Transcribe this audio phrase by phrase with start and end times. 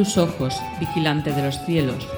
[0.00, 2.08] Tus ojos, vigilante de los cielos.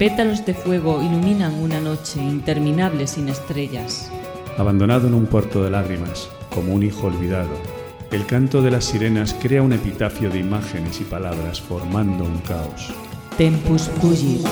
[0.00, 4.10] Pétalos de fuego iluminan una noche interminable sin estrellas.
[4.58, 7.52] Abandonado en un puerto de lágrimas, como un hijo olvidado,
[8.10, 12.92] el canto de las sirenas crea un epitafio de imágenes y palabras formando un caos.
[13.38, 14.44] Tempus fugit.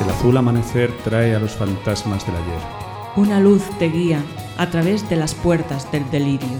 [0.00, 2.62] El azul amanecer trae a los fantasmas del ayer.
[3.16, 4.22] Una luz te guía
[4.58, 6.58] a través de las puertas del delirio.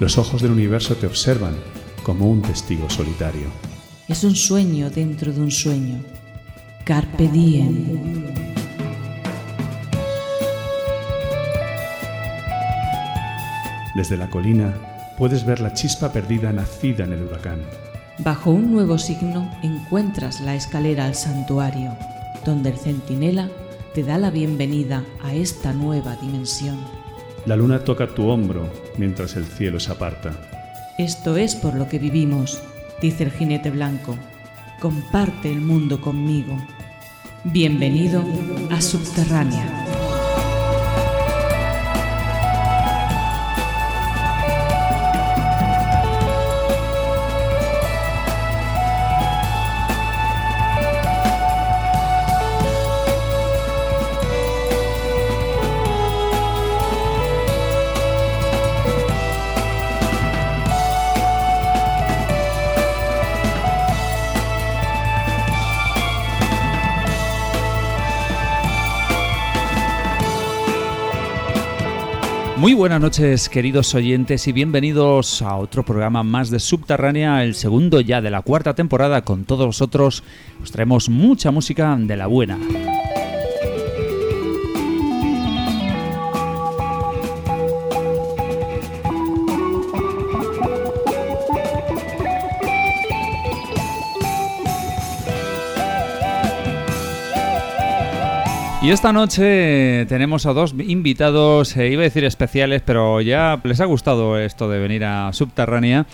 [0.00, 1.56] Los ojos del universo te observan
[2.02, 3.48] como un testigo solitario.
[4.08, 6.02] Es un sueño dentro de un sueño.
[6.84, 8.32] Carpe diem.
[13.94, 14.74] Desde la colina
[15.18, 17.60] puedes ver la chispa perdida nacida en el huracán.
[18.18, 21.96] Bajo un nuevo signo encuentras la escalera al santuario,
[22.46, 23.48] donde el centinela
[23.94, 27.01] te da la bienvenida a esta nueva dimensión.
[27.44, 30.30] La luna toca tu hombro mientras el cielo se aparta.
[30.96, 32.62] Esto es por lo que vivimos,
[33.00, 34.16] dice el jinete blanco.
[34.80, 36.56] Comparte el mundo conmigo.
[37.42, 38.24] Bienvenido
[38.70, 39.81] a Subterránea.
[72.72, 78.00] Muy buenas noches, queridos oyentes, y bienvenidos a otro programa más de Subterránea, el segundo
[78.00, 79.20] ya de la cuarta temporada.
[79.20, 80.24] Con todos vosotros
[80.62, 82.58] os traemos mucha música de la buena.
[98.82, 103.80] Y esta noche tenemos a dos invitados, eh, iba a decir especiales, pero ya les
[103.80, 106.06] ha gustado esto de venir a Subterránea.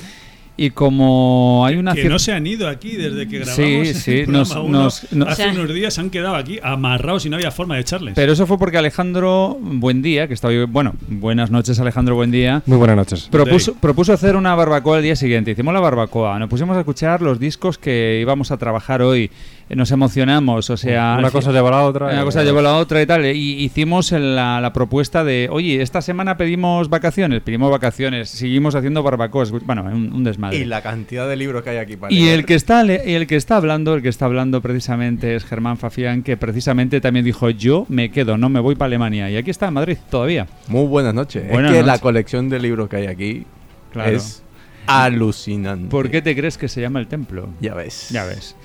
[0.60, 4.18] Y como hay una que no se han ido aquí desde que grabamos Sí, sí,
[4.20, 7.36] el nos- uno, nos- nos- hace unos días se han quedado aquí amarrados y no
[7.36, 8.14] había forma de echarles.
[8.16, 12.76] Pero eso fue porque Alejandro Buendía, que está hoy, bueno, buenas noches Alejandro Buendía, Muy
[12.76, 13.28] buenas noches.
[13.30, 15.52] propuso, propuso hacer una barbacoa el día siguiente.
[15.52, 19.30] Hicimos la barbacoa, nos pusimos a escuchar los discos que íbamos a trabajar hoy,
[19.70, 21.16] nos emocionamos, o sea...
[21.18, 22.06] Una cosa lleva a la otra.
[22.06, 23.26] Una cosa llevó a la otra y tal.
[23.26, 29.02] Y hicimos la, la propuesta de, oye, esta semana pedimos vacaciones, pedimos vacaciones, seguimos haciendo
[29.02, 29.50] barbacoas.
[29.50, 30.56] Bueno, un, un desmadre.
[30.58, 32.38] Y la cantidad de libros que hay aquí para Y leer.
[32.40, 35.44] el que está le- y el que está hablando, el que está hablando precisamente es
[35.44, 39.30] Germán Fafián, que precisamente también dijo yo me quedo, no me voy para Alemania.
[39.30, 40.46] Y aquí está en Madrid todavía.
[40.68, 41.48] Muy buenas noches.
[41.50, 43.44] Buenas es que la colección de libros que hay aquí
[43.92, 44.10] Claro.
[44.16, 44.42] es
[44.86, 45.88] alucinante.
[45.88, 47.48] ¿Por qué te crees que se llama el templo?
[47.60, 48.08] Ya ves.
[48.10, 48.56] Ya ves.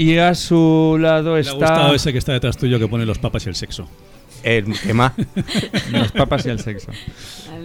[0.00, 3.04] Y a su lado Le ha está gustado ese que está detrás tuyo que pone
[3.04, 3.86] los papas y el sexo.
[4.42, 5.12] El que más.
[5.92, 6.90] los papas y el sexo.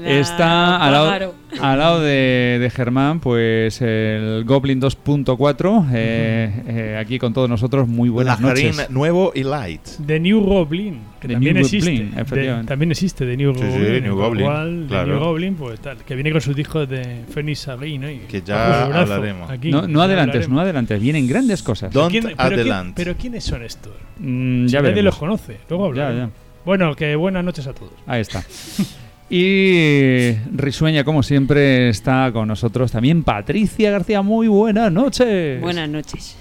[0.04, 7.20] Está al lado, al lado de, de Germán, pues el Goblin 2.4, eh, eh, aquí
[7.20, 7.88] con todos nosotros.
[7.88, 8.90] Muy buenas Lazarín noches.
[8.90, 9.82] nuevo y light.
[10.06, 11.92] The New Goblin, que The también New existe.
[11.92, 12.16] Goblin,
[12.62, 14.04] De- también existe The New Sí, sí, Goblin.
[14.04, 15.08] New Goblin, cual, The claro.
[15.14, 18.10] New Goblin, pues tal, que viene con sus discos de Phoenix Sabri, ¿no?
[18.10, 19.50] Y Que ya hablaremos.
[19.50, 20.50] aquí, No, no adelantes, hablaremos.
[20.56, 21.02] no adelantes.
[21.02, 21.92] Vienen grandes cosas.
[21.94, 22.94] Don't ¿Quién- pero, quién- adelante.
[22.96, 23.94] pero quiénes son estos?
[24.20, 25.58] Mm, Si nadie los conoce.
[25.70, 26.30] Luego Ya, hablaremos.
[26.30, 26.36] ya.
[26.66, 27.92] Bueno, que buenas noches a todos.
[28.08, 28.44] Ahí está.
[29.28, 34.22] Y Risueña, como siempre, está con nosotros también Patricia García.
[34.22, 35.60] Muy buenas noches.
[35.62, 36.38] Buenas noches.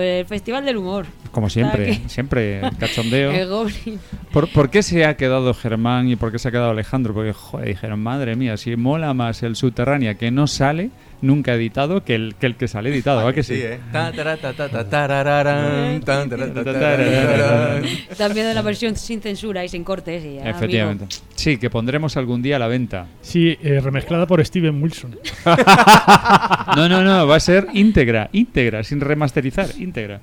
[0.00, 1.06] El Festival del Humor.
[1.30, 3.30] Como siempre, siempre cachondeo.
[3.32, 3.98] El Goblin.
[4.32, 7.14] ¿Por, por qué se ha quedado Germán y por qué se ha quedado Alejandro?
[7.14, 10.90] Porque, joder, dijeron, madre mía, si mola más el Subterránea que no sale,
[11.22, 13.24] nunca editado, que el que, el que sale editado.
[13.24, 13.54] ¿va que sí?
[13.54, 13.80] ¿eh?
[13.90, 17.84] Ta, tara, ta, ta, ta, tarararán, tan, tara, ta, tarararán.
[18.10, 20.24] Están viendo la versión sin censura y sin cortes.
[20.24, 21.06] Y ya, Efectivamente.
[21.34, 23.06] Sí, que pondremos algún día a la venta.
[23.22, 25.18] Sí, eh, remezclada por Steven Wilson.
[26.76, 30.20] No, no, no, va a ser íntegra, íntegra, sin remasterizar, íntegra.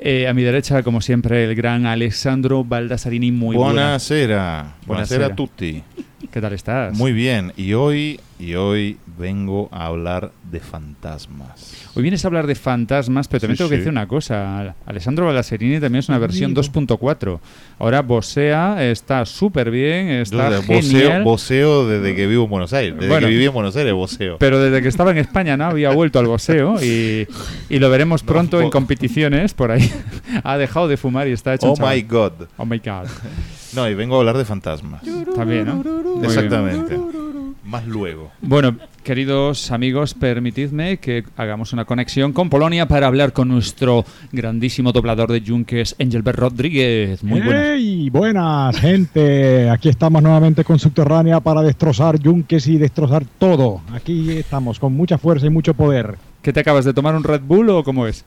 [0.00, 3.30] Eh, a mi derecha, como siempre, el gran Alessandro Baldassarini.
[3.30, 3.74] Muy buenas.
[3.74, 4.74] Buonasera.
[4.86, 5.82] Buonasera a tutti.
[6.32, 6.96] ¿Qué tal estás?
[6.96, 7.52] Muy bien.
[7.56, 11.74] Y hoy, y hoy vengo a hablar de fantasmas.
[11.94, 13.78] Hoy vienes a hablar de fantasmas, pero también Sí, tengo que sí.
[13.80, 14.74] decir una cosa.
[14.86, 17.38] Alessandro Baldassarini también es una versión 2.4.
[17.78, 21.22] Ahora Bosea está súper bien, está Yo genial.
[21.24, 22.94] Voceo desde que vivo en Buenos Aires.
[22.94, 23.26] Desde Bueno.
[23.26, 24.36] que viví en Buenos Aires, voceo.
[24.38, 27.26] Pero desde que estaba en España no había vuelto al boxeo y,
[27.68, 29.90] y lo veremos No, pronto en competiciones por ahí.
[30.42, 32.32] ha dejado de fumar y está hecho Oh my god.
[32.56, 33.06] Oh my god.
[33.74, 35.02] No, y vengo a hablar de fantasmas.
[35.34, 35.74] También, ¿no?
[35.76, 35.84] Muy
[36.20, 36.24] bien.
[36.24, 36.98] Exactamente.
[37.64, 38.30] más luego.
[38.40, 44.92] Bueno, queridos amigos, permitidme que hagamos una conexión con Polonia para hablar con nuestro grandísimo
[44.92, 47.24] doblador de yunques, Engelbert Rodríguez.
[47.24, 47.64] Muy buenas.
[47.72, 48.10] ¡Hey!
[48.10, 49.68] Buenas, gente.
[49.70, 53.80] Aquí estamos nuevamente con Subterránea para destrozar yunques y destrozar todo.
[53.92, 56.16] Aquí estamos con mucha fuerza y mucho poder.
[56.42, 58.22] ¿Qué te acabas de tomar un Red Bull o cómo es?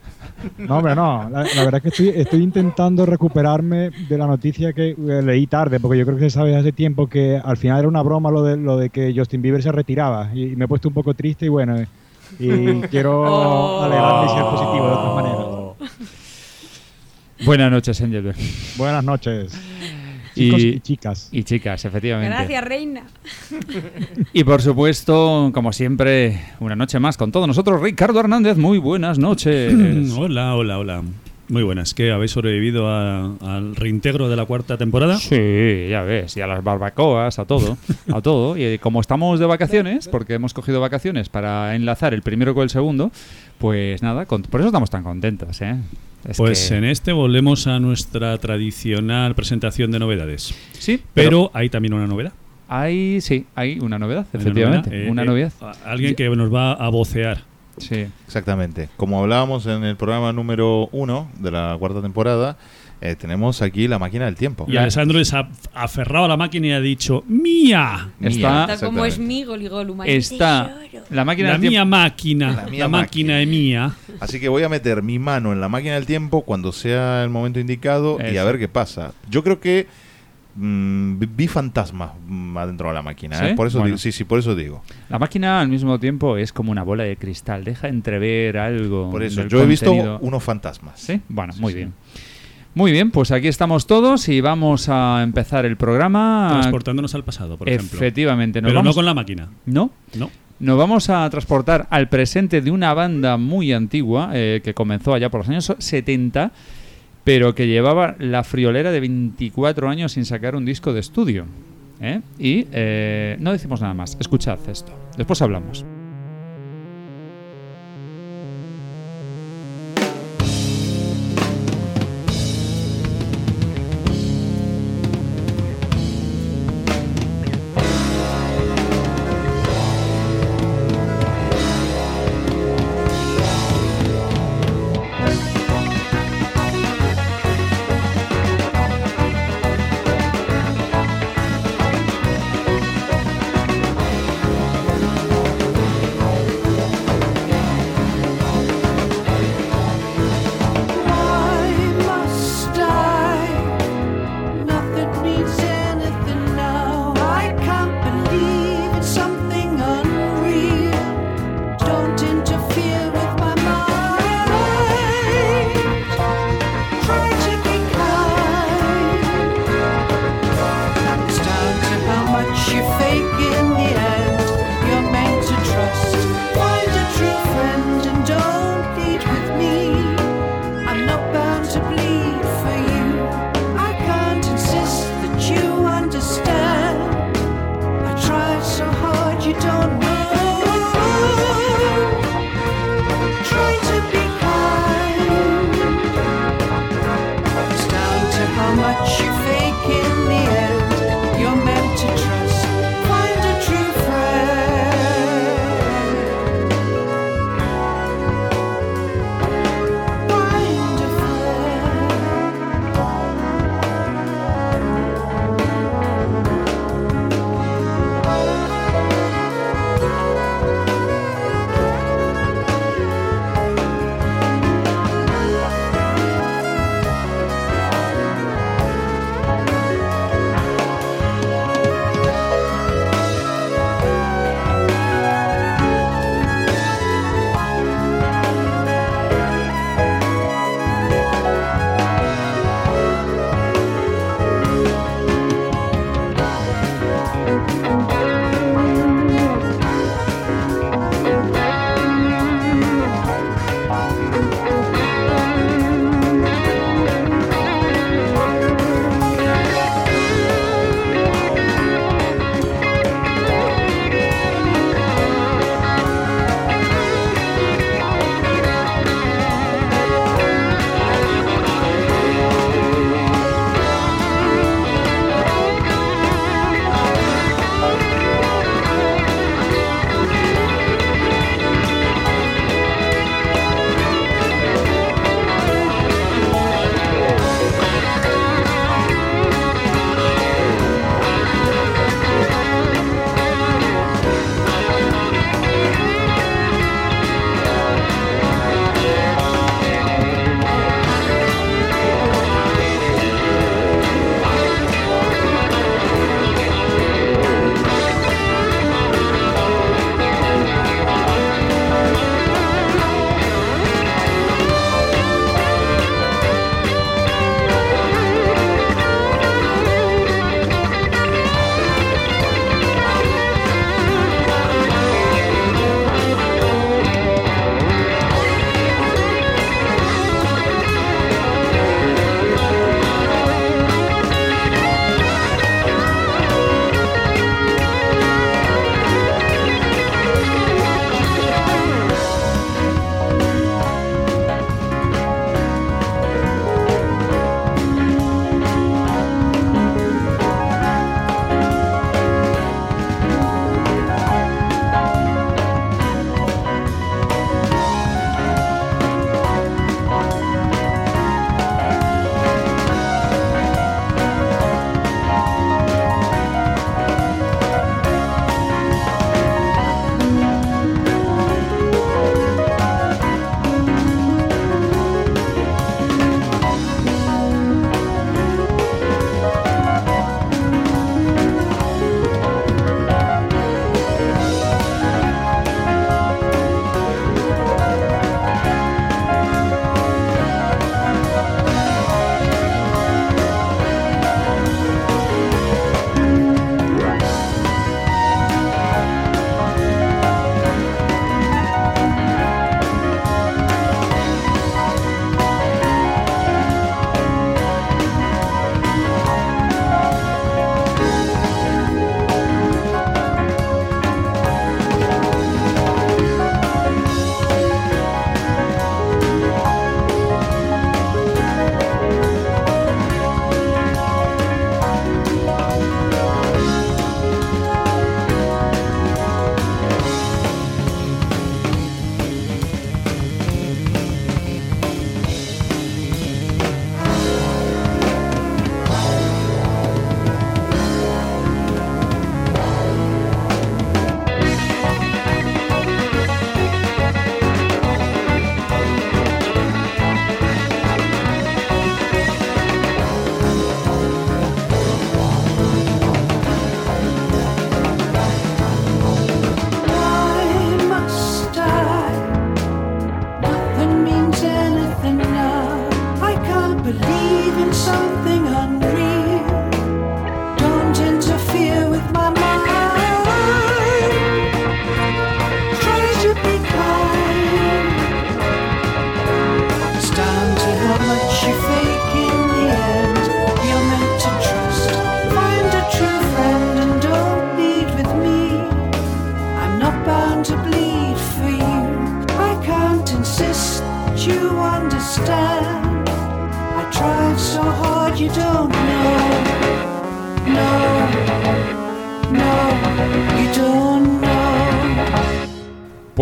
[0.58, 1.30] No, hombre, no.
[1.30, 5.48] La, la verdad es que estoy, estoy intentando recuperarme de la noticia que eh, leí
[5.48, 8.32] tarde, porque yo creo que se sabe hace tiempo que al final era una broma
[8.32, 10.30] lo de, lo de que Justin Bieber se retiraba.
[10.34, 11.76] Y, y me he puesto un poco triste y bueno,
[12.40, 12.48] y
[12.92, 13.84] quiero Oh.
[13.84, 15.38] alegrarme y ser positivo de otras maneras.
[17.46, 18.38] Buenas noches, Engelbert.
[18.78, 19.54] Buenas noches,
[20.38, 21.30] chicos y, chicas.
[21.32, 22.36] y chicas, efectivamente.
[22.36, 23.04] Gracias, reina.
[24.34, 28.58] Y por supuesto, como siempre, una noche más con todos nosotros, Ricardo Hernández.
[28.58, 29.74] Muy buenas noches.
[30.18, 31.04] Hola, hola, hola.
[31.50, 31.94] Muy buenas.
[31.94, 32.12] ¿Qué?
[32.12, 35.18] ¿Habéis sobrevivido a- al reintegro de la cuarta temporada?
[35.18, 37.78] Sí, ya ves, y a las barbacoas, a todo,
[38.14, 38.58] a todo.
[38.58, 42.70] Y como estamos de vacaciones, porque hemos cogido vacaciones para enlazar el primero con el
[42.70, 43.12] segundo,
[43.60, 45.78] pues nada, con- por eso estamos tan contentos, ¿eh?
[46.26, 50.54] Es Pues que- en este volvemos a nuestra tradicional presentación de novedades.
[50.74, 52.34] sí, Pero hay también una novedad.
[52.68, 55.08] hay, sí, hay una novedad, Hay una efectivamente, novedad.
[55.08, 55.52] Eh, una eh, novedad.
[55.86, 57.44] alguien que nos va a vocear.
[57.78, 58.08] Sí.
[58.26, 58.90] Exactamente.
[58.98, 62.58] Como hablábamos en el programa número uno de la cuarta temporada,
[63.02, 64.66] eh, tenemos aquí la máquina del tiempo.
[64.68, 68.10] Y Alessandro se ha aferrado a la máquina y ha dicho ¡Mía!
[68.22, 70.02] Está- Está como es mi Goligolum.
[70.06, 70.78] Está
[71.10, 72.48] la máquina La del tiempo- mía máquina.
[72.52, 73.42] La La, mía máquina máquina.
[73.42, 73.96] es mía.
[74.20, 77.30] Así que voy a meter mi mano en la máquina del tiempo cuando sea el
[77.30, 78.42] momento indicado y Eso.
[78.42, 79.14] a ver qué pasa.
[79.30, 79.86] Yo creo que
[80.56, 83.46] mm, vi- fantasmas mm, adentro de la máquina.
[83.46, 83.50] ¿eh?
[83.50, 83.56] ¿Sí?
[83.56, 83.88] Por eso Bueno.
[83.88, 84.84] digo, sí, sí, por eso digo.
[85.10, 89.10] La máquina al mismo tiempo es como una bola de cristal, deja entrever algo.
[89.12, 90.18] Por eso, yo he visto contenido.
[90.22, 91.00] unos fantasmas.
[91.00, 91.22] ¿Sí?
[91.30, 91.78] Bueno, muy sí.
[91.78, 91.94] bien.
[92.78, 96.60] Muy bien, pues aquí estamos todos y vamos a empezar el programa.
[96.60, 97.98] Transportándonos al pasado, por ejemplo.
[97.98, 98.96] Efectivamente, nos Pero vamos...
[98.96, 99.50] no con la máquina.
[99.66, 99.90] ¿No?
[100.14, 100.30] No.
[100.60, 105.32] Nos vamos a transportar al presente de una banda muy antigua eh, que comenzó allá
[105.32, 106.52] por los años 70,
[107.24, 111.48] pero que llevaba la friolera de 24 años sin sacar un disco de estudio.
[112.00, 112.22] ¿eh?
[112.38, 114.16] Y eh, no decimos nada más.
[114.20, 114.92] Escuchad esto.
[115.18, 115.84] Después hablamos.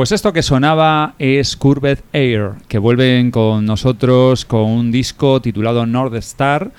[0.05, 5.87] Pues esto que sonaba es Curved Air, que vuelven con nosotros con un disco titulado
[5.87, 6.71] North Star.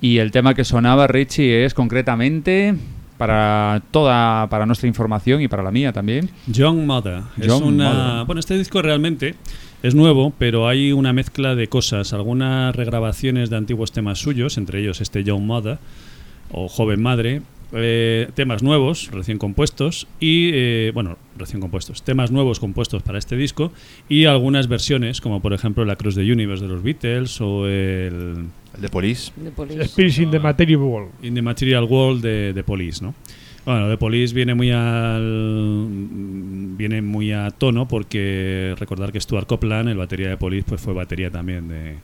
[0.00, 2.76] Y el tema que sonaba, Richie, es concretamente
[3.16, 6.30] para toda para nuestra información y para la mía también.
[6.46, 7.22] Young Mother.
[7.36, 8.26] es una, Mother.
[8.26, 9.34] Bueno, este disco realmente
[9.82, 12.12] es nuevo, pero hay una mezcla de cosas.
[12.12, 15.80] Algunas regrabaciones de antiguos temas suyos, entre ellos este Young Mother
[16.52, 17.42] o Joven Madre.
[17.72, 23.36] Eh, temas nuevos, recién compuestos, y, eh, bueno, recién compuestos, temas nuevos compuestos para este
[23.36, 23.72] disco,
[24.08, 28.46] y algunas versiones, como por ejemplo la Cruz de Universe de los Beatles o el
[28.74, 29.32] El de Police.
[29.36, 29.84] De Police.
[29.88, 31.10] Spirits in the Material World.
[31.22, 33.14] In the Material World de, de Police, ¿no?
[33.64, 35.86] Bueno, de Police viene muy al
[36.78, 40.94] viene muy a tono porque recordar que Stuart Copeland, el batería de Police, pues fue
[40.94, 41.96] batería también de,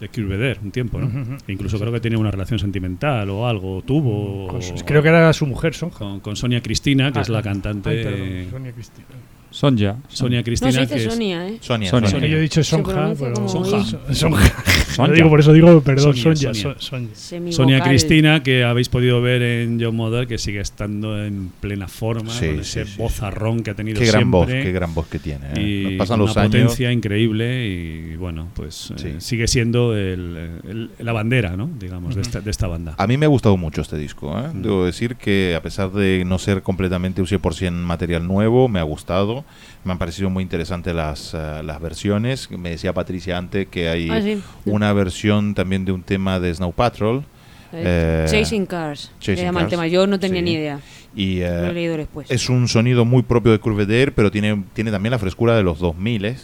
[0.00, 1.06] de Curveder un tiempo, ¿no?
[1.06, 1.32] Ujú, ujú.
[1.46, 4.46] E incluso creo que tenía una relación sentimental o algo, tuvo.
[4.48, 5.98] Con o- su- creo que era su mujer, Sonja.
[5.98, 7.90] con, con Sonia Cristina, que Ah, es la cantante.
[7.90, 9.06] Ay, perdón, Sonia Cristina.
[9.50, 9.96] Sonja.
[10.08, 11.58] Sonia No, Cristina, se que dice es- Sonia, ¿eh?
[11.60, 11.90] Sonia.
[11.90, 12.10] Sonia.
[12.10, 12.28] Sonia.
[12.28, 13.84] Yo he dicho Se Sonja, pero Sonja.
[14.14, 14.52] Sonja.
[14.88, 15.10] Sonja.
[15.10, 16.54] Lo digo, por eso digo, perdón, Sonia, Sonia.
[16.54, 16.76] Sonia.
[16.80, 17.52] Son- Sonia.
[17.52, 22.30] Sonia Cristina, que habéis podido ver en John Mother, que sigue estando en plena forma,
[22.32, 24.66] Sí, con ese sí, vozarrón que ha tenido Qué gran voz, siempre.
[24.66, 25.46] qué gran voz que tiene.
[25.54, 25.60] ¿eh?
[25.92, 26.50] y pasan una los años.
[26.52, 32.22] potencia increíble y bueno pues eh, sigue siendo el- el- la bandera no digamos de,
[32.22, 34.38] esta, de esta banda A mí me ha gustado mucho este disco.
[34.38, 34.48] ¿eh?
[34.52, 34.62] Mm.
[34.62, 38.82] Debo decir que a pesar de no ser completamente un 100% material nuevo, me ha
[38.84, 39.44] gustado.
[39.84, 42.50] Me han parecido muy interesantes las, eh, las versiones.
[42.50, 44.40] Me decía Patricia antes que hay Ah, sí.
[44.66, 47.24] una versión también de un tema de Snow Patrol.
[47.72, 49.12] Eh, Eh, Chasing Cars.
[49.20, 49.86] Chasing se llama el tema.
[49.86, 50.44] Yo no tenía sí.
[50.44, 50.80] ni idea.
[51.14, 52.30] Y Lo he leído después.
[52.30, 55.62] es un sonido muy propio de Curved Air, pero tiene, tiene también la frescura de
[55.62, 56.36] los 2000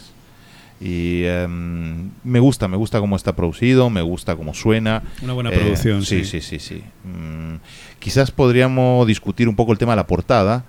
[0.81, 5.03] y em, me gusta, me gusta cómo está producido, me gusta cómo suena.
[5.23, 6.83] una buena Eh, producción sí, sí, sí, sí.
[7.05, 7.55] Mm,
[7.99, 10.65] quizás podríamos discutir un poco el tema de la portada,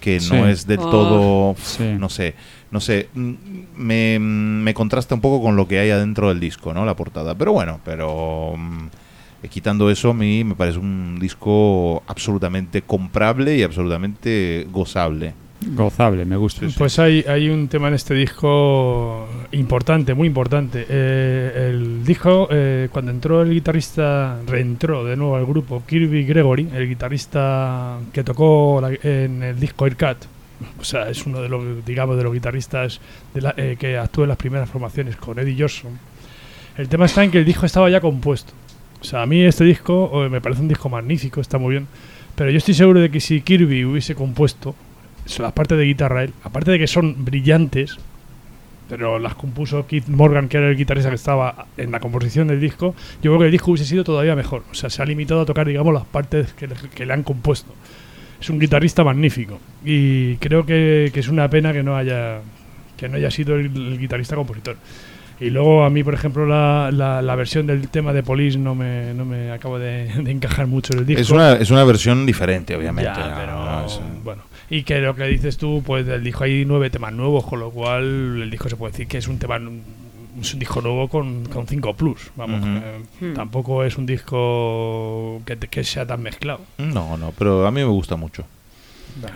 [0.00, 0.32] que Sí.
[0.32, 0.90] no es del Oh.
[0.90, 1.94] todo, Sí.
[1.98, 2.34] no sé,
[2.70, 6.84] no sé, me, me contrasta un poco con lo que hay adentro del disco, ¿no?
[6.84, 7.34] La portada.
[7.34, 8.86] Pero bueno, pero mm,
[9.44, 15.34] eh, quitando eso, a mí me parece un disco absolutamente comprable y absolutamente gozable.
[15.68, 16.66] Gozable, me gusta.
[16.76, 20.86] Pues hay, hay un tema en este disco importante, muy importante.
[20.88, 26.68] Eh, el disco, eh, cuando entró el guitarrista, reentró de nuevo al grupo Kirby Gregory,
[26.74, 30.24] el guitarrista que tocó en el disco Aircat.
[30.80, 33.00] O sea, es uno de los, digamos, de los guitarristas
[33.34, 35.98] eh, que actuó en las primeras formaciones con Eddie Johnson.
[36.76, 38.52] El tema está en que el disco estaba ya compuesto.
[39.00, 41.86] O sea, a mí este disco me parece un disco magnífico, está muy bien.
[42.34, 44.74] Pero yo estoy seguro de que si Kirby hubiese compuesto
[45.38, 47.96] la parte de guitarra él, aparte de que son brillantes,
[48.88, 52.60] pero las compuso Keith Morgan, que era el guitarrista que estaba en la composición del
[52.60, 54.62] disco, yo creo que el disco hubiese sido todavía mejor.
[54.70, 57.22] O sea, se ha limitado a tocar, digamos, las partes que le, que le han
[57.22, 57.72] compuesto.
[58.40, 59.58] Es un guitarrista magnífico.
[59.84, 62.40] Y creo que, que es una pena que no haya,
[62.98, 64.76] que no haya sido el, el guitarrista compositor.
[65.40, 68.74] Y luego a mí, por ejemplo, la, la, la versión del tema de Police no
[68.74, 71.22] me, no me acabo de, de encajar mucho en el disco.
[71.22, 73.10] Es una, es una versión diferente, obviamente.
[73.16, 73.34] Ya, ¿no?
[73.36, 74.42] pero No, es- bueno.
[74.70, 77.70] Y que lo que dices tú, pues del disco hay nueve temas nuevos, con lo
[77.70, 79.60] cual el disco se puede decir que es un tema
[80.40, 82.30] es un disco nuevo con, con 5 plus.
[82.36, 83.34] Vamos, eh, Hmm.
[83.34, 86.60] tampoco es un disco que, que sea tan mezclado.
[86.78, 88.44] No, no, pero a mí me gusta mucho.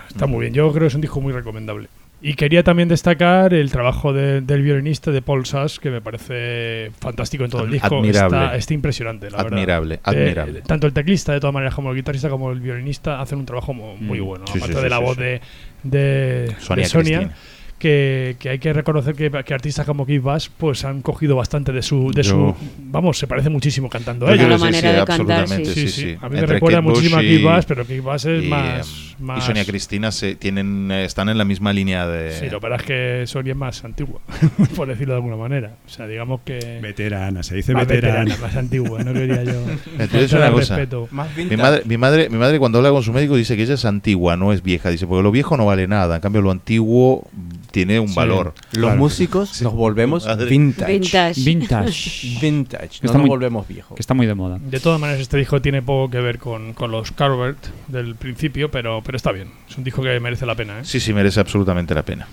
[0.09, 1.88] Está muy bien, yo creo que es un disco muy recomendable.
[2.20, 6.90] Y quería también destacar el trabajo de- del violinista de Paul Sass, que me parece
[6.98, 7.98] fantástico en todo el disco.
[7.98, 8.37] Admirable.
[8.44, 9.52] Está, está impresionante, la verdad.
[9.52, 10.62] Admirable, Eh, admirable.
[10.62, 13.72] tanto el teclista, de todas maneras, como el guitarrista, como el violinista, hacen un trabajo
[13.72, 14.24] muy Mm.
[14.24, 14.44] bueno.
[14.48, 15.22] Sí, aparte sí, de la sí, voz sí.
[15.22, 15.40] de,
[15.85, 17.38] de Sonia de Sonia, Cristina.
[17.78, 21.70] que, que hay que reconocer que, que artistas como Keith Bass pues han cogido bastante
[21.70, 22.11] de su...
[22.11, 25.64] De Yo- su vamos, se parece muchísimo cantando quiero la manera sí, de cantar, Sí,
[25.64, 25.88] sí, sí.
[25.88, 26.16] sí.
[26.20, 28.88] A mí me recuerda Kate muchísimo a Keith Bass, pero Keith Bass es y, más,
[28.88, 29.42] em, más...
[29.44, 32.68] y Sonia Cristina se tienen eh, están en la misma línea de Sí, lo que
[32.68, 34.20] pasa es que Sonia es más antigua,
[34.76, 35.72] por decirlo de alguna manera.
[35.87, 36.78] O sea, digamos que...
[36.83, 39.52] veterana se dice más veterana, veterana, más antigua, no quería yo...
[39.98, 40.76] Faltar una cosa.
[40.76, 41.09] respeto.
[41.11, 43.74] Más mi madre, mi madre mi madre cuando habla con su médico dice que ella
[43.74, 46.50] es antigua no es vieja dice porque lo viejo no vale nada en cambio lo
[46.50, 47.26] antiguo
[47.70, 48.14] tiene un Sí.
[48.14, 48.96] valor Los Claro.
[48.98, 51.40] músicos nos volvemos vintage.
[51.44, 52.40] Vintage.
[52.40, 52.98] Vintage.
[53.02, 53.94] No está nos muy- volvemos viejos.
[53.94, 54.59] que está muy de moda.
[54.59, 58.70] De todas maneras, este disco tiene poco que ver con, con los Carvert del principio,
[58.70, 59.51] pero, pero está bien.
[59.66, 60.81] Es un disco que merece la pena.
[60.81, 60.85] ¿eh?
[60.85, 62.29] sí sí merece absolutamente la pena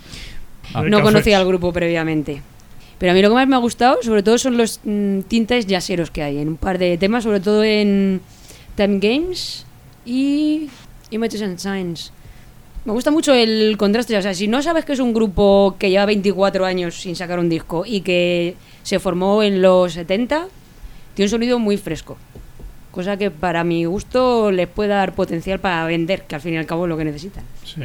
[0.73, 0.83] Ah.
[0.83, 2.41] No conocía al grupo previamente.
[2.97, 5.67] Pero a mí lo que más me ha gustado, sobre todo, son los mm, tintes
[5.67, 8.19] yaceros que hay en un par de temas, sobre todo en
[8.75, 9.65] Time Games
[10.05, 10.67] y
[11.11, 12.11] Images and Signs.
[12.83, 14.17] Me gusta mucho el contraste.
[14.17, 17.39] O sea, si no sabes que es un grupo que lleva 24 años sin sacar
[17.39, 20.47] un disco y que se formó en los 70,
[21.13, 22.17] tiene un sonido muy fresco.
[22.95, 26.57] Cosa que para mi gusto les puede dar potencial para vender, que al fin y
[26.57, 27.43] al cabo es lo que necesitan.
[27.65, 27.81] Sí.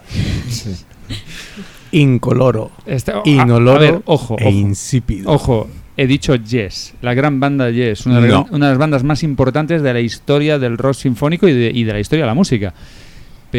[1.92, 4.50] Incoloro, Esta- a- inoloro a ver, ojo, e ojo.
[4.56, 5.32] insípido.
[5.32, 8.48] Ojo, he dicho Yes, la gran banda Yes, una, de las- No.
[8.52, 11.84] una de las bandas más importantes de la historia del rock sinfónico y de, y
[11.86, 12.74] de la historia de la música.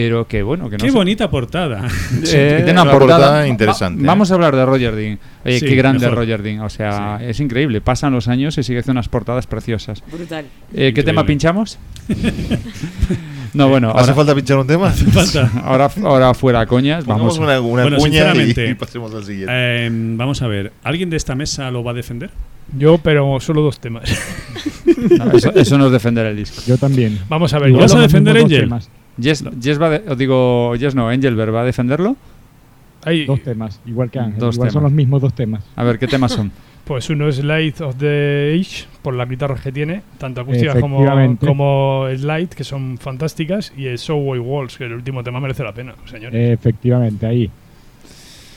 [0.01, 1.89] Pero que bueno, que no Qué sé- bonita portada.
[2.33, 5.19] Eh, tiene una portada, va- interesante, Vamos a hablar de Roger Dean.
[5.45, 6.19] Oye, Sí, qué grande mejor.
[6.19, 6.61] Roger Dean.
[6.61, 7.81] O sea, es increíble.
[7.81, 10.03] Pasan los años y sigue haciendo unas portadas preciosas.
[10.13, 10.45] Brutal.
[10.73, 11.79] Eh, ¿Qué tema pinchamos?
[13.55, 14.91] no, bueno, ¿Hace ahora, falta pinchar un tema?
[15.13, 15.51] Falta.
[15.65, 17.05] ahora, ahora fuera coñas.
[17.05, 17.51] Pongamos Vamos.
[17.51, 19.53] una, una Bueno, cuña y, sinceramente, y pasemos al siguiente.
[19.55, 22.31] Eh, vamos a ver, ¿alguien de esta mesa lo va a defender?
[22.79, 24.05] Yo, pero solo dos temas.
[25.19, 26.61] No, eso, eso no es defender el disco.
[26.67, 27.19] Yo también.
[27.29, 28.61] Vamos a ver, ¿vas a defender Angel?
[28.63, 28.91] temas.
[29.19, 32.17] Yes, Yes va a de- os digo, Yes no, Angelberg va a defenderlo.
[33.05, 34.41] Hay, Dos temas, igual que Ángel.
[34.41, 35.65] Dos igual son los mismos dos temas.
[35.77, 36.51] A ver, ¿qué temas son?
[36.89, 41.05] Pues uno es Light of the Age, por las guitarras que tiene, tanto acústicas como,
[41.39, 45.75] como Light, que son fantásticas, y el Showboy Walls, que el último tema merece la
[45.75, 46.35] pena, señores.
[46.59, 47.51] Efectivamente, ahí.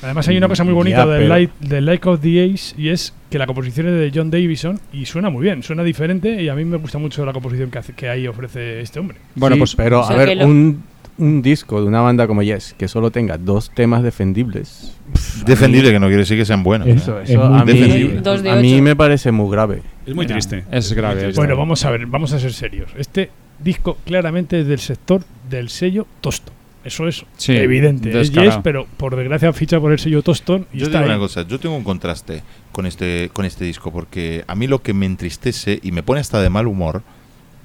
[0.03, 2.73] Además hay una cosa muy bonita Ya, del, pero- Light, del Light of the Age,
[2.77, 6.41] y es que la composición es de John Davison, y suena muy bien, suena diferente,
[6.41, 9.17] y a mí me gusta mucho la composición que, hace, que ahí ofrece este hombre.
[9.35, 10.83] Bueno, Sí, pues pero O sea a ver, lo- un,
[11.17, 14.97] un disco de una banda como Yes que solo tenga dos temas defendibles.
[15.45, 16.87] Defendible, que no quiere decir que sean buenos.
[16.87, 17.23] Eso ¿eh?
[17.23, 17.29] es.
[17.31, 18.79] Eso a mí, defendible.
[18.79, 19.81] A me parece muy grave.
[20.05, 20.63] Es muy Mira, triste.
[20.71, 21.39] es grave, muy es triste.
[21.41, 22.89] Bueno, vamos a ver, vamos a ser serios.
[22.97, 26.51] Este disco claramente es del sector del sello Tosto.
[26.83, 28.09] Eso es Sí, evidente.
[28.09, 28.51] Es descarado.
[28.57, 31.45] Yes, pero por desgracia ficha por el sello Toston y Yo está digo una cosa,
[31.47, 32.41] yo tengo un contraste
[32.71, 36.21] con este, con este disco, porque a mí lo que me entristece y me pone
[36.21, 37.03] hasta de mal humor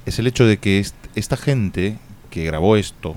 [0.04, 1.96] es el hecho de que est- esta gente
[2.30, 3.14] que grabó esto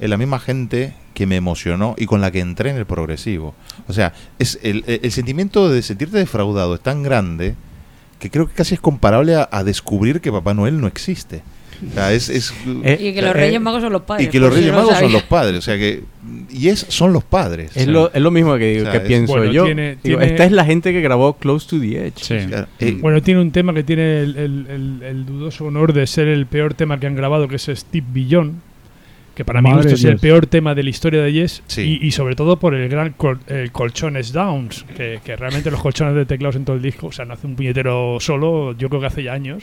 [0.00, 3.54] es la misma gente que me emocionó y con la que entré en el progresivo.
[3.88, 7.54] O sea, es el, el- el sentimiento de sentirte defraudado es tan grande
[8.18, 11.42] que creo que casi es comparable a, a descubrir que Papá Noel no existe.
[11.90, 12.52] O sea, es, es-
[12.84, 14.26] Eh, Y que los eh, Reyes Magos son los padres.
[14.26, 15.58] y que los Reyes no Magos son los padres.
[15.58, 16.02] O sea que.
[16.50, 17.76] Y es, son los padres.
[17.76, 19.64] Es, lo, es lo mismo que, digo, O sea, que es- pienso Bueno, yo.
[19.64, 22.14] tiene- Digo, tiene- esta es la gente que grabó Close to the Edge.
[22.16, 22.46] Sí.
[22.48, 26.06] claro, eh, Bueno, tiene un tema que tiene el, el- el- el dudoso honor de
[26.06, 28.60] ser el peor tema que han grabado, que es Steve Billon.
[29.34, 31.62] Que para mí gusto es el peor tema de la historia de Yes.
[31.68, 32.00] Sí.
[32.02, 34.84] Y, y sobre todo por el gran col- el colchones Downs.
[34.96, 37.46] Que, que realmente los colchones de teclados en todo el disco, o sea, no hace
[37.46, 39.62] un puñetero solo, yo creo que hace ya años.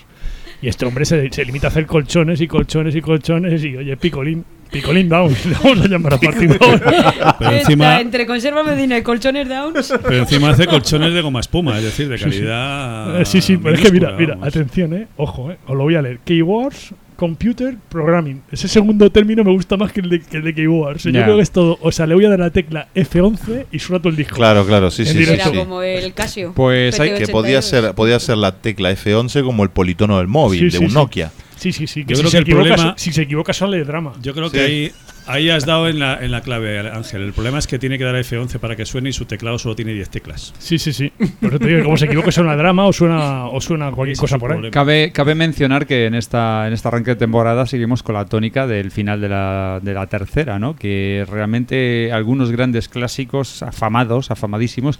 [0.65, 3.63] Y este hombre se, se limita a hacer colchones y colchones y colchones.
[3.63, 7.35] Y oye, Picolín, Picolín Downs, le vamos a llamar a partir de ahora.
[7.37, 9.93] Pero Está encima, entre Conserva Medina y Colchones Downs.
[10.01, 13.21] pero encima hace colchones de goma espuma, es decir, de calidad.
[13.21, 15.97] Eh, sí, sí, pero es que mira, mira, atención, eh, ojo, eh, os lo voy
[15.97, 16.17] a leer.
[16.25, 18.41] Keywords, Computer, Programming.
[18.51, 21.03] Ese segundo término me gusta más que el de, que el de Keywords.
[21.03, 21.23] Yo Ya.
[21.23, 21.77] creo que es todo.
[21.81, 24.35] O sea, le voy a dar la tecla F11 y suena todo el disco.
[24.35, 25.33] Claro, claro, sí, sí, sí.
[25.33, 26.53] Era como el Casio.
[26.55, 30.59] Pues hay- Que podía ser, podía ser la tecla F11 como el politono del móvil,
[30.59, 30.93] Sí, de sí, un.
[30.93, 31.31] Nokia.
[31.55, 32.03] Sí, sí, sí.
[32.03, 34.13] Que Yo si, creo se que el equivoca, problema- si se equivoca, sale drama.
[34.21, 34.57] Yo creo Sí.
[34.57, 34.91] que ahí,
[35.27, 37.21] ahí has dado en la, en la clave, Ángel.
[37.21, 39.75] El problema es que tiene que dar F11 para que suene y su teclado solo
[39.75, 40.53] tiene 10 teclas.
[40.59, 41.11] Sí, sí, sí.
[41.41, 44.13] Por eso te digo que como se equivoca, suena drama o suena, o suena cualquier
[44.13, 44.55] Ese cosa por ahí.
[44.55, 44.71] problema.
[44.71, 48.67] Cabe, cabe mencionar que en esta en este arranque de temporada seguimos con la tónica
[48.67, 50.75] del final de la, de la tercera, ¿no?
[50.75, 54.99] Que realmente algunos grandes clásicos afamados, afamadísimos,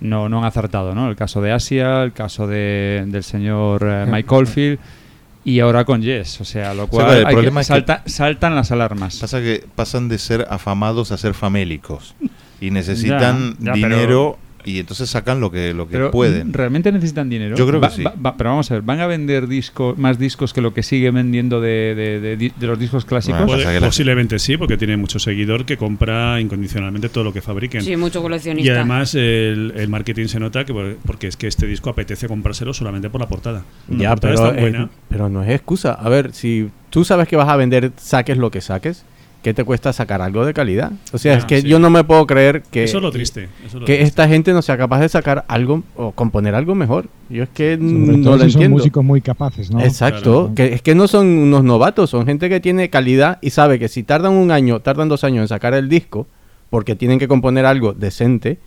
[0.00, 1.08] no, no han acertado, ¿no?
[1.08, 4.78] El caso de Asia, el caso de, del señor eh, Mike Oldfield,
[5.44, 6.40] y ahora con Yes.
[6.40, 9.16] O sea, lo cual el hay que- problema es que- salta- saltan las alarmas.
[9.18, 12.14] Pasa que pasan de ser afamados a ser famélicos
[12.60, 16.52] y necesitan Ya, ya, dinero y entonces sacan lo que lo que Pero pueden.
[16.52, 17.56] ¿realmente necesitan dinero?
[17.56, 18.02] Yo creo que sí.
[18.02, 20.82] va- va- pero vamos a ver, ¿van a vender discos, más discos que lo que
[20.82, 23.44] sigue vendiendo de, de- de- de- los discos clásicos?
[23.46, 27.82] Bueno, posiblemente sí, porque tiene mucho seguidor que compra incondicionalmente todo lo que fabriquen.
[27.82, 28.72] Sí, mucho Y coleccionista.
[28.74, 32.72] además el, el marketing se nota que por- porque es que este disco apetece comprárselo
[32.74, 33.64] solamente por la portada.
[33.88, 34.90] La Ya, portada pero, es tan eh, buena.
[35.08, 35.92] pero no es excusa.
[35.92, 39.04] A ver, si tú sabes que vas a vender, saques lo que saques,
[39.42, 40.92] ¿qué te cuesta sacar algo de calidad?
[41.12, 41.68] O sea, Ah, es que sí.
[41.68, 43.48] yo no me puedo creer que, eso es lo triste.
[43.58, 44.02] eso es lo que triste.
[44.04, 47.06] esta gente no sea capaz de sacar algo o componer algo mejor.
[47.28, 48.76] Yo es que Sobre no todo lo si son entiendo.
[48.78, 49.80] músicos muy capaces, ¿no?
[49.80, 50.52] Exacto, Claro.
[50.54, 53.88] que es que no son unos novatos, son gente que tiene calidad y sabe que
[53.88, 56.26] si tardan un año, tardan dos años en sacar el disco,
[56.70, 58.58] porque tienen que componer algo decente,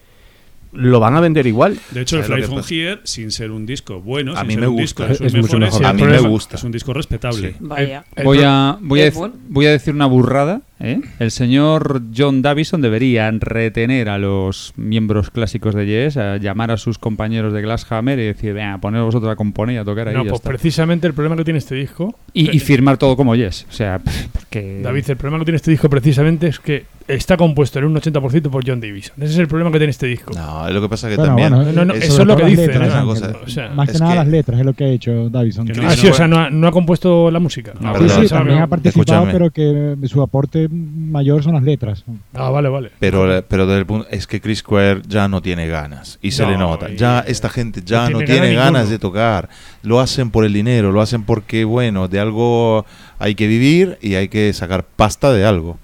[0.76, 1.78] lo van a vender igual.
[1.92, 2.66] De hecho, el ¿Sabes lo Fly From?
[2.70, 4.82] Here, sin ser un disco bueno, A sin mí ser me un gusta.
[4.84, 5.86] disco de Es- sus es mucho mejores, mejor.
[5.86, 6.56] A mí me problema gusta.
[6.56, 7.52] Es un disco respetable.
[7.52, 7.56] Sí.
[7.62, 8.06] Vaya.
[8.24, 9.12] Voy a, voy, a,
[9.50, 10.62] voy a decir una burrada.
[10.80, 11.00] ¿Eh?
[11.20, 16.78] El señor John Davison debería retener a los miembros clásicos de Yes, a llamar a
[16.78, 20.14] sus compañeros de Glasshammer y decir, venga, poneros vosotros a componer y a tocar ahí.
[20.14, 20.50] No, ya pues está".
[20.50, 22.16] precisamente el problema que tiene este disco.
[22.34, 23.66] y, y eh, firmar todo como Yes.
[23.70, 24.00] O sea,
[24.34, 24.82] porque...
[24.84, 28.50] David, el problema que tiene este disco precisamente es que está compuesto en un 80%
[28.50, 29.16] por John Davison.
[29.18, 30.34] Ese es el problema que tiene este disco.
[30.36, 32.46] No, lo que pasa que Bueno, también bueno, No, no, eh, eso es lo que
[32.46, 33.12] dice, letras, ¿no?
[33.12, 33.24] Ángel.
[33.24, 34.88] Una cosa, O sea, Más que es nada que- las letras es lo que ha
[34.90, 35.68] hecho Davison.
[35.68, 37.74] Que Sí, no- Ah, sí, o sea, no ha, no ha compuesto la música.
[37.80, 42.04] No, sí, también ha participado, pero que su aporte mayor son las letras.
[42.34, 42.92] Ah, vale, vale.
[43.00, 46.44] Pero, pero desde el punto, es que Chris Square ya no tiene ganas y se
[46.44, 46.90] No, le nota.
[46.92, 49.50] Ya esta gente ya no no, tiene ganas de tocar.
[49.84, 52.86] Lo hacen por el dinero, lo hacen porque, bueno, de algo
[53.20, 55.78] hay que vivir y hay que sacar pasta de algo.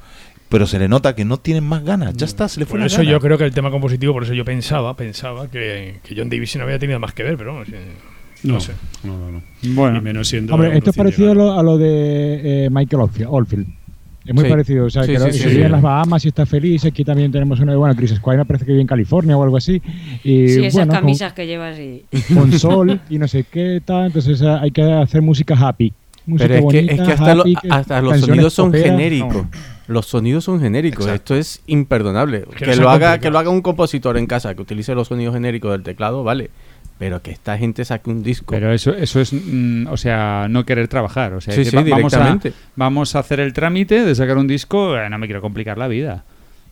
[0.50, 2.14] Pero se le nota que no tienen más ganas.
[2.18, 3.10] Ya está, se le fue Por la eso gana.
[3.12, 6.60] yo creo que el tema compositivo, por eso yo pensaba, pensaba que, que John Davison
[6.60, 7.80] no había tenido más que ver, pero vamos, eh,
[8.44, 8.74] no, No, sé.
[9.04, 9.42] no, no, no.
[9.64, 13.04] Bueno, Y menos siendo Hombre, esto es parecido a lo, a lo de eh, Michael
[13.30, 13.68] Oldfield.
[14.26, 14.50] Es muy Sí.
[14.52, 14.86] parecido.
[14.86, 15.50] O sea, Sí, que sí, se sí.
[15.50, 16.86] vive en las Bahamas y está feliz.
[16.86, 17.76] Aquí también tenemos una.
[17.76, 19.82] Bueno, Chris Squire me parece que vive en California o algo así.
[20.24, 22.04] Y, Sí, esas bueno, con- camisas que llevas y...
[22.34, 24.08] Con, sol y no sé qué tal.
[24.08, 25.92] Entonces eh, hay que hacer música happy.
[26.28, 29.34] Música Pero es que, es que hasta, lo- happy, que- hasta los sonidos son genéricos.
[29.34, 29.50] no.
[29.88, 31.06] Los sonidos son genéricos.
[31.08, 31.36] Exacto.
[31.36, 32.44] Esto es imperdonable.
[32.56, 33.20] Que lo haga, complicado.
[33.22, 36.50] que lo haga un compositor en casa, que utilice los sonidos genéricos del teclado, vale.
[37.02, 38.46] Pero que esta gente saque un disco.
[38.54, 41.34] pero eso, eso es, mm, o sea, no querer trabajar.
[41.34, 42.38] O sea, sí, que sí, va- vamos, a,
[42.76, 45.88] vamos a hacer el trámite de sacar un disco, eh, no me quiero complicar la
[45.88, 46.26] vida.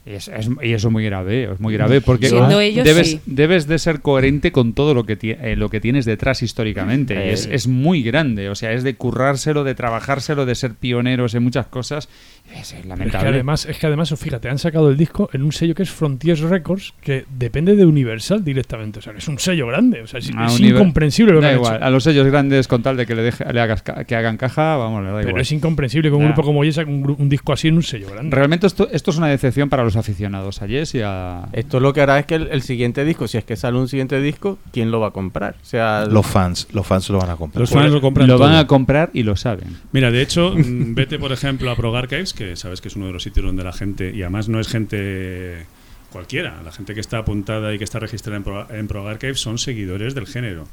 [0.06, 3.22] Y, es- es- y eso es muy grave, es muy grave porque ellos, debes, sí.
[3.26, 7.16] debes de ser coherente con todo lo que, ti- eh, lo que tienes detrás históricamente.
[7.16, 7.34] Y Eh.
[7.34, 11.42] es, es muy grande, o sea, es de currárselo, de trabajárselo, de ser pioneros en
[11.44, 12.08] muchas cosas.
[12.54, 12.82] Es, Es
[13.12, 15.90] que además, es que además, fíjate, han sacado el disco en un sello que es
[15.92, 19.00] Frontiers Records, que depende de Universal directamente.
[19.00, 20.02] O sea, que es un sello grande.
[20.02, 21.86] O sea, es, A es Univer- incomprensible lo que da han igual, hecho.
[21.86, 24.38] a los sellos grandes con tal de que le, deje, le hagas ca- que hagan
[24.38, 25.42] caja, vamos, le da Pero igual.
[25.42, 28.36] es incomprensible que un grupo como Yes saque un, disco así en un sello grande.
[28.36, 31.48] Realmente esto, esto es una decepción para los aficionados a Yes y a...
[31.54, 33.88] Esto lo que hará es que el, el siguiente disco, si es que sale un
[33.88, 35.56] siguiente disco, ¿quién lo va a comprar?
[35.62, 37.60] O sea, Los fans, los fans lo van a comprar.
[37.62, 39.78] Los fans lo compran lo van a comprar y lo saben.
[39.92, 43.08] Mira, de hecho, mm, vete por ejemplo a Prog Archives, que sabes que es uno
[43.08, 45.66] de los sitios donde la gente, y además no es gente
[46.10, 50.16] cualquiera, la gente que está apuntada y que está registrada en Prog, en son seguidores
[50.16, 50.66] del género,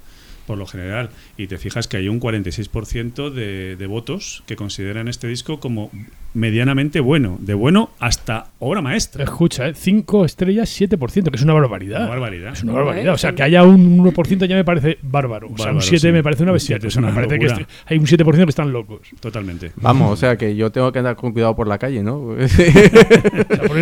[0.46, 1.10] por lo general.
[1.36, 5.90] Y te fijas que hay un 46% de, de votos que consideran este disco como
[6.36, 9.24] medianamente bueno, de bueno hasta obra maestra.
[9.24, 9.72] Escucha, ¿eh?
[9.74, 12.00] 5 estrellas, 7%, que es una barbaridad.
[12.02, 12.52] Una barbaridad.
[12.52, 13.14] Es una barbaridad.
[13.14, 15.46] O sea, que haya un 1% ya me parece bárbaro.
[15.46, 16.12] O sea, un Bárbaro, 7 sí.
[16.12, 16.76] me parece una Un bestia.
[16.76, 19.00] 7 es O sea, me parece que este- hay un 7% que están locos.
[19.20, 19.72] Totalmente.
[19.76, 22.16] vamos, o sea, que yo tengo que andar con cuidado por la calle, ¿no?
[22.36, 22.66] O sea,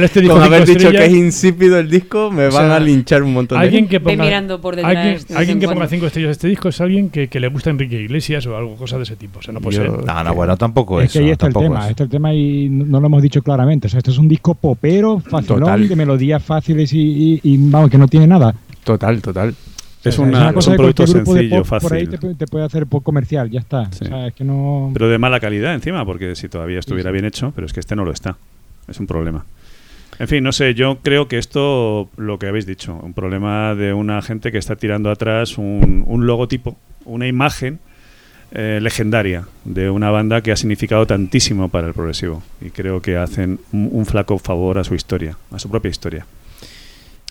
[0.04, 2.80] este con cinco haber dicho que es insípido el disco, me O van sea, a
[2.80, 4.94] linchar un montón de Alguien que Ve ponga, mirando por detrás.
[5.34, 5.88] alguien, de que ponga cuando.
[5.90, 8.76] 5 estrellas a este disco es alguien que, que le gusta Enrique Iglesias o algo,
[8.76, 9.38] cosas de ese tipo.
[9.38, 10.04] O sea, no puede Yo- ser.
[10.04, 11.18] No, no, bueno, tampoco Es eso.
[11.18, 13.42] que ahí está el tampoco tema, está el tema y no no lo hemos dicho
[13.42, 13.86] claramente.
[13.86, 17.90] O sea, esto es un disco popero, facilón, de melodías fáciles y, y- y, vamos,
[17.90, 18.54] que no tiene nada.
[18.84, 19.54] Total, total.
[20.04, 22.20] Es, O sea, una- es un producto sencillo, pop Por ahí fácil.
[22.20, 23.90] te, te puede hacer pop comercial, ya está.
[23.92, 24.04] Sí.
[24.04, 24.90] O sea, es que no.
[24.92, 27.12] Pero de mala calidad encima, porque si todavía estuviera sí.
[27.14, 28.36] bien hecho, pero es que este no lo está.
[28.86, 29.44] Es un problema.
[30.18, 33.92] En fin, no sé, yo creo que esto, lo que habéis dicho, un problema de
[33.94, 37.80] una gente que está tirando atrás un, un logotipo, una imagen
[38.54, 42.42] eh, legendaria de una banda que ha significado tantísimo para el progresivo.
[42.60, 46.26] Y creo que hacen un, un flaco favor a su historia, a su propia historia.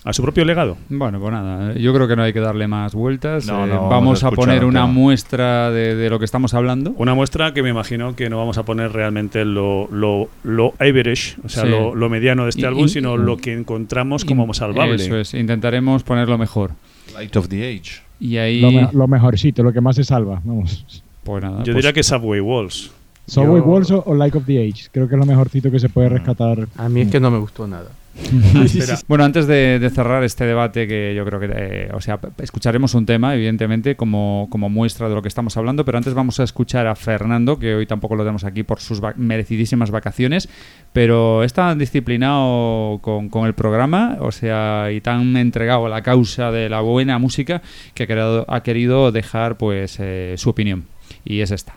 [0.06, 0.76] A su propio legado.
[0.90, 3.46] Bueno, pues nada, yo creo que no hay que darle más vueltas.
[3.46, 4.92] No, Eh, no, vamos a poner un una tema.
[4.92, 6.90] muestra de, de lo que estamos hablando.
[6.98, 11.36] Una muestra que me imagino que no vamos a poner realmente lo, lo, lo average,
[11.42, 11.70] o sea, Sí.
[11.70, 14.96] lo, lo mediano de este Y- álbum, y- sino lo que encontramos como salvable.
[14.96, 16.72] Eso es, intentaremos ponerlo mejor.
[17.14, 18.02] Light of the Age.
[18.20, 18.60] Y ahí...
[18.60, 20.38] Lo, me- lo mejorcito, lo que más se salva.
[20.44, 21.02] Vamos.
[21.24, 21.58] Pues nada.
[21.58, 22.90] Yo pues- diría que Subway Walls.
[23.26, 24.88] Subway Yo- Walls o, o Like of the Age.
[24.92, 26.68] Creo que es lo mejorcito que se puede rescatar.
[26.76, 27.88] A mí es que no me gustó nada.
[28.64, 28.96] Espera.
[29.08, 32.94] Bueno, antes de, de cerrar este debate, que yo creo que, eh, o sea, escucharemos
[32.94, 36.44] un tema, evidentemente, como, como muestra de lo que estamos hablando, pero antes vamos a
[36.44, 40.48] escuchar a Fernando, que hoy tampoco lo tenemos aquí por sus va- merecidísimas vacaciones,
[40.92, 46.02] pero es tan disciplinado con, con el programa, o sea, y tan entregado a la
[46.02, 47.62] causa de la buena música,
[47.94, 50.84] que ha querido, ha querido dejar, pues, eh, su opinión.
[51.24, 51.74] Y es esta.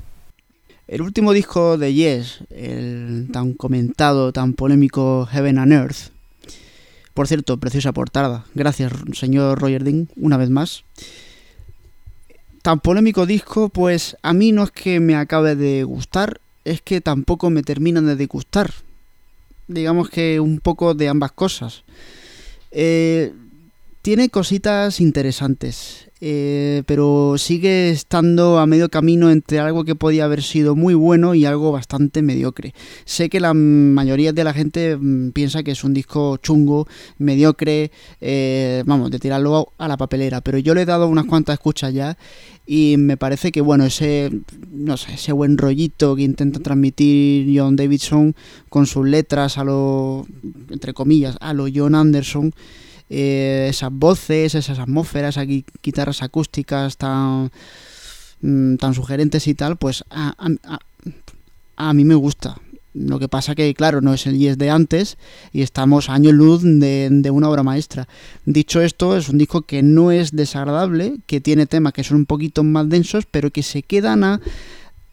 [0.88, 6.12] El último disco de Yes, el tan comentado, tan polémico Heaven and Earth.
[7.14, 8.46] Por cierto, preciosa portada.
[8.54, 10.84] Gracias, señor Roger Dean, una vez más.
[12.62, 17.02] Tan polémico disco, pues a mí no es que me acabe de gustar, es que
[17.02, 18.72] tampoco me terminan de disgustar.
[19.68, 21.84] Digamos que un poco de ambas cosas.
[22.72, 23.34] Eh,
[24.08, 30.44] tiene cositas interesantes, eh, pero sigue estando a medio camino entre algo que podía haber
[30.44, 32.74] sido muy bueno y algo bastante mediocre.
[33.04, 37.92] Sé que la mayoría de la gente mm, piensa que es un disco chungo, mediocre,
[38.22, 41.94] eh, vamos, de tirarlo a la papelera, pero yo le he dado unas cuantas escuchas
[41.94, 42.18] ya
[42.66, 44.32] y me parece que bueno, ese
[44.72, 48.38] no sé, ese buen rollito que intenta transmitir John Davidson
[48.70, 50.26] con sus letras a lo
[50.70, 52.54] entre comillas, a lo John Anderson
[53.10, 57.52] eh, esas voces, esas atmósferas, aquí guitarras acústicas tan,
[58.42, 60.80] mm, tan sugerentes y tal, pues a, a-
[61.78, 62.58] a- mí me gusta.
[62.94, 65.18] Lo que pasa que, claro, no es el Yes de antes
[65.54, 68.08] y estamos a año luz de, de una obra maestra.
[68.46, 72.26] Dicho esto, es un disco que no es desagradable, que tiene temas que son un
[72.26, 74.42] poquito más densos, pero que se quedan a,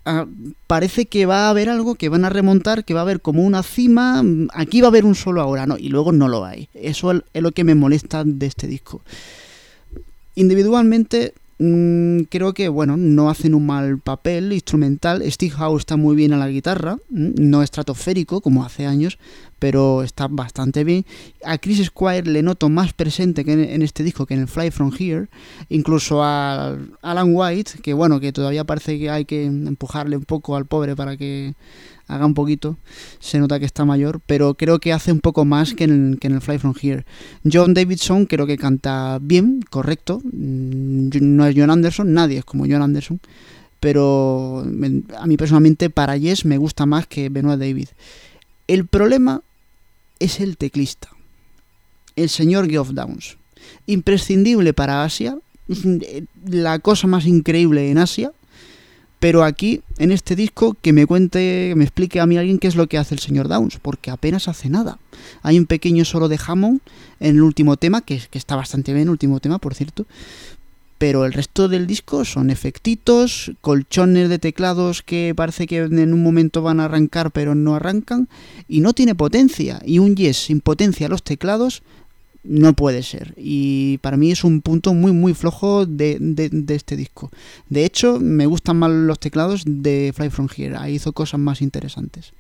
[0.05, 0.27] a-
[0.67, 3.43] parece que va a haber algo que van a remontar, que va a haber como
[3.45, 6.45] una cima, mm, aquí va a haber un solo ahora, no, y luego no lo
[6.45, 6.69] hay.
[6.75, 9.01] Eso es es lo que me molesta de este disco.
[10.37, 15.23] Individualmente mm, creo que bueno, no hacen un mal papel instrumental.
[15.31, 19.19] Steve Howe está muy bien a la guitarra, mm, no estratosférico como hace años,
[19.59, 21.07] pero está bastante bien.
[21.45, 24.71] A Chris Squire le noto más presente que en, este disco que en el Fly
[24.71, 25.29] From Here,
[25.69, 30.57] incluso a Alan White, que bueno, que todavía parece que hay que empujarle un poco
[30.57, 31.55] al pobre para que
[32.07, 32.77] haga un poquito,
[33.19, 36.19] se nota que está mayor, pero creo que hace un poco más que en, el-
[36.19, 37.05] que en el Fly From Here.
[37.51, 42.65] John Davidson creo que canta bien, correcto, mm, no es John Anderson, nadie es como
[42.65, 43.21] John Anderson,
[43.81, 44.65] pero
[45.19, 47.89] a mí personalmente para Yes me gusta más que Benoit David.
[48.67, 49.43] El problema
[50.21, 51.09] es el teclista,
[52.17, 53.37] el señor Geoff Downs,
[53.87, 55.37] imprescindible para Asia,
[56.47, 58.33] la cosa más increíble en Asia,
[59.25, 62.69] pero aquí, en este disco, que me cuente, que me explique a mí alguien qué
[62.69, 64.99] es lo que hace el señor Downs, porque apenas hace nada.
[65.41, 66.83] Hay un pequeño solo de Hammond
[67.21, 70.05] en el último tema, que, que está bastante bien, el último tema, por cierto.
[70.99, 76.23] Pero el resto del disco son efectitos, colchones de teclados que parece que en un
[76.23, 78.29] momento van a arrancar, pero no arrancan,
[78.69, 79.81] y no tiene potencia.
[79.87, 81.83] Y un yes sin potencia a los teclados
[82.45, 83.35] no puede ser.
[83.37, 87.31] Y para mí es un punto muy, muy flojo de, de- este disco.
[87.69, 90.77] De hecho, me gustan más los teclados de Fly From Here.
[90.77, 92.33] Ahí hizo cosas más interesantes.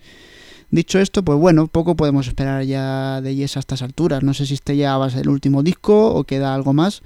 [0.70, 4.22] Dicho esto, pues bueno, poco podemos esperar ya de Yes a estas alturas.
[4.22, 7.02] No sé si este ya va a ser el último disco o queda algo más.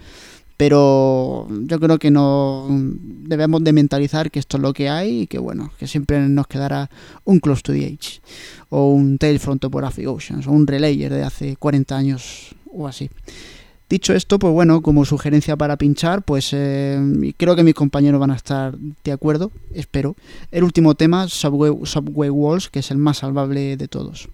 [0.56, 5.26] Pero yo creo que no debemos de mentalizar que esto es lo que hay y
[5.28, 6.90] que bueno, que siempre nos quedará
[7.24, 8.20] un Close to the Edge
[8.68, 13.10] o un Tale from Topographic Oceans o un Relayer de hace 40 años o así.
[13.88, 17.00] Dicho esto, pues bueno, como sugerencia para pinchar, pues eh,
[17.38, 20.14] creo que mis compañeros van a estar de acuerdo, espero.
[20.50, 24.28] El último tema, Subway, Subway Walls, que es el más salvable de todos.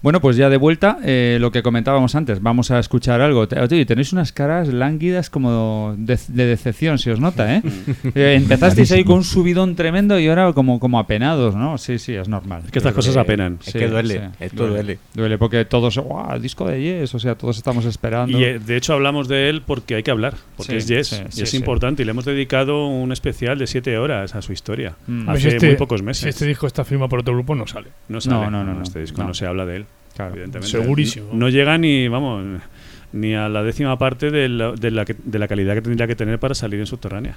[0.00, 3.48] Bueno, pues ya de vuelta, eh, lo que comentábamos antes, vamos a escuchar algo.
[3.60, 7.62] Oye, tenéis unas caras lánguidas como de, de decepción, si os nota, ¿eh?
[8.14, 11.78] Eh, empezasteis ahí con un subidón tremendo y ahora como, como apenados, ¿no?
[11.78, 12.62] Sí, sí, es normal.
[12.66, 13.58] Es que estas cosas apenan.
[13.66, 14.98] Es que duele, esto duele.
[15.14, 16.38] Duele porque todos, ¡guau!
[16.38, 18.38] Disco de Yes, o sea, todos estamos esperando.
[18.38, 21.08] Y eh, de hecho hablamos de él porque hay que hablar, porque Sí, es Yes,
[21.08, 21.56] sí, y sí, es sí.
[21.56, 25.28] importante y le hemos dedicado un especial de siete horas a su historia, Mm.
[25.28, 26.22] hace Si este- muy pocos meses.
[26.22, 27.88] Si este disco está firmado por otro grupo, no sale.
[28.08, 28.82] No sale, No, no, no, no.
[28.84, 29.28] este disco No.
[29.28, 29.34] no.
[29.34, 29.86] se habla de él,
[30.18, 30.32] Claro.
[30.34, 30.68] evidentemente.
[30.68, 31.28] Segurísimo.
[31.32, 32.60] No, no llega ni, vamos,
[33.12, 36.06] ni a la décima parte de la, de la, que- de la calidad que tendría
[36.06, 37.36] que tener para salir en subterránea.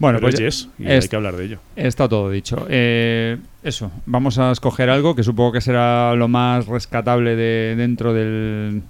[0.00, 1.58] Bueno, Pero pues es Yes, y es- hay que hablar de ello.
[1.76, 2.66] Está todo dicho.
[2.68, 8.12] Eh, eso, vamos a escoger algo que supongo que será lo más rescatable de dentro
[8.12, 8.82] del...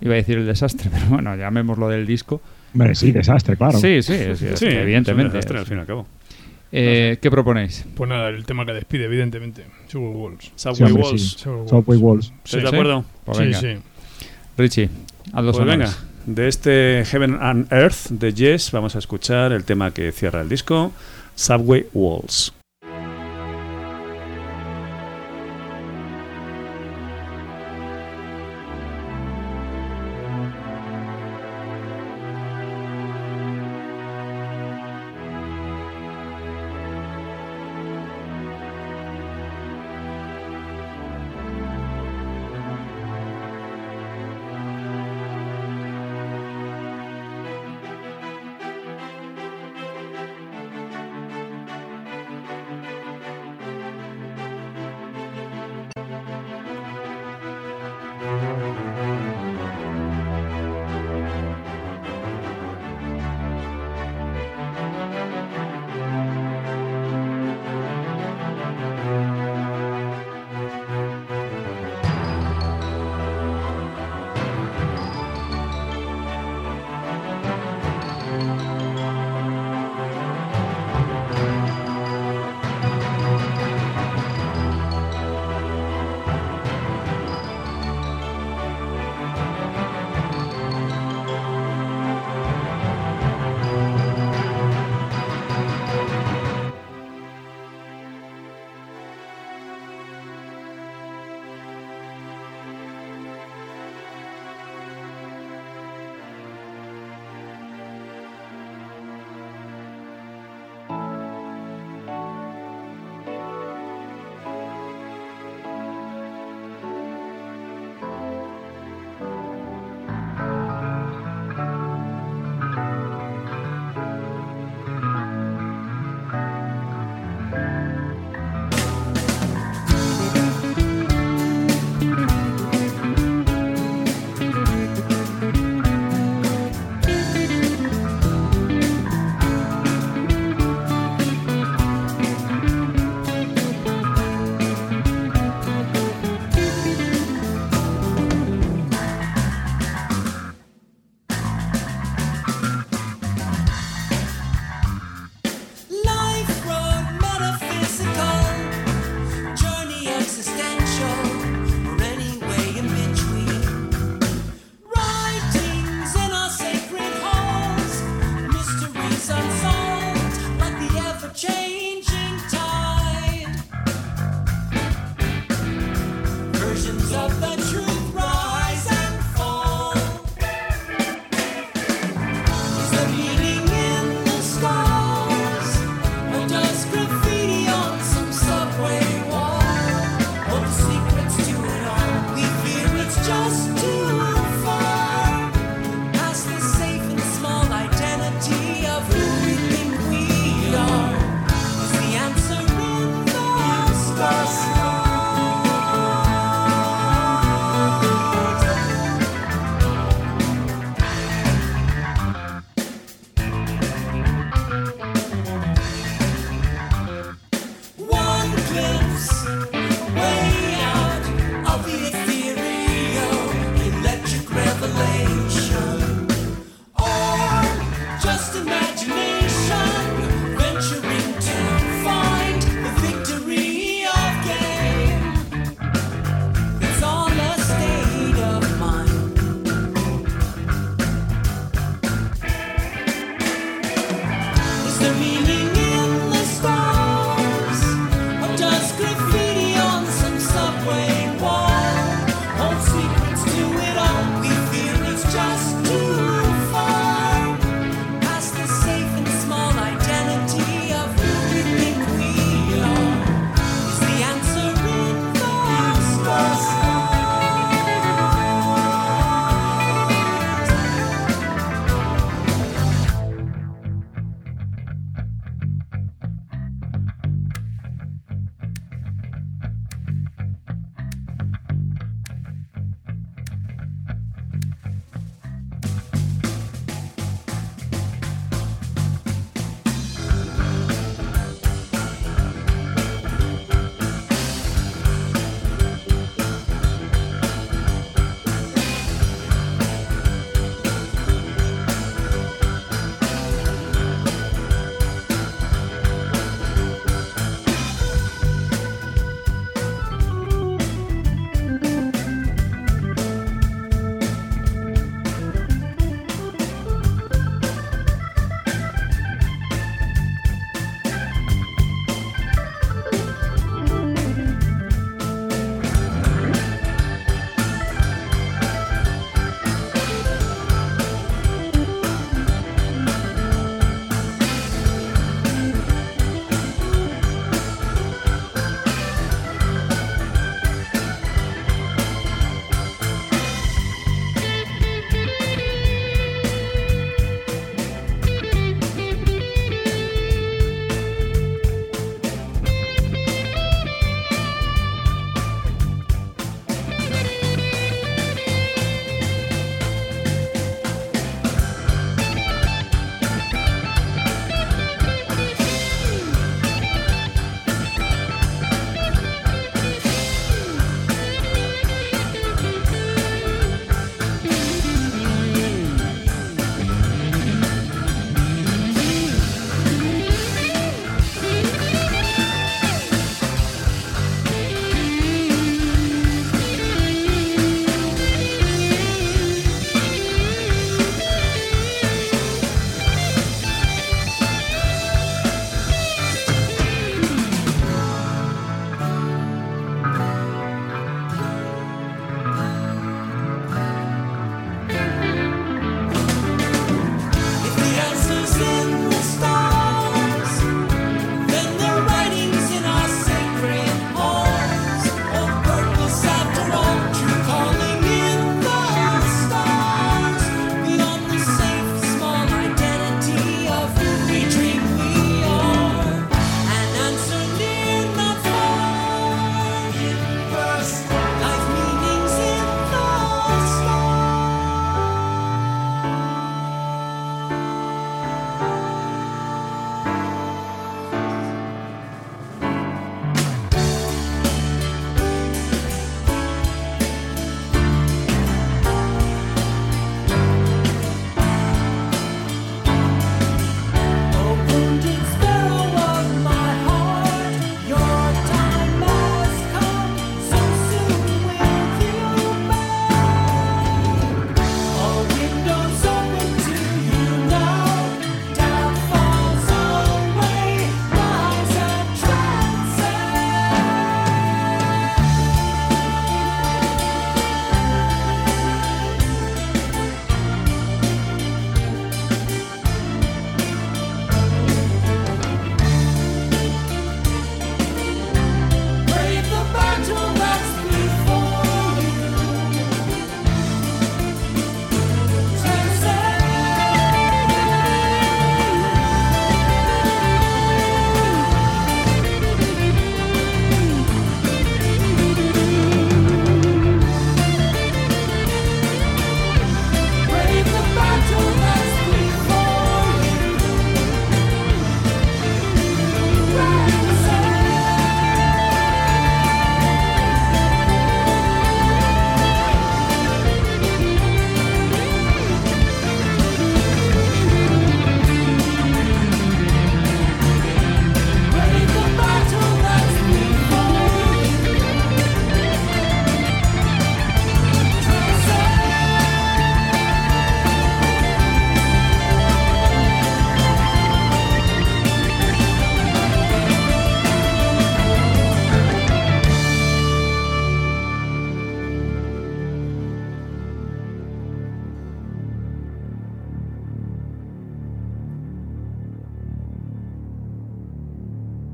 [0.00, 2.40] Iba a decir el desastre, pero bueno, llamémoslo del disco.
[2.74, 3.78] Hombre, sí, desastre, claro.
[3.78, 5.10] Sí, sí, es evidentemente.
[5.10, 6.06] es un desastre, al fin y al cabo.
[6.72, 7.84] Eh, ¿Qué proponéis?
[7.94, 9.64] Pues nada, el tema que despide, evidentemente.
[9.88, 10.52] Subway Walls.
[10.54, 11.36] Subway Walls.
[11.66, 12.32] Subway Walls.
[12.44, 13.04] ¿Estáis de acuerdo?
[13.24, 13.60] Pues sí, venga.
[13.60, 13.76] sí.
[14.56, 14.88] Richie,
[15.32, 15.90] haz los Pues venga,
[16.26, 20.48] de este Heaven and Earth de Yes vamos a escuchar el tema que cierra el
[20.48, 20.92] disco,
[21.34, 22.52] Subway Walls.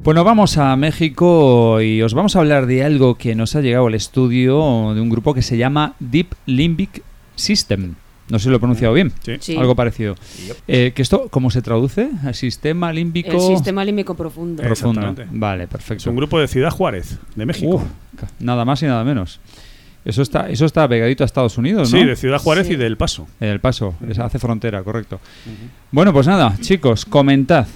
[0.07, 3.88] Bueno, vamos a México y os vamos a hablar de algo que nos ha llegado
[3.88, 7.02] al estudio de un grupo que se llama Deep Limbic
[7.34, 7.96] System.
[8.28, 9.12] No sé si lo he pronunciado bien.
[9.24, 9.32] Sí.
[9.40, 9.57] Sí.
[9.57, 10.14] Algo parecido.
[10.68, 12.09] Eh, que esto, ¿cómo se traduce?
[12.24, 14.62] ¿El sistema límbico El sistema límbico profundo.
[14.62, 15.12] profundo?
[15.32, 16.02] Vale, perfecto.
[16.02, 17.74] Es un grupo de Ciudad Juárez, de México.
[17.74, 17.82] Uf,
[18.38, 19.40] nada más y nada menos.
[20.04, 21.98] Eso está, eso está pegadito a Estados Unidos, ¿no?
[21.98, 22.74] Sí, de Ciudad Juárez Sí.
[22.74, 23.26] y del Paso.
[23.40, 25.18] El paso, hace frontera, correcto.
[25.90, 27.66] Bueno, pues nada, chicos, comentad.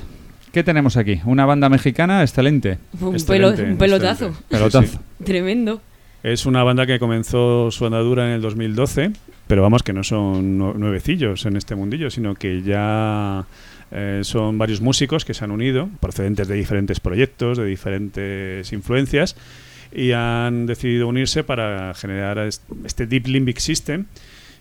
[0.52, 1.20] ¿Qué tenemos aquí?
[1.24, 2.78] Una banda mexicana excelente.
[3.00, 4.26] Un, Excelente, pelo- un pelotazo.
[4.26, 4.44] excelente.
[4.48, 4.86] Pelotazo.
[4.86, 5.24] Sí, sí.
[5.24, 5.80] Tremendo.
[6.22, 9.12] Es una banda que comenzó su andadura en el 2012,
[9.46, 13.46] pero vamos que no son nue- nuevecillos en este mundillo, sino que ya
[13.92, 19.36] eh, son varios músicos que se han unido, procedentes de diferentes proyectos, de diferentes influencias,
[19.92, 24.04] y han decidido unirse para generar est- este Deep Limbic System,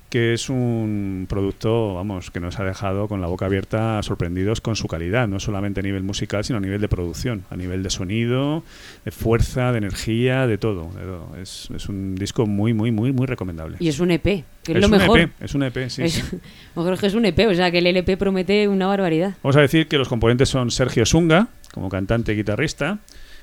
[0.10, 4.76] que es un producto, vamos, que nos ha dejado con la boca abierta sorprendidos con
[4.76, 7.90] su calidad, no solamente a nivel musical, sino a nivel de producción, a nivel de
[7.92, 8.64] sonido,
[9.06, 10.90] de fuerza, de energía, de todo.
[10.94, 11.36] de todo.
[11.40, 13.78] Es, es un disco muy, muy, muy, muy recomendable.
[13.80, 15.20] Y es un EP, que es, Es lo un mejor.
[15.20, 16.38] EP, es un EP, sí, Es- sí.
[16.76, 19.36] mejor que es un EP, o sea que el LP promete una barbaridad.
[19.44, 22.98] Vamos a decir que los componentes son Sergio Sunga, como cantante y guitarrista,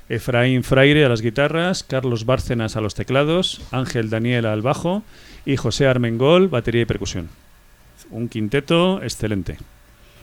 [0.08, 5.02] Efraín Fraire a las guitarras, Carlos Bárcenas a los teclados, Ángel Daniel al bajo
[5.44, 7.28] y José Armengol, batería y percusión.
[8.10, 9.58] Un quinteto excelente.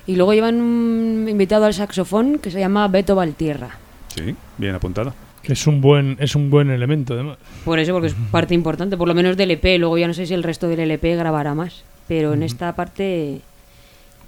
[0.06, 3.78] Y luego llevan un invitado al saxofón que se llama Beto Valtierra.
[4.16, 5.14] Sí, bien apuntado.
[5.42, 7.38] Que es un buen, es un buen elemento, además.
[7.66, 9.78] Por eso, porque es parte importante, por lo menos del EP.
[9.78, 11.84] Luego ya no sé si el resto del LP grabará más.
[12.08, 13.42] Pero en esta parte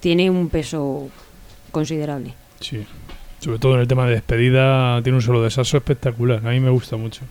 [0.00, 1.08] tiene un peso
[1.70, 2.34] considerable.
[2.60, 2.84] Sí.
[3.46, 6.44] Sobre todo en el tema de despedida, tiene un solo de saxo espectacular.
[6.44, 7.22] A mí me gusta mucho.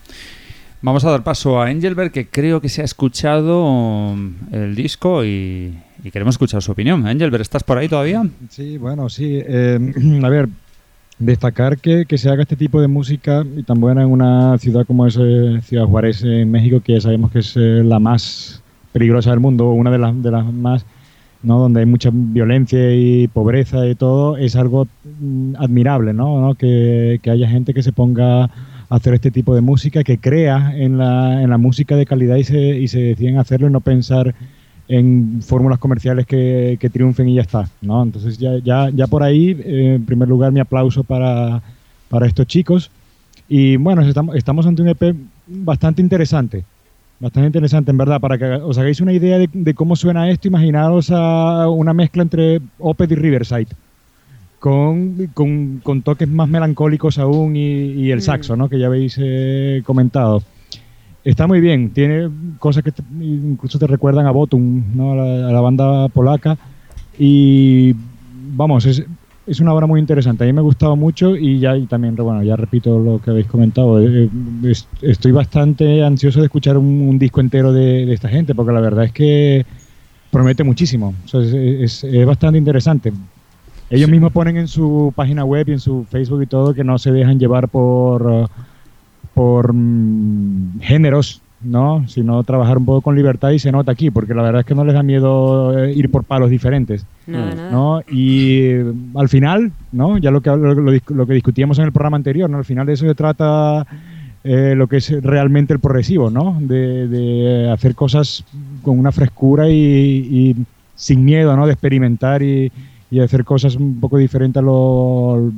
[0.81, 5.25] Vamos a dar paso a Engelbert, que creo que se ha escuchado mm, el disco
[5.25, 7.05] y, y queremos escuchar su opinión.
[7.05, 8.25] Engelbert, ¿estás por ahí todavía?
[8.47, 9.41] Sí, bueno, sí.
[9.45, 9.77] eh,
[10.23, 10.47] a ver,
[11.19, 14.85] destacar que, que se haga este tipo de música y tan buena en una ciudad
[14.87, 18.63] como es eh, Ciudad Juárez en México, que ya sabemos que es eh, la más
[18.93, 20.85] peligrosa del mundo, una de las, de las más,
[21.45, 21.59] ¿no?
[21.59, 24.87] donde hay mucha violencia y pobreza y todo, es algo
[25.19, 26.55] mm, admirable, ¿no?
[26.55, 28.49] Que, que haya gente que se ponga a
[28.89, 32.43] hacer este tipo de música, que crea en la, en la música de calidad y
[32.43, 34.35] se, y se deciden hacerlo y no pensar
[34.87, 38.03] en fórmulas comerciales que, que triunfen y ya está, ¿no?
[38.03, 41.61] Entonces ya, ya, ya por ahí, eh, en primer lugar, mi aplauso para,
[42.09, 42.91] para estos chicos.
[43.47, 45.15] Y bueno, estamos, estamos ante un EP
[45.47, 46.65] bastante interesante,
[47.19, 50.47] bastante interesante en verdad, para que os hagáis una idea de, de cómo suena esto,
[50.47, 53.67] imaginaros a una mezcla entre Opeth y Riverside.
[54.59, 57.59] Con, con, con toques más melancólicos aún y,
[57.93, 58.21] y el Mm.
[58.21, 58.67] saxo, ¿no?
[58.67, 60.41] Que ya habéis eh, comentado.
[61.23, 65.11] Está muy bien, tiene cosas que te- incluso te recuerdan a Botum, ¿no?
[65.11, 66.57] a, la, a la banda polaca.
[67.19, 67.93] Y
[68.55, 69.03] vamos, es,
[69.45, 70.43] es una obra muy interesante.
[70.43, 73.29] A mí me ha gustado mucho y ya y también, bueno, ya repito lo que
[73.31, 73.99] habéis comentado.
[74.01, 74.29] eh,
[74.63, 78.73] es- estoy bastante ansioso de escuchar un, un disco entero de, de esta gente porque
[78.73, 79.65] la verdad es que
[80.31, 81.15] promete muchísimo.
[81.25, 83.13] O sea, es, es- es bastante interesante.
[83.89, 86.97] Ellos mismos ponen en su página web y en su Facebook y todo que no
[86.99, 88.49] se dejan llevar por,
[89.33, 92.07] por mm, géneros, ¿no?
[92.07, 94.75] Sino trabajar un poco con libertad y se nota aquí, porque la verdad es que
[94.75, 97.05] no les da miedo eh, ir por palos diferentes.
[97.27, 97.71] Nada, nada.
[97.71, 98.01] ¿no?
[98.09, 100.17] Y eh, al final, ¿no?
[100.17, 102.57] Ya lo que, lo, que discutíamos en el programa anterior, ¿no?
[102.57, 103.85] Al final de eso se trata
[104.43, 106.57] eh, lo que es realmente el progresivo, ¿no?
[106.59, 108.43] De, de hacer cosas
[108.83, 110.55] con una frescura y, y
[110.95, 111.65] sin miedo, ¿no?
[111.65, 112.71] De experimentar y,
[113.11, 115.51] y hacer cosas un poco diferentes a lo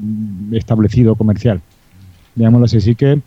[0.52, 1.62] establecido comercial.
[2.36, 2.78] Digámoslo así.
[2.78, 3.20] Así que,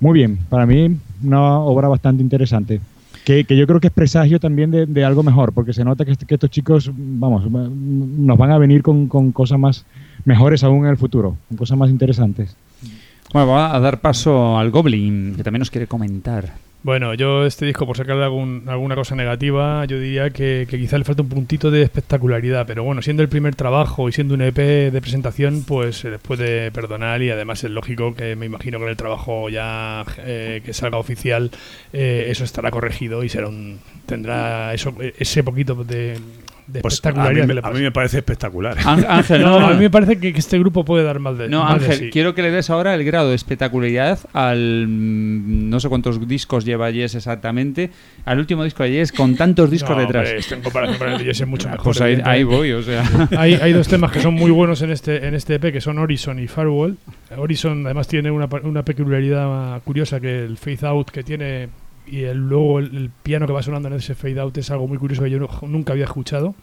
[0.00, 0.38] muy bien.
[0.48, 2.80] Para mí, una obra bastante interesante.
[3.24, 6.04] Que, que yo creo que es presagio también de, de algo mejor, porque se nota
[6.04, 9.86] que, est- que estos chicos, vamos, va- nos van a venir con, con cosas más
[10.26, 12.54] mejores aún en el futuro, con cosas más interesantes.
[13.32, 16.52] Bueno, vamos a dar paso al Goblin, que también nos quiere comentar.
[16.84, 20.98] Bueno, yo este disco, por sacarle algún- alguna cosa negativa, yo diría que, que quizá
[20.98, 24.42] le falta un puntito de espectacularidad, pero bueno, siendo el primer trabajo y siendo un
[24.42, 28.76] EP de presentación, pues se les puede perdonar y además es lógico que me imagino
[28.78, 31.50] que en el trabajo ya eh, que salga oficial
[31.94, 36.18] eh, eso estará corregido y será un, tendrá eso ese poquito de,
[36.66, 37.74] de Pues a mí, que me- le a pasa.
[37.74, 38.76] mí me parece espectacular.
[38.78, 41.36] Án- Ángel, No, no, a mí me parece que, que este grupo puede dar mal
[41.36, 42.10] de No, de Ángel, sí.
[42.10, 44.86] quiero que le des ahora el grado de espectacularidad al.
[44.88, 47.90] mm, No sé cuántos discos lleva Yes exactamente.
[48.24, 50.24] Al último disco de Yes con tantos discos No, detrás.
[50.26, 51.84] hombre, esto en comparación con el de Yes es mucho mejor.
[51.84, 53.02] Pues ahí, voy, o sea.
[53.36, 55.98] hay, hay dos temas que son muy buenos en este en este EP que son
[55.98, 56.96] Horizon y Firewall.
[57.36, 61.68] Horizon además tiene una, una peculiaridad curiosa que el fade out que tiene
[62.06, 65.22] y luego el, piano que va sonando en ese fade out es algo muy curioso
[65.22, 66.54] que yo nunca había escuchado.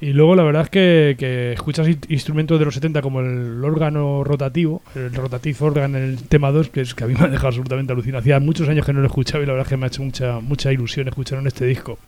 [0.00, 3.64] Y luego la verdad es que, que escuchas in- instrumentos de los 70 como el
[3.64, 7.24] órgano rotativo, el rotative organ en el tema 2, que es que a mí me
[7.24, 8.20] ha dejado absolutamente alucinado.
[8.20, 10.02] Hacía muchos años que no lo escuchaba y la verdad es que me ha hecho
[10.04, 11.98] mucha, mucha ilusión escuchar en este disco.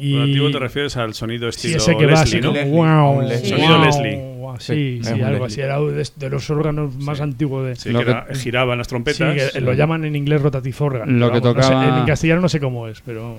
[0.00, 2.52] Y Rotativo te refieres al sonido Sí, estilo ese que va Leslie, así ¿no?
[2.54, 2.66] como
[3.12, 3.48] wow, Leslie.
[3.50, 4.38] Sonido wow, Leslie.
[4.58, 5.44] Sí, Sí, sí, algo Leslie.
[5.46, 5.60] así.
[5.60, 7.76] Era de, de los órganos más antiguos de.
[7.76, 9.52] Sí, Lo que, que- giraban las Sí, trompetas.
[9.52, 11.18] que lo llaman en inglés rotative organ.
[11.20, 13.36] Lo que vamos, no sé, tocaba- en castellano no sé cómo es, pero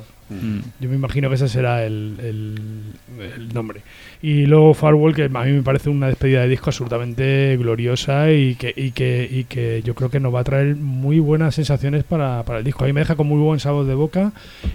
[0.80, 3.82] Yo me imagino que ese será el, el- nombre.
[4.22, 8.56] Y luego Firewall, que a mí me parece una despedida de disco absolutamente gloriosa y
[8.56, 12.04] que, y que, y que yo creo que nos va a traer muy buenas sensaciones
[12.04, 12.84] para, para el disco.
[12.84, 14.32] A mí me deja con muy buen sabor de boca.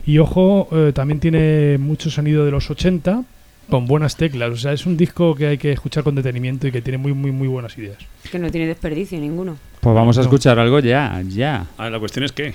[0.07, 3.23] Y ojo, eh, también tiene mucho sonido de los 80
[3.71, 4.51] con buenas teclas.
[4.51, 7.13] O sea, es un disco que hay que escuchar con detenimiento y que tiene muy,
[7.15, 7.99] muy, muy buenas ideas.
[8.31, 9.57] Que no tiene desperdicio ninguno.
[9.85, 11.67] Pues vamos a escuchar algo ya, ya.
[11.79, 12.55] Ah, la cuestión es que.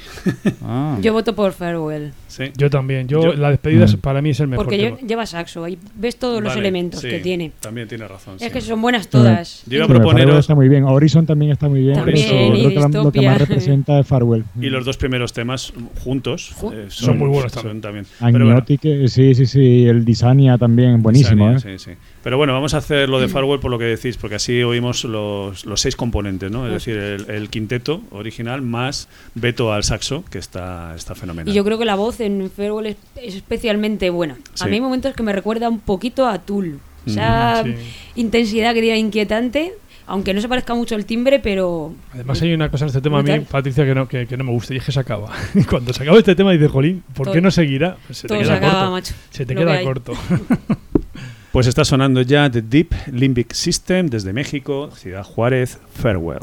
[0.63, 0.97] Ah.
[1.01, 2.11] Yo voto por Farewell.
[2.27, 2.45] Sí.
[2.57, 3.07] Yo también.
[3.07, 3.99] Yo, Yo- la despedida es- Mm.
[3.99, 4.97] para mí es el mejor Porque tema.
[4.97, 5.63] lle- lleva saxo.
[5.63, 7.51] Ahí ves todos los Vale, elementos sí, que tiene.
[7.59, 8.35] También tiene razón.
[8.37, 8.49] Es sí.
[8.51, 9.63] que son buenas todas.
[9.67, 10.39] Yo iba a Farewell proponeros.
[10.39, 10.83] está muy bien.
[10.85, 11.95] Horizon también está muy bien.
[11.95, 14.43] También, pero y creo que lo que más representa es Farewell.
[14.59, 15.71] Y los dos primeros temas
[16.03, 18.05] juntos Ju- eh, Son muy buenos son también.
[18.19, 19.85] Pero bueno, Agnotic, eh, sí, sí, sí.
[19.85, 21.45] El Disania también, buenísimo.
[21.59, 21.77] Sania, ¿eh?
[21.77, 21.97] sí, sí.
[22.23, 25.03] Pero bueno, vamos a hacer lo de Firewall por lo que decís, porque así oímos
[25.05, 26.65] los, los seis componentes, ¿no?
[26.67, 31.51] Es decir, el, el quinteto original más Beto al saxo, que está, está fenomenal.
[31.51, 34.35] Y yo creo que la voz en Farewell es, es especialmente buena.
[34.53, 34.63] Sí.
[34.63, 36.79] A mí hay momentos que me recuerda un poquito a Tool.
[37.05, 37.75] Esa Sí.
[38.15, 39.73] intensidad que tiene inquietante,
[40.05, 43.19] aunque no se parezca mucho el timbre, pero Además hay una cosa en este tema
[43.19, 43.39] a mí.
[43.49, 45.31] Patricia, que no, que, que no me gusta y es que se acaba.
[45.55, 47.97] Y Cuando se acaba este tema dices, jolín, ¿por qué no seguirá?
[48.05, 48.91] Pues se te se queda acaba, corto.
[48.91, 49.13] macho.
[49.31, 50.13] Se te que queda corto.
[51.51, 56.41] Pues está sonando ya The Deep Limbic System desde México, Ciudad Juárez, Farewell.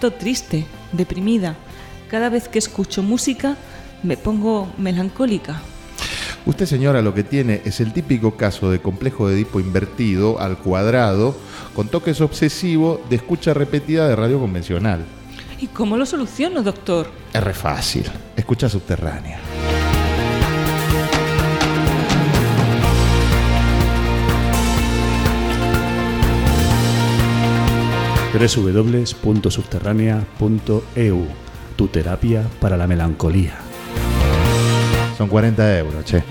[0.00, 1.56] Siento triste, deprimida.
[2.08, 3.58] Cada vez que escucho música
[4.02, 5.60] me pongo melancólica.
[6.46, 10.56] Usted, señora, lo que tiene es el típico caso de complejo de Edipo invertido al
[10.56, 11.36] cuadrado,
[11.74, 15.04] con toques obsesivos de escucha repetida de radio convencional.
[15.60, 17.10] ¿Y cómo lo soluciono, doctor?
[17.34, 18.04] Es re fácil.
[18.36, 19.49] Escucha subterránea.
[28.32, 31.26] www.subterránea.eu
[31.76, 33.54] Tu terapia para la melancolía.
[35.16, 36.22] Son 40 euros, che.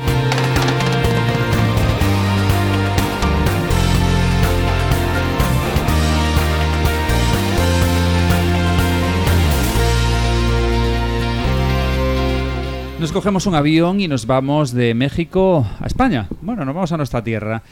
[13.00, 16.28] Nos cogemos un avión y nos vamos de México a España.
[16.42, 17.64] Bueno, nos vamos a nuestra tierra.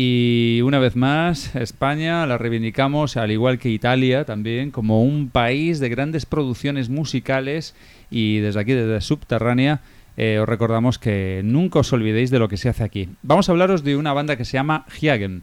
[0.00, 5.80] Y una vez más, España la reivindicamos, al igual que Italia también, como un país
[5.80, 7.74] de grandes producciones musicales.
[8.08, 9.80] Y desde aquí, desde Subterránea,
[10.16, 13.08] eh, os recordamos que nunca os olvidéis de lo que se hace aquí.
[13.22, 15.42] Vamos a hablaros de una banda que se llama Hiagen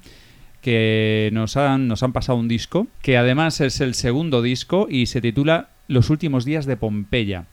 [0.61, 5.07] que nos han, nos han pasado un disco, que además es el segundo disco y
[5.07, 7.47] se titula Los últimos días de Pompeya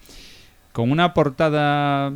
[0.73, 2.13] con una portada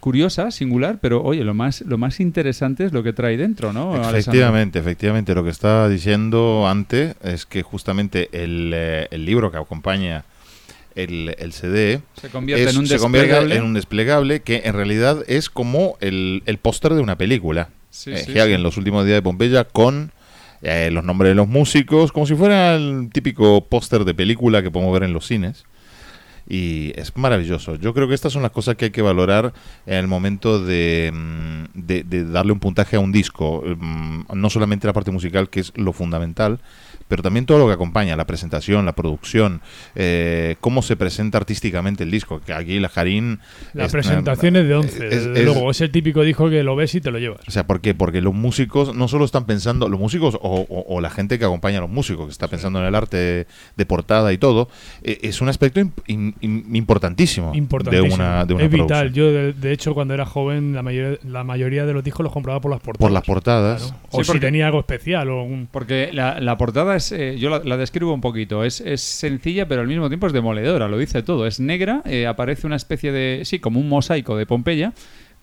[0.00, 3.96] curiosa, singular, pero oye, lo más, lo más interesante es lo que trae dentro, ¿no?
[4.08, 5.34] Efectivamente, efectivamente.
[5.34, 10.24] Lo que estaba diciendo antes es que justamente el, eh, el libro que acompaña
[10.94, 13.56] el, el CD Se convierte en un se convierte desplegable.
[13.56, 17.70] en un desplegable que en realidad es como el, el póster de una película.
[17.90, 18.56] Sí, Eh, sí, sí.
[18.58, 20.12] los últimos días de Pompeya, con
[20.62, 24.70] eh, los nombres de los músicos, como si fuera el típico póster de película que
[24.70, 25.64] podemos ver en los cines.
[26.46, 27.76] Y es maravilloso.
[27.76, 29.54] Yo creo que estas son las cosas que hay que valorar
[29.86, 33.62] en el momento de, mm, de- de darle un puntaje a un disco.
[33.78, 36.60] Mm, No solamente la parte musical, que es lo fundamental,
[37.08, 39.60] pero también todo lo que acompaña, la presentación, la producción,
[39.94, 42.40] eh, cómo se presenta artísticamente el disco.
[42.40, 43.40] Que aquí la Jarín...
[43.72, 45.06] La es- presentación es de 11.
[45.08, 47.40] es- es- luego, es el típico disco que lo ves y te lo llevas.
[47.46, 47.94] o sea, ¿por qué?
[47.94, 51.44] Porque los músicos no solo están pensando, los músicos o, o- o la gente que
[51.44, 53.46] acompaña a los músicos, que está pensando en el arte
[53.76, 54.68] de, portada y todo,
[55.02, 58.08] eh, es un aspecto im- im- im- importantísimo, Importantísimo.
[58.08, 58.86] de una, de una es vital.
[58.86, 59.12] producción.
[59.14, 62.32] Yo, de, de hecho, cuando era joven, la mayoría, la mayoría de los discos los
[62.32, 63.00] compraba por las portadas.
[63.00, 63.82] Por las portadas.
[63.82, 63.96] Claro.
[64.10, 65.28] O Sí, si porque- tenía algo especial.
[65.28, 65.68] O un...
[65.70, 69.80] Porque la, la portada eh, yo la, la describo un poquito, es, es sencilla pero
[69.80, 71.46] al mismo tiempo es demoledora, lo dice todo.
[71.46, 74.92] Es negra, eh, aparece una especie de, sí, como un mosaico de Pompeya,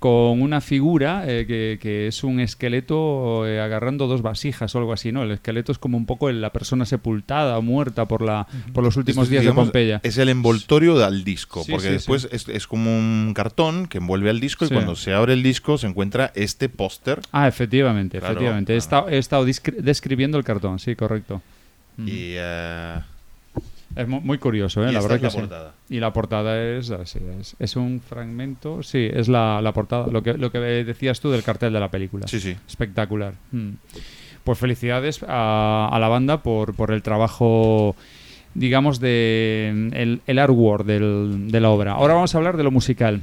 [0.02, 4.94] con una figura eh, que, que es un esqueleto eh, agarrando dos vasijas o algo
[4.94, 5.22] así, ¿no?
[5.22, 8.98] El esqueleto es como un poco la persona sepultada o muerta por, la, por los
[8.98, 10.00] últimos Esto, días digamos, de Pompeya.
[10.02, 12.30] Es el envoltorio del disco, Sí, porque sí, después sí.
[12.32, 15.78] Es, es como un cartón que envuelve al disco y cuando se abre el disco
[15.78, 17.20] se encuentra este póster.
[17.32, 18.74] Ah, efectivamente, Claro, efectivamente.
[18.74, 21.44] He estado, he estado discri- describiendo el cartón, sí, correcto.
[22.00, 22.96] Y eh,
[23.96, 24.90] Es mu- muy curioso, ¿eh?
[24.90, 25.40] Y la esta verdad es la que sí.
[25.42, 25.74] portada.
[25.90, 30.24] Y la portada es así, es, es un fragmento, sí, es la, la portada, lo
[30.24, 32.28] que, lo que decías tú del cartel de la película.
[32.28, 32.56] Sí, sí.
[32.68, 33.34] Espectacular.
[33.52, 33.72] Mm.
[34.44, 37.96] Pues felicidades a, a la banda por, por el trabajo,
[38.54, 41.92] digamos, de el, el artwork del- de la obra.
[41.94, 43.22] Ahora vamos a hablar de lo musical.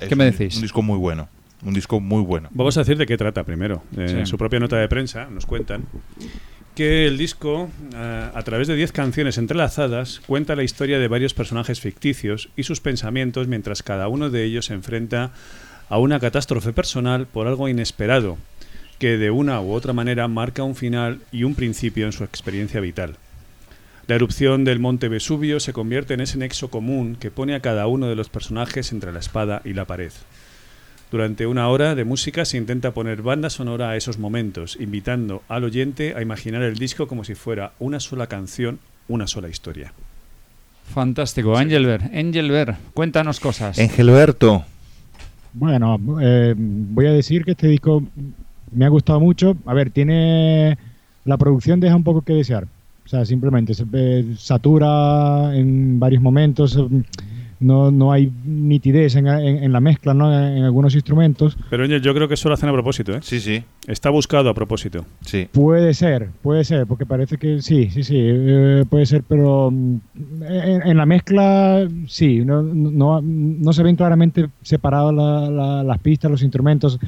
[0.00, 0.56] es ¿Qué me un- decís?
[0.56, 1.28] Un disco muy bueno.
[1.64, 2.48] Un disco muy bueno.
[2.52, 3.82] Vamos a decir de qué trata primero.
[3.96, 4.14] Eh, Sí.
[4.14, 5.82] En su propia nota de prensa nos cuentan
[6.78, 11.34] que el disco, eh, a través de 10 canciones entrelazadas, cuenta la historia de varios
[11.34, 15.32] personajes ficticios y sus pensamientos mientras cada uno de ellos se enfrenta
[15.88, 18.38] a una catástrofe personal por algo inesperado,
[19.00, 22.78] que de una u otra manera marca un final y un principio en su experiencia
[22.78, 23.16] vital.
[24.06, 27.88] La erupción del monte Vesubio se convierte en ese nexo común que pone a cada
[27.88, 30.12] uno de los personajes entre la espada y la pared.
[31.10, 35.64] Durante una hora de música se intenta poner banda sonora a esos momentos, invitando al
[35.64, 38.78] oyente a imaginar el disco como si fuera una sola canción,
[39.08, 39.92] una sola historia.
[40.84, 41.56] Fantástico.
[41.56, 43.78] Angelbert, Angelbert, cuéntanos cosas.
[43.78, 44.64] Engelberto.
[45.54, 48.02] Bueno, eh, voy a decir que este disco
[48.72, 49.56] me ha gustado mucho.
[49.64, 50.76] A ver, tiene.
[51.24, 52.66] La producción deja un poco que desear.
[53.04, 56.76] O sea, simplemente se eh, satura en varios momentos.
[56.76, 57.02] eh,
[57.60, 60.32] No, no hay nitidez en, en- en la mezcla, ¿no?
[60.32, 61.56] En, algunos instrumentos.
[61.70, 63.18] Pero yo creo que eso lo hacen a propósito, ¿eh?
[63.22, 63.64] Sí, sí.
[63.88, 65.04] Está buscado a propósito.
[65.22, 65.48] Sí.
[65.50, 69.96] Puede ser, puede ser, porque parece que sí, sí, sí, eh, puede ser, pero mm,
[70.48, 75.98] en, en la mezcla sí, no, no, no se ven claramente separadas la- la- las
[75.98, 76.98] pistas, los instrumentos,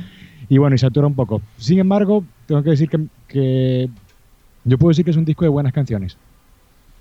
[0.48, 1.40] y bueno, y satura un poco.
[1.58, 2.98] Sin embargo, tengo que decir que,
[3.28, 3.88] que
[4.64, 6.16] yo puedo decir que es un disco de buenas canciones.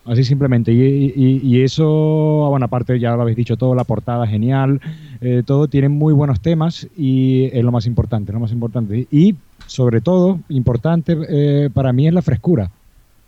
[0.05, 0.71] Así simplemente.
[0.73, 1.85] Y, y- y eso,
[2.49, 4.79] bueno, aparte ya lo habéis dicho todo, la portada genial,
[5.21, 9.07] eh, todo tiene muy buenos temas y es lo más importante, lo más importante.
[9.11, 9.35] Y
[9.65, 12.71] sobre todo, importante eh, para mí es la frescura.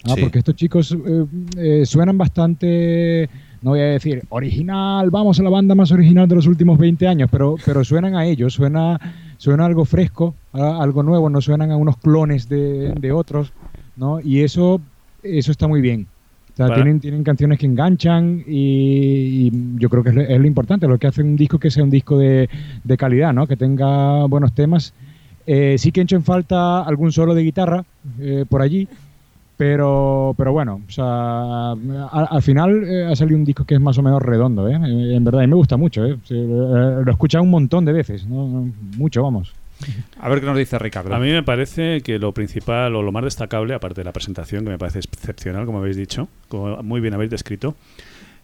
[0.04, 0.22] Ah, Sí.
[0.24, 1.26] Porque estos chicos eh,
[1.58, 3.30] eh, suenan bastante,
[3.62, 7.08] no voy a decir original, vamos a la banda más original de los últimos 20
[7.08, 9.00] años, pero, pero suenan a ellos, suena,
[9.38, 13.54] suena algo fresco, a- algo nuevo, no suenan a unos clones de, de otros,
[13.96, 14.20] ¿no?
[14.20, 14.82] Y eso,
[15.22, 16.08] eso está muy bien.
[16.54, 20.40] O sea, tienen, tienen canciones que enganchan y, y yo creo que es lo, es
[20.40, 22.50] lo importante, lo que hace un disco que sea un disco de,
[22.84, 23.48] de calidad, ¿no?
[23.48, 24.94] Que tenga buenos temas.
[25.48, 27.84] Eh, sí que he hecho en falta algún solo de guitarra
[28.20, 28.88] eh, por allí,
[29.58, 31.06] pero, pero bueno, o sea,
[31.72, 34.74] a- al final eh, ha salido un disco que es más o menos redondo, ¿eh?
[34.76, 36.18] Eh, En verdad, y me gusta mucho, ¿eh?
[36.30, 36.34] Eh,
[37.04, 39.54] Lo he escuchado un montón de veces, Mucho, vamos.
[40.20, 41.14] A ver qué nos dice Ricardo.
[41.14, 44.64] A mí me parece que lo principal o lo más destacable, aparte de la presentación,
[44.64, 47.76] que me parece excepcional, como habéis dicho, como muy bien habéis descrito,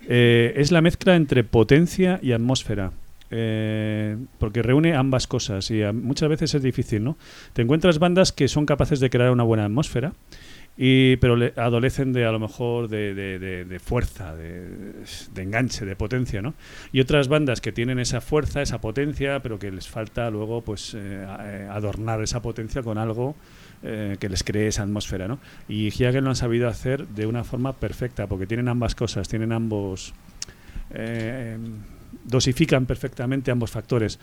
[0.08, 2.92] eh, es la mezcla entre potencia y atmósfera.
[3.30, 7.18] Eh, porque reúne ambas cosas y muchas veces es difícil, ¿no?
[7.52, 10.14] Te encuentras bandas que son capaces de crear una buena atmósfera,
[10.78, 14.93] y, pero le- adolecen de a lo mejor de, de- de- de fuerza, de,
[15.36, 16.53] enganche, de potencia, ¿no?
[16.91, 20.93] Y otras bandas que tienen esa fuerza, esa potencia, pero que les falta luego pues
[20.93, 23.36] eh, eh, adornar esa potencia con algo
[23.84, 25.39] eh, que les cree esa atmósfera, ¿no?
[25.67, 29.51] Y Hiagen lo han sabido hacer de una forma perfecta, porque tienen ambas cosas, tienen
[29.51, 30.13] ambos
[30.91, 31.57] eh,
[32.23, 34.19] dosifican perfectamente ambos factores.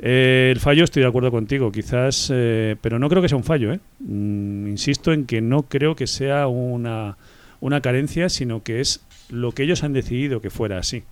[0.00, 3.44] Eh, el fallo estoy de acuerdo contigo, quizás, eh, pero no creo que sea un
[3.44, 3.72] fallo.
[3.72, 3.80] ¿eh?
[4.00, 7.16] Mm, insisto en que no creo que sea una,
[7.60, 11.02] una carencia, sino que es lo que ellos han decidido que fuera así.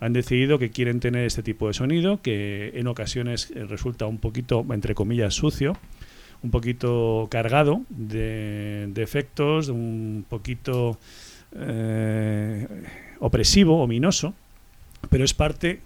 [0.00, 4.18] Han decidido que quieren tener este tipo de sonido, que en ocasiones eh, resulta un
[4.18, 5.76] poquito, entre comillas, sucio,
[6.42, 10.98] un poquito cargado de, de efectos, un poquito
[11.56, 12.66] eh,
[13.20, 14.34] opresivo, ominoso,
[15.08, 15.80] pero es parte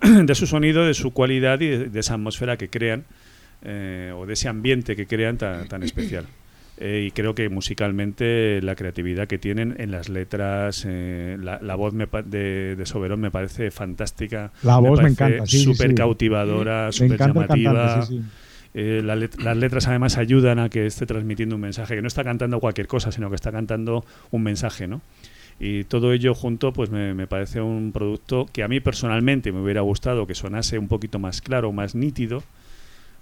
[0.24, 3.04] de su sonido, de su cualidad y de, de esa atmósfera que crean,
[3.62, 6.24] eh, o de ese ambiente que crean tan, tan especial.
[6.82, 11.74] Eh, y creo que musicalmente la creatividad que tienen en las letras, eh, la, la
[11.74, 14.50] voz me pa- de, de Soberón me parece fantástica.
[14.62, 15.94] La voz me parece encanta, sí, sí, Súper sí.
[15.94, 17.72] cautivadora, súper llamativa.
[17.74, 18.24] cantante, sí, sí.
[18.72, 22.08] Eh, la let- las letras además ayudan a que esté transmitiendo un mensaje, que no
[22.08, 25.02] está cantando cualquier cosa, sino que está cantando un mensaje, ¿no?
[25.62, 29.60] Y todo ello junto, pues me, me parece un producto que a mí personalmente me
[29.62, 32.42] hubiera gustado que sonase un poquito más claro, más nítido,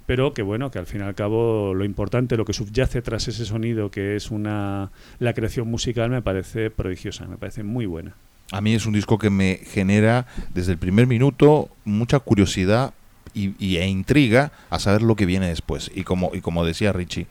[0.07, 3.27] pero que bueno, que al fin y al cabo lo importante, lo que subyace tras
[3.29, 8.15] ese sonido, que es una la creación musical, me parece prodigiosa, me parece muy buena.
[8.53, 12.95] A mí es un disco que me genera desde el primer minuto mucha curiosidad
[13.35, 15.91] y, y- e intriga a saber lo que viene después.
[15.95, 17.27] Y como, y como decía Richie,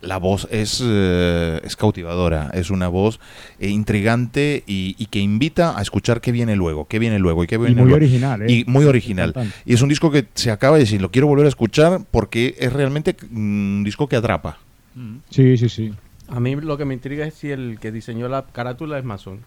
[0.00, 3.20] la voz es, eh, es cautivadora, es una voz
[3.58, 7.46] eh, intrigante y, y que invita a escuchar qué viene luego, qué viene luego y
[7.46, 7.96] qué viene muy luego.
[7.96, 8.46] original, ¿eh?
[8.52, 9.34] Y muy original.
[9.64, 12.54] Y es un disco que se acaba de decir, lo quiero volver a escuchar porque
[12.58, 14.58] es realmente mm, un disco que atrapa.
[15.30, 15.92] Sí, sí, sí.
[16.28, 19.40] A mí lo que me intriga es si el que diseñó la carátula es masón.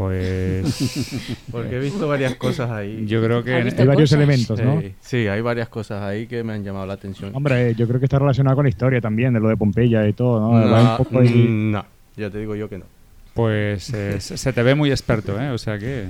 [0.00, 1.36] Pues.
[1.52, 3.04] Porque he visto varias cosas ahí.
[3.06, 3.54] Yo creo que.
[3.54, 4.80] Hay varios elementos, ¿no?
[4.80, 7.32] Sí, sí, hay varias cosas ahí que me han llamado la atención.
[7.34, 10.14] Hombre, yo creo que está relacionado con la historia también, de lo de Pompeya y
[10.14, 10.58] todo, ¿no?
[10.66, 11.84] No, un poco ahí- mm, no,
[12.16, 12.86] ya te digo yo que no.
[13.34, 15.50] Pues eh, se te ve muy experto, ¿eh?
[15.50, 16.06] O sea que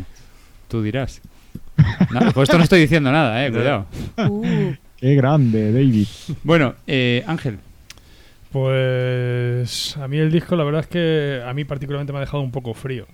[0.69, 1.21] tú dirás.
[2.13, 3.51] No, pues esto no estoy diciendo nada, ¿eh?
[3.51, 3.87] Cuidado.
[4.29, 6.07] Uh, Qué grande, David.
[6.45, 7.59] Bueno, eh, Ángel.
[8.53, 12.43] Pues a mí el disco la verdad es que a mí particularmente me ha dejado
[12.43, 13.07] un poco frío.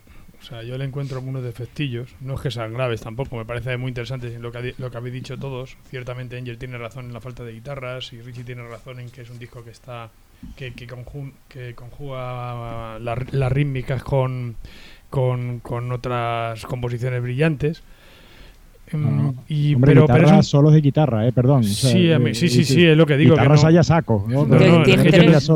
[0.48, 2.08] Sea, yo le encuentro algunos defectillos.
[2.20, 5.14] No es que sean graves tampoco, me parece muy interesante lo que, lo que habéis
[5.14, 5.76] dicho todos.
[5.90, 9.22] Ciertamente Angel tiene razón en la falta de guitarras y Richie tiene razón en que
[9.22, 10.10] es un disco que está
[10.56, 14.56] que, que, conjun- que conjuga la- las rítmicas con,
[15.10, 17.82] con, con otras composiciones brillantes.
[18.92, 21.32] Mm, y, Hombre, pero, guitarra, pero un- solos de guitarra, ¿eh?
[21.32, 21.60] Perdón.
[21.60, 23.86] O sea, Sí, mí- eh, sí, sí, eh, sí, es lo que digo, que Guitarras
[23.86, 24.24] saco.
[24.28, 25.02] Que no, tres yo, no, yo no-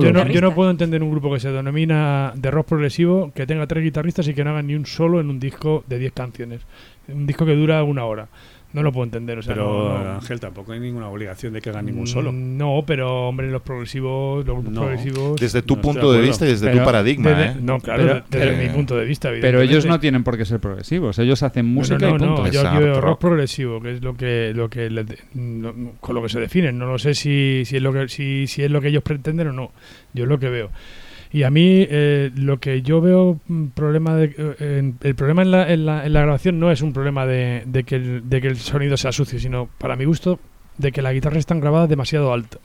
[0.00, 0.54] yo no guitarristas.
[0.54, 4.34] puedo entender un grupo que se denomina de rock progresivo que tenga tres guitarristas y
[4.34, 6.60] que no hagan ni un solo en un disco de 10 canciones.
[7.08, 8.26] Un disco que dura una hora.
[8.72, 9.36] No lo puedo entender.
[9.38, 9.64] O sea, Pero
[9.98, 10.10] no- no.
[10.14, 12.30] Ángel, tampoco hay ninguna obligación de que hagan ningún solo.
[12.32, 14.80] Mm, No, pero hombre, los progresivos, los grupos No.
[14.82, 15.40] progresivos.
[15.40, 17.30] Desde tu punto de vista y desde Pero- tu paradigma.
[17.30, 17.56] desde- ¿eh?
[17.60, 19.30] No, claro, Pero- desde pero- mi punto de vista.
[19.40, 21.18] Pero ellos no tienen por qué ser progresivos.
[21.18, 22.42] Ellos hacen música no, y no, punto.
[22.44, 22.48] no,
[22.80, 25.04] yo, rock progresivo, que es lo que lo que le-
[25.34, 26.78] no- no, con lo que se definen.
[26.78, 29.48] No lo sé si, si es lo que si, si es lo que ellos pretenden
[29.48, 29.72] o no.
[30.14, 30.70] Yo es lo que veo.
[31.32, 35.50] Y a mí eh, lo que yo veo mm, problema de, eh, el problema en
[35.52, 38.40] la, en, la, en la grabación no es un problema de, de que el, de
[38.40, 40.40] que el sonido sea sucio, sino para mi gusto
[40.78, 42.60] de que las guitarras están grabadas demasiado altas.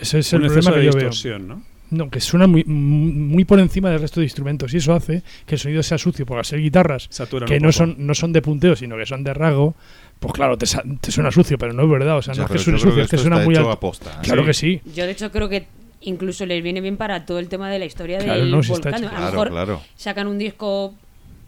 [0.00, 1.38] Ese es el un problema que de yo veo.
[1.40, 1.62] ¿no?
[1.90, 5.56] No, que suena muy, muy por encima del resto de instrumentos y eso hace que
[5.56, 8.40] el sonido sea sucio, porque al ser guitarras Saturan que no son, no son de
[8.40, 9.74] punteo, sino que son de rasgo,
[10.18, 12.18] pues claro, te, sa- te suena sucio, pero no es verdad.
[12.18, 13.70] O sea, Ya, no es que suene sucio, es que suena muy alto.
[13.70, 14.18] aposta, ¿eh?
[14.22, 14.46] Claro Sí.
[14.46, 14.80] que sí.
[14.94, 15.66] yo de hecho creo que
[16.04, 18.88] incluso les viene bien para todo el tema de la historia Claro, del no, está.
[18.90, 19.80] A lo Claro, mejor claro.
[19.96, 20.94] sacan un disco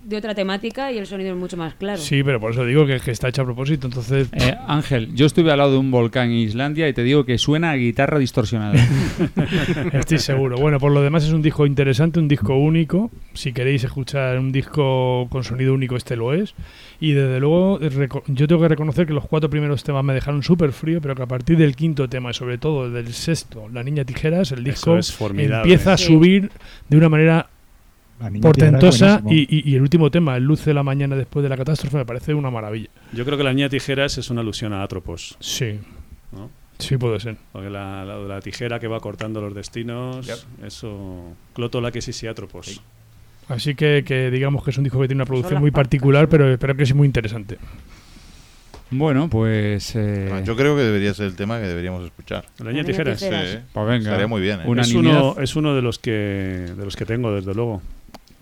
[0.06, 1.98] de otra temática y el sonido es mucho más claro.
[1.98, 3.88] Sí, pero por eso digo que, que está hecho a propósito.
[3.88, 7.24] Entonces, Eh, Ángel, yo estuve al lado de un volcán en Islandia y te digo
[7.24, 8.74] que suena a guitarra distorsionada.
[9.92, 10.56] Estoy seguro.
[10.58, 13.10] Bueno, por lo demás es un disco interesante, un disco único.
[13.34, 16.54] Si queréis escuchar un disco con sonido único, este lo es.
[17.00, 17.80] Y desde luego,
[18.28, 21.22] yo tengo que reconocer que los cuatro primeros temas me dejaron súper frío, pero que
[21.22, 24.96] a partir del quinto tema y sobre todo del sexto, La Niña Tijeras, el disco
[24.96, 26.50] es empieza a subir
[26.88, 27.50] de una manera
[28.40, 31.56] portentosa y, y- y el último tema, el Luz de la Mañana después de la
[31.56, 32.88] catástrofe, me parece una maravilla.
[33.12, 35.36] Yo creo que la niña tijeras es una alusión a Atropos.
[35.40, 35.78] Sí,
[36.32, 36.50] ¿no?
[36.78, 37.36] sí puede ser.
[37.52, 40.26] Porque la, la, la tijera que va cortando los destinos,
[40.64, 41.34] eso.
[41.54, 42.80] Clotola que sí, sí, Atropos.
[43.48, 46.58] Así que, que digamos que es un disco que tiene una producción muy particular, pero,
[46.58, 47.58] pero que es muy interesante.
[48.90, 49.94] bueno, pues...
[49.94, 52.44] eh, Ah, Yo creo que debería ser el tema que deberíamos escuchar.
[52.58, 53.20] La niña tijeras.
[53.20, 53.26] Sí,
[53.72, 53.98] Pues venga.
[54.10, 54.60] Estaría muy bien.
[54.60, 54.80] ¿eh?
[54.80, 56.10] Es uno, es uno de los que
[56.76, 57.82] de los que tengo, desde luego.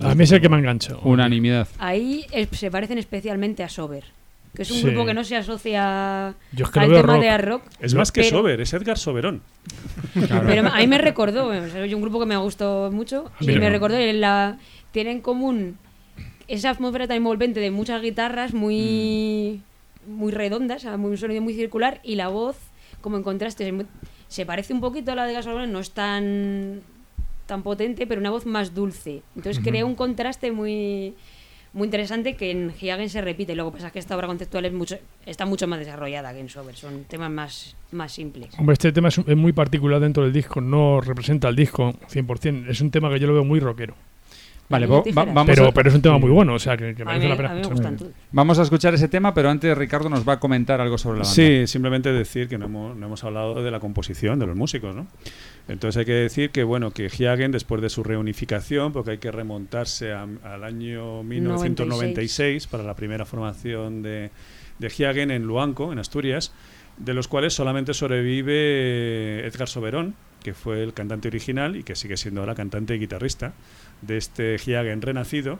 [0.00, 1.00] A mí es el que me ha enganchado.
[1.04, 1.68] Unanimidad.
[1.78, 4.04] Ahí es- se parecen especialmente a Sober,
[4.54, 4.86] que es un Sí.
[4.86, 7.20] grupo que no se asocia Yo es que al tema rock.
[7.22, 7.62] de hard rock.
[7.80, 9.42] Es más que pero- Sober, es Edgar Soberón.
[10.14, 13.46] Pero a mí me recordó, o sea, es un grupo que me gustó mucho y
[13.46, 13.60] Mira.
[13.60, 14.58] me recordó la
[14.92, 15.78] tiene en común
[16.46, 19.60] esa atmósfera tan envolvente de muchas guitarras muy
[20.06, 22.56] muy redondas, o sea, muy un sonido muy circular y la voz
[23.00, 23.86] como en contraste se-
[24.28, 26.82] se parece un poquito a la de Gasolina, no es tan
[27.46, 29.22] tan potente, pero una voz más dulce.
[29.36, 31.14] Entonces crea un contraste muy
[31.74, 33.54] muy interesante que en Giagen se repite.
[33.54, 34.96] Luego pasa que esta obra conceptual es mucho,
[35.26, 36.76] está mucho más desarrollada que en Sober.
[36.76, 38.56] Son temas más, más simples.
[38.58, 42.68] Hombre, este tema es, es muy particular dentro del disco, no representa al disco 100%.
[42.68, 43.94] Es un tema que yo lo veo muy rockero.
[44.66, 47.24] Vale, va- vamos, Pero, a, pero es un tema muy bueno, o sea, que, merece
[47.24, 47.94] mí, la pena a mí me escuchar.
[48.32, 51.24] vamos a escuchar ese tema, pero antes Ricardo nos va a comentar algo sobre la
[51.24, 51.34] banda.
[51.34, 54.94] Sí, simplemente decir que no hemos, no hemos hablado de la composición de los músicos,
[54.96, 55.06] ¿no?
[55.68, 59.30] Entonces hay que decir que bueno que Giagen después de su reunificación, porque hay que
[59.30, 64.30] remontarse a- al año 1996 para la primera formación de,
[64.78, 66.52] de Giagen en Luanco, en Asturias,
[66.96, 72.16] de los cuales solamente sobrevive Edgar Soberón, que fue el cantante original y que sigue
[72.16, 73.52] siendo ahora cantante y guitarrista
[74.06, 75.58] de este Giagen renacido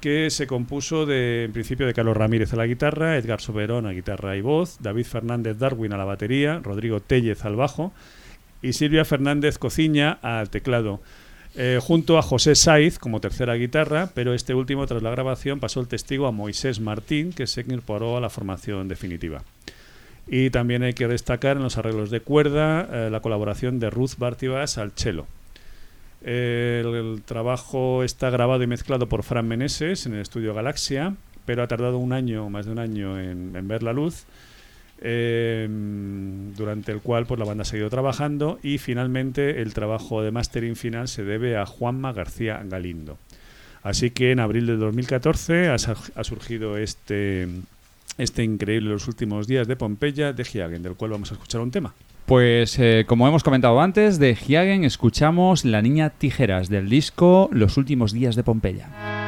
[0.00, 3.90] que se compuso de, en principio de Carlos Ramírez a la guitarra, Edgar Soberón a
[3.90, 7.92] guitarra y voz, David Fernández Darwin a la batería, Rodrigo Tellez al bajo
[8.62, 11.00] y Silvia Fernández Cociña al teclado.
[11.54, 15.80] eh, junto a José Saiz como tercera guitarra, pero este último tras la grabación pasó
[15.80, 19.42] el testigo a Moisés Martín, que se incorporó a la formación definitiva.
[20.28, 24.18] Y también hay que destacar en los arreglos de cuerda eh, la colaboración de Ruth
[24.18, 25.26] Bartibas al cello.
[26.22, 31.14] El, trabajo está grabado y mezclado por Fran Meneses en el estudio Galaxia,
[31.44, 34.24] pero ha tardado un año, más de un año, en, ver la luz,
[35.00, 35.68] eh,
[36.56, 40.76] durante el cual pues, la banda ha seguido trabajando y finalmente el trabajo de mastering
[40.76, 43.16] final se debe a Juanma García Galindo.
[43.82, 47.46] Así que en abril de 2014 ha, ha surgido este,
[48.18, 51.70] este increíble Los últimos días de Pompeya de Giagen, del cual vamos a escuchar un
[51.70, 51.94] tema.
[52.28, 57.78] Pues eh, como hemos comentado antes, de Giagen escuchamos La Niña Tijeras del disco Los
[57.78, 59.27] últimos días de Pompeya.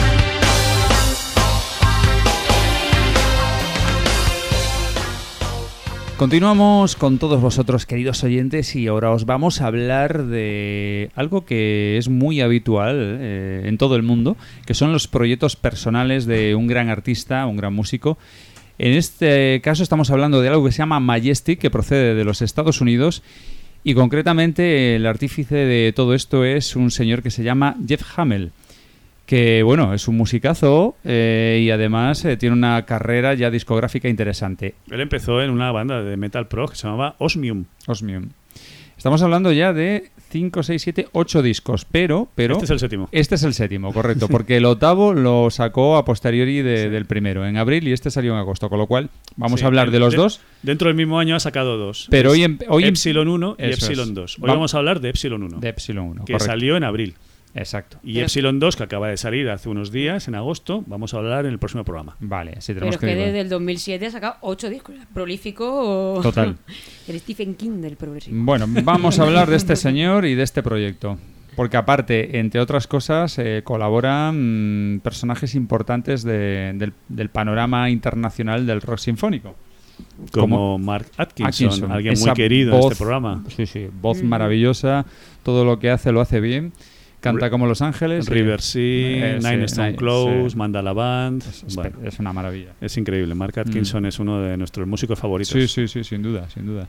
[6.21, 11.97] Continuamos con todos vosotros, queridos oyentes, y ahora os vamos a hablar de algo que
[11.97, 14.37] es muy habitual eh, en todo el mundo,
[14.67, 18.19] que son los proyectos personales de un gran artista, un gran músico.
[18.77, 22.43] En este caso estamos hablando de algo que se llama Majestic, que procede de los
[22.43, 23.23] Estados Unidos,
[23.83, 28.51] y concretamente el artífice de todo esto es un señor que se llama Jeff Hamel
[29.25, 34.75] que bueno, es un musicazo eh, y además eh, tiene una carrera ya discográfica interesante.
[34.89, 37.65] Él empezó en una banda de metal pro que se llamaba Osmium.
[37.87, 38.29] Osmium.
[38.97, 42.53] Estamos hablando ya de 5, 6, 7, 8 discos, pero, pero...
[42.53, 43.09] Este es el séptimo.
[43.11, 47.45] Este es el séptimo, correcto, porque el octavo lo sacó a posteriori de- del primero,
[47.47, 49.97] en abril, y este salió en agosto, con lo cual vamos Sí, a hablar de
[49.99, 50.39] los de- dos.
[50.61, 52.07] Dentro del mismo año ha sacado dos.
[52.11, 53.63] Pero hoy em- hoy em- Epsilon 1 y.
[53.63, 54.37] Epsilon 2.
[54.39, 55.59] Hoy Va- vamos a hablar de Epsilon 1.
[55.59, 56.45] De Epsilon 1, Que correcto.
[56.45, 57.15] salió en abril.
[57.53, 57.97] Exacto.
[58.03, 61.45] Y Epsilon 2, que acaba de salir hace unos días, en agosto, vamos a hablar
[61.45, 62.15] en el próximo programa.
[62.19, 64.95] Vale, así Pero es que desde el 2007 ha sacado 8 discos.
[65.13, 66.13] Prolífico.
[66.15, 66.55] o- Total.
[67.07, 68.37] el Stephen King del progresivo.
[68.43, 71.17] Bueno, vamos a hablar de este señor y de este proyecto.
[71.55, 78.65] Porque aparte, entre otras cosas, eh, colaboran mm, personajes importantes de- del, del panorama internacional
[78.65, 79.55] del rock sinfónico.
[80.31, 83.43] como, Mark Atkinson, alguien muy querido en voz- este programa.
[83.55, 85.05] Sí, sí, voz maravillosa,
[85.43, 86.71] todo lo que hace lo hace bien.
[87.21, 88.27] Canta como Los Ángeles.
[88.27, 90.57] River Sea, eh, Nine sí, Stone Nine- Close, sí.
[90.57, 91.43] Mandala Band.
[91.43, 92.71] Es, Bueno, es una maravilla.
[92.81, 93.33] es increíble.
[93.35, 95.53] Mark Atkinson es uno de nuestros músicos favoritos.
[95.53, 96.87] Sí, sí, sí, sin duda, sin duda.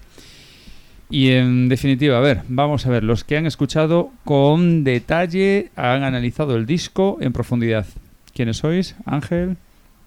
[1.11, 6.03] Y en definitiva, a ver, vamos a ver, los que han escuchado con detalle, han
[6.05, 7.87] analizado el disco en profundidad.
[8.35, 8.97] ¿Quiénes sois?
[9.05, 9.59] Ángel.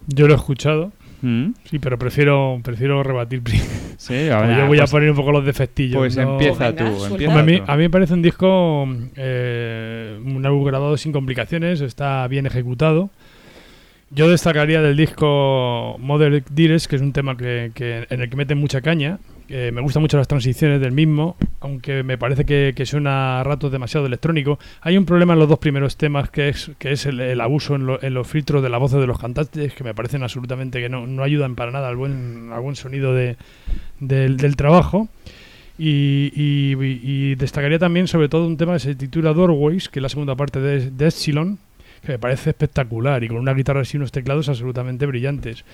[0.08, 0.92] Yo lo he escuchado,
[1.26, 1.54] ¿Mm?
[1.64, 3.66] sí, pero prefiero prefiero rebatir primero.
[3.98, 5.98] Sí, ahora, yo voy a pues- poner un poco los defectillos.
[5.98, 8.86] Pues no- empieza tú, empieza a, mí, a mí me parece un disco,
[9.16, 13.10] eh, un álbum grabado sin complicaciones, está bien ejecutado.
[14.12, 18.36] Yo destacaría del disco Mother Dearest, que es un tema que, que- en el que
[18.36, 19.18] meten mucha caña.
[19.48, 23.72] Eh, me gustan mucho las transiciones del mismo, aunque me parece que, suena a ratos
[23.72, 24.58] demasiado electrónico.
[24.82, 27.76] Hay un problema en los dos primeros temas, que es, que es el, el abuso
[27.76, 30.82] en, lo- en los filtros de la voz de los cantantes, que me parecen absolutamente
[30.82, 33.38] que no, no ayudan para nada al buen, al buen sonido de-
[34.00, 35.10] del, del trabajo.
[35.78, 40.10] Y, y- destacaría también sobre todo un tema que se titula Doorways, que es la
[40.10, 41.60] segunda parte de, de Epsilon,
[42.02, 45.66] que me parece espectacular y con una guitarra y unos teclados absolutamente brillantes.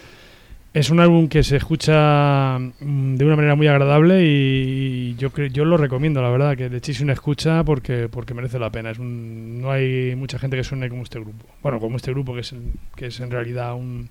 [0.73, 5.65] Es un álbum que se escucha mm, de una manera muy agradable y yo yo
[5.65, 8.91] lo recomiendo, la verdad, que le echéis una escucha porque porque merece la pena.
[8.91, 11.45] Es un, no hay mucha gente que suene como este grupo.
[11.61, 14.07] Bueno, como este grupo que es, en- que es en realidad un,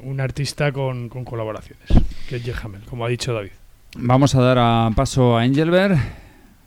[0.00, 1.86] un artista con, con colaboraciones,
[2.28, 3.52] que es Jeff Hamel, como ha dicho David.
[3.96, 5.96] Vamos a dar a paso a Engelbert.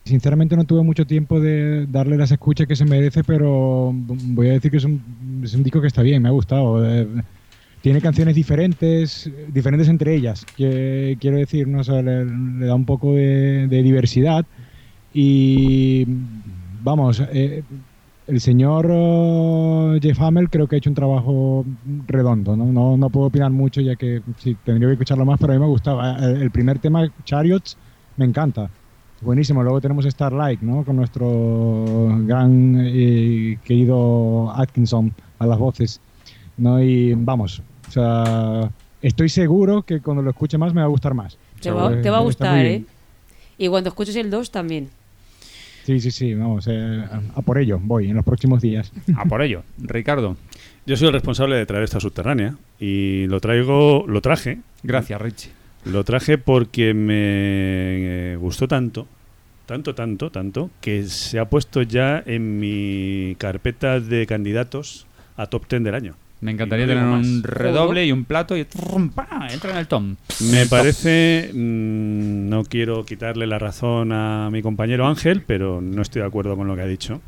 [0.03, 4.53] Sinceramente no tuve mucho tiempo de darle las escuchas que se merece, pero voy a
[4.53, 6.83] decir que es un, es un disco que está bien, me ha gustado.
[6.83, 7.07] Eh,
[7.81, 12.25] tiene canciones diferentes, diferentes entre ellas, que, quiero decir, no sé, le,
[12.65, 14.45] da un poco de, diversidad
[15.13, 16.05] y
[16.83, 17.63] vamos, eh,
[18.27, 21.65] el señor eh, Jeff Hamel creo que ha hecho un trabajo
[22.07, 22.65] redondo, ¿no?
[22.65, 25.61] No, no puedo opinar mucho ya que sí, tendría que escucharlo más, pero a mí
[25.61, 26.17] me gustaba.
[26.17, 27.77] El, primer tema, Chariots,
[28.17, 28.69] me encanta.
[29.21, 29.63] Buenísimo.
[29.63, 30.83] Luego tenemos Starlight, ¿no?
[30.83, 31.85] Con nuestro
[32.25, 35.99] gran y querido Atkinson a las voces,
[36.57, 36.81] ¿no?
[36.81, 37.61] Y vamos,
[37.91, 41.37] o sea, estoy seguro que cuando lo escuche más me va a gustar más.
[41.59, 42.83] Te O va, sea, te va a gustar, ¿eh?
[43.57, 44.89] Y cuando escuches el 2 también.
[45.83, 47.03] Sí, sí, sí, vamos, eh,
[47.35, 48.91] a, por ello, voy en los próximos días.
[49.17, 49.63] A por ello.
[49.77, 50.37] Ricardo.
[50.85, 54.59] Yo soy el responsable de traer esta subterránea y lo traigo, lo traje.
[54.83, 55.51] Gracias, Richie.
[55.85, 59.07] Lo traje porque me gustó tanto,
[59.65, 65.67] tanto, tanto, tanto, que se ha puesto ya en mi carpeta de candidatos a top
[65.67, 66.15] 10 del año.
[66.41, 70.15] Me encantaría tener un redoble y un plato y trum, pa, entra en el tom.
[70.51, 76.23] Me parece, mm, no quiero quitarle la razón a mi compañero Ángel, pero no estoy
[76.23, 77.21] de acuerdo con lo que ha dicho.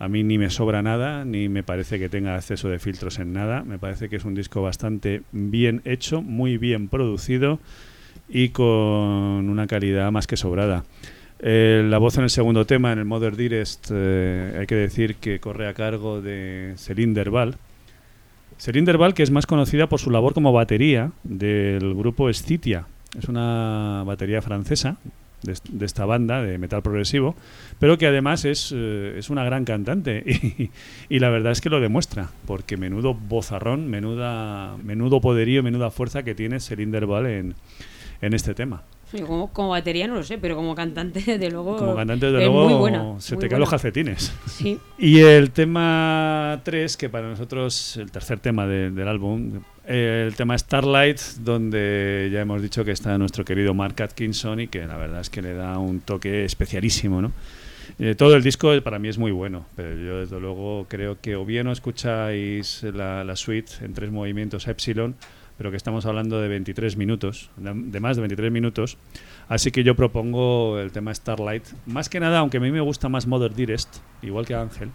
[0.00, 3.32] A mí ni me sobra nada, ni me parece que tenga exceso de filtros en
[3.32, 3.62] nada.
[3.62, 7.60] Me parece que es un disco bastante bien hecho, muy bien producido
[8.28, 10.84] y con una calidad más que sobrada.
[11.40, 15.14] Eh, la voz en el segundo tema, en el Mother Dearest, eh, hay que decir
[15.16, 17.56] que corre a cargo de Céline Derval.
[18.58, 22.86] Céline Derval, que es más conocida por su labor como batería del grupo Scitia.
[23.18, 24.96] Es una batería francesa
[25.42, 27.36] de, est- de esta banda de metal progresivo,
[27.78, 30.70] pero que además es, eh, es una gran cantante y,
[31.08, 36.22] y la verdad es que lo demuestra, porque menudo bozarrón, menuda, menudo poderío, menuda fuerza
[36.24, 37.54] que tiene Céline Derval en,
[38.20, 38.82] en este tema.
[39.26, 41.76] Como, como batería no lo sé, pero como cantante, de luego.
[41.76, 44.32] Como cantante, desde es luego, muy buena, se muy te caen los calcetines.
[44.46, 44.78] Sí.
[44.98, 50.34] Y el tema 3, que para nosotros, el tercer tema de- del álbum, eh, el
[50.34, 54.96] tema Starlight, donde ya hemos dicho que está nuestro querido Mark Atkinson y que la
[54.96, 57.32] verdad es que le da un toque especialísimo, ¿no?
[58.00, 61.34] Eh, todo el disco para mí es muy bueno, pero yo desde luego creo que
[61.36, 65.16] o bien no escucháis la, la suite en tres movimientos Epsilon,
[65.58, 68.96] pero que estamos hablando de 23 minutos, de, más de 23 minutos,
[69.48, 73.08] así que yo propongo el tema Starlight, más que nada, aunque a mí me gusta
[73.10, 74.90] más Mother Dearest, igual que Ángel,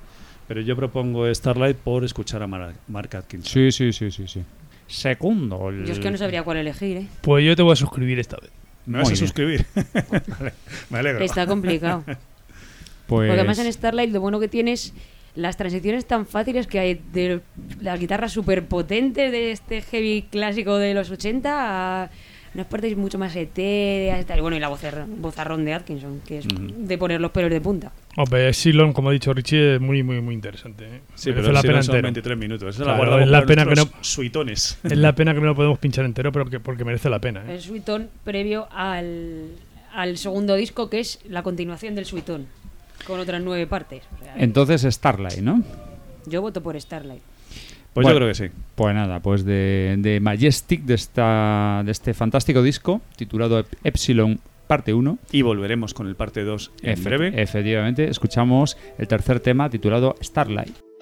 [0.47, 3.51] pero yo propongo Starlight por escuchar a Mar- Mark Atkinson.
[3.51, 4.41] Sí, sí, sí, sí, sí.
[4.87, 5.69] Segundo.
[5.69, 7.07] el- Yo es que no sabría cuál elegir, ¿eh?
[7.21, 8.51] Pues yo te voy a suscribir esta vez.
[8.85, 9.27] ¿Me vas Muy a bien.
[9.27, 9.65] suscribir?
[10.39, 10.53] Vale,
[10.89, 11.23] me alegro.
[11.23, 12.03] Está complicado.
[13.05, 14.93] Pues, Porque además en Starlight lo bueno que tienes
[15.35, 17.41] las transiciones tan fáciles que hay de
[17.81, 22.09] las guitarras súper potentes de este heavy clásico de los 80 a
[22.53, 24.37] unas partes mucho más etéreas y tal.
[24.37, 27.59] Y bueno, y la vocer- vozarrón de Atkinson, que es de poner los pelos de
[27.59, 27.91] punta.
[28.15, 30.85] Hombre, Epsilon, como ha dicho Richie, es muy, muy, muy interesante.
[30.85, 31.01] ¿eh?
[31.15, 32.05] Sí, Merece pero la sí, pena son entero.
[32.05, 32.75] 23 minutos.
[32.75, 34.77] Esa Claro, la guardamos es la pena que no, suitones.
[34.83, 37.41] es la pena que no lo podemos pinchar entero, pero que, porque merece la pena.
[37.47, 37.55] ¿eh?
[37.55, 39.47] El suitón previo al,
[39.91, 42.45] al segundo disco, que es la continuación del suitón,
[43.05, 44.03] con otras nueve partes.
[44.35, 45.63] Entonces Starlight, ¿no?
[46.25, 47.21] Yo voto por Starlight.
[47.93, 48.45] Pues yo creo que sí.
[48.75, 55.19] Pues nada, pues de, Majestic, de, esta, de este fantástico disco titulado Epsilon parte 1.
[55.31, 57.41] Y volveremos con el parte 2 en breve.
[57.41, 60.92] Efectivamente, escuchamos el tercer tema titulado Starlight.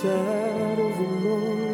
[0.00, 1.67] servo morto.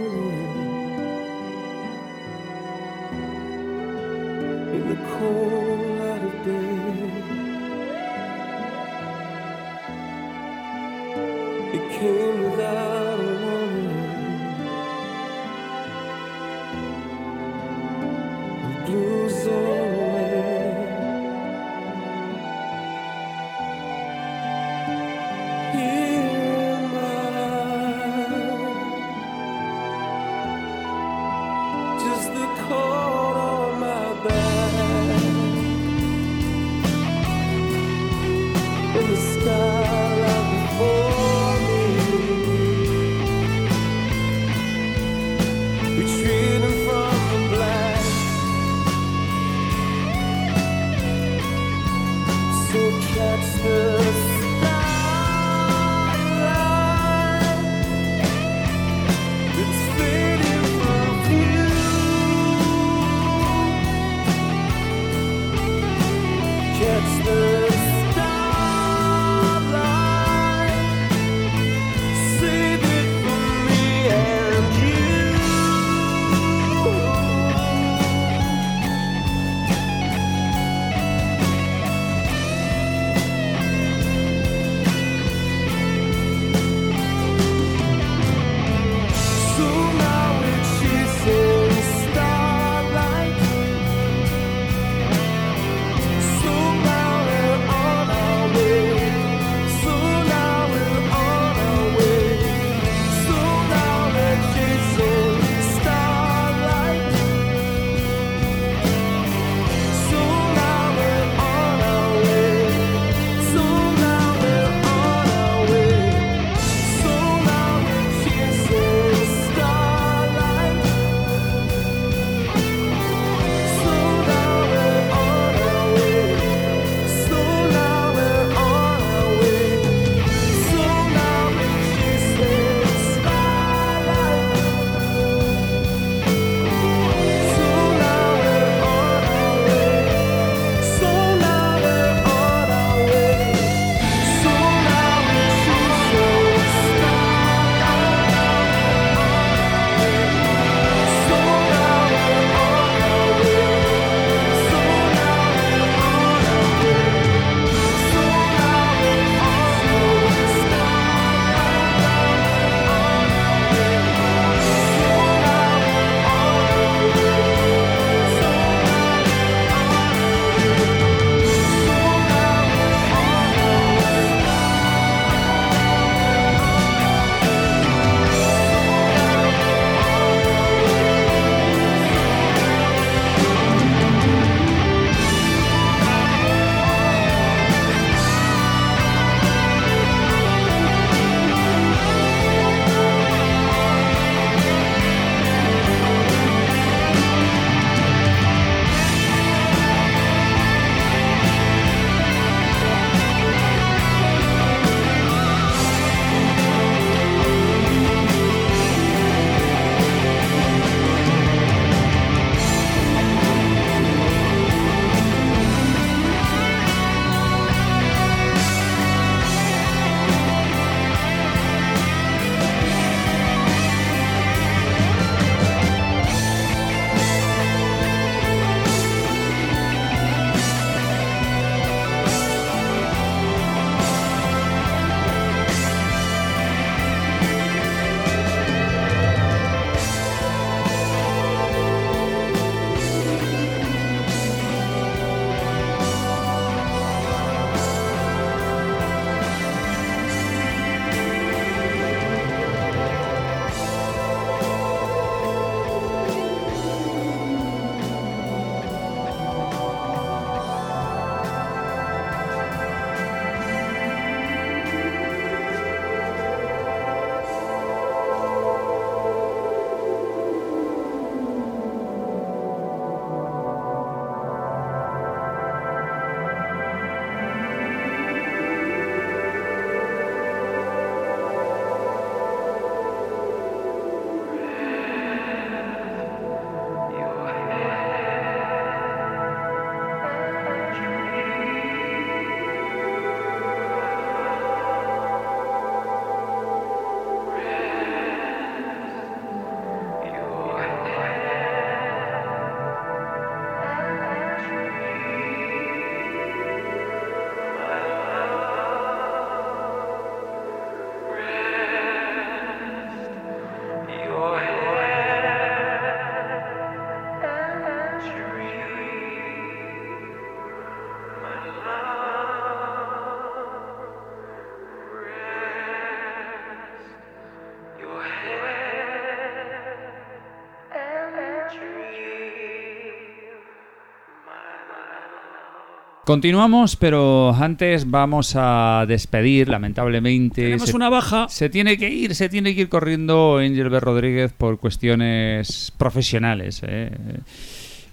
[336.24, 340.62] Continuamos, pero antes vamos a despedir, lamentablemente.
[340.62, 341.48] Tenemos se, una baja.
[341.50, 344.00] Se tiene que ir, se tiene que ir corriendo Angel B.
[344.00, 346.80] Rodríguez por cuestiones profesionales.
[346.86, 347.10] ¿eh?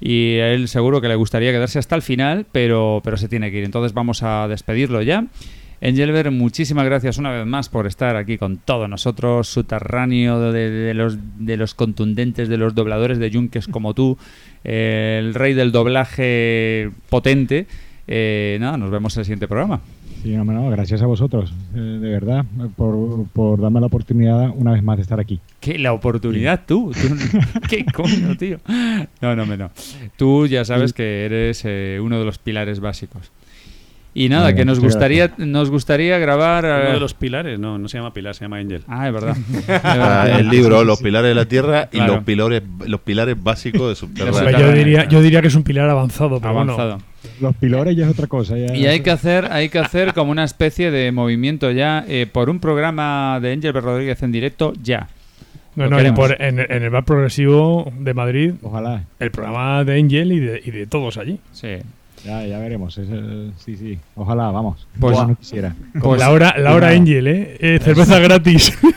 [0.02, 3.50] Y a él seguro que le gustaría quedarse hasta el final, pero, pero se tiene
[3.50, 3.64] que ir.
[3.64, 5.28] Entonces vamos a despedirlo ya.
[5.80, 10.94] Engelbert, muchísimas gracias una vez más por estar aquí con todos nosotros, subterráneo de, de
[10.94, 14.18] los, de los contundentes, de los dobladores de yunques como tú,
[14.66, 17.68] eh, el rey del doblaje potente.
[18.14, 19.80] Eh, nada, nos vemos en el siguiente programa.
[20.22, 24.74] Sí, no, no, gracias a vosotros, eh, de verdad, por, por darme la oportunidad una
[24.74, 25.40] vez más de estar aquí.
[25.62, 25.80] ¿Qué?
[25.80, 26.92] La oportunidad tú.
[26.92, 27.16] tú
[27.70, 28.60] ¿Qué coño, tío?
[29.22, 29.72] No, no, no.
[30.18, 33.32] Tú ya sabes que eres eh, uno de los pilares básicos.
[34.14, 36.66] Y nada, Muy que nos gustaría, nos gustaría grabar.
[36.66, 38.84] Uno eh, de los pilares, no, no se llama pilar, se llama Angel.
[38.88, 39.38] Ah, es verdad.
[39.84, 42.16] Ah, el libro Los pilares de la tierra y Claro.
[42.16, 44.60] los pilares los pilares básicos de subterráneo.
[44.60, 46.74] Yo diría, yo diría que es un pilar avanzado, pero bueno.
[46.74, 47.02] Avanzado.
[47.40, 48.58] Los pilores ya es otra cosa.
[48.58, 52.28] ya- Y hay que hacer, hay que hacer como una especie de movimiento ya eh,
[52.32, 53.80] por un programa de Ángel B.
[53.82, 55.08] Rodríguez en directo ya.
[55.76, 59.04] No, no, por- en, en el bar progresivo de Madrid, Ojalá.
[59.20, 61.40] el programa de Angel y de, y de todos allí.
[61.54, 61.78] Sí.
[62.26, 62.98] Ya, ya veremos.
[62.98, 63.08] es,
[63.58, 63.98] sí, sí.
[64.16, 64.88] Ojalá, vamos.
[65.00, 65.76] Pues- Ojalá no quisiera.
[66.00, 67.58] Pues la hora, la hora Angel, ¿eh?
[67.60, 68.78] Eh, cerveza gratis.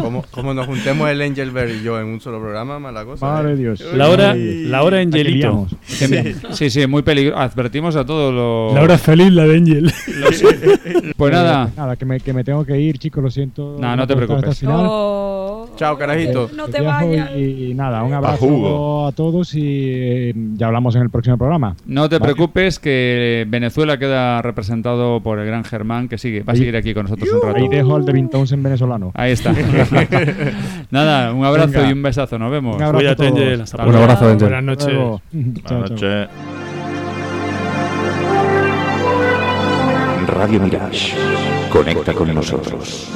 [0.00, 3.26] Como, como nos juntemos el Angelberg y yo en un solo programa, mala cosa.
[3.26, 3.56] Madre ¿eh?
[3.56, 3.84] Dios.
[3.92, 5.66] La hora, Ay, la hora ay, que Angelito.
[5.84, 6.06] Sí,
[6.52, 7.38] sí, sí, muy peligroso.
[7.38, 8.72] Advertimos a todos los.
[8.74, 9.92] La hora feliz, la de Angel.
[11.16, 11.66] Pues nada.
[11.68, 13.76] Eh, Nada, que me, que me tengo que ir, chicos, lo siento.
[13.78, 14.62] No, no te preocupes.
[14.66, 16.46] Oh, Chao, carajito.
[16.46, 17.30] Eh, no te vayas.
[17.36, 18.16] Y, y nada, un jugo.
[18.16, 21.76] abrazo a todos y eh, ya hablamos en el próximo programa.
[21.84, 22.32] No te Vale.
[22.32, 26.94] preocupes que Venezuela queda representado por el gran Germán que sigue, va a seguir aquí
[26.94, 27.56] con nosotros un rato.
[27.58, 29.12] Ahí dejo al de Vintones en venezolano.
[29.14, 29.52] Ahí está.
[30.90, 31.88] Nada, un abrazo Venga.
[31.88, 32.38] y un besazo.
[32.38, 32.76] Nos vemos.
[32.76, 33.26] Un abrazo Cuídate.
[33.28, 33.60] Angel.
[33.62, 33.98] Hasta luego.
[34.02, 34.48] abrazo, Angel.
[34.48, 35.20] Buenas noches.
[35.32, 36.28] Buenas noches.
[40.26, 41.14] Radio Mirage.
[41.70, 43.10] Conecta con nosotros.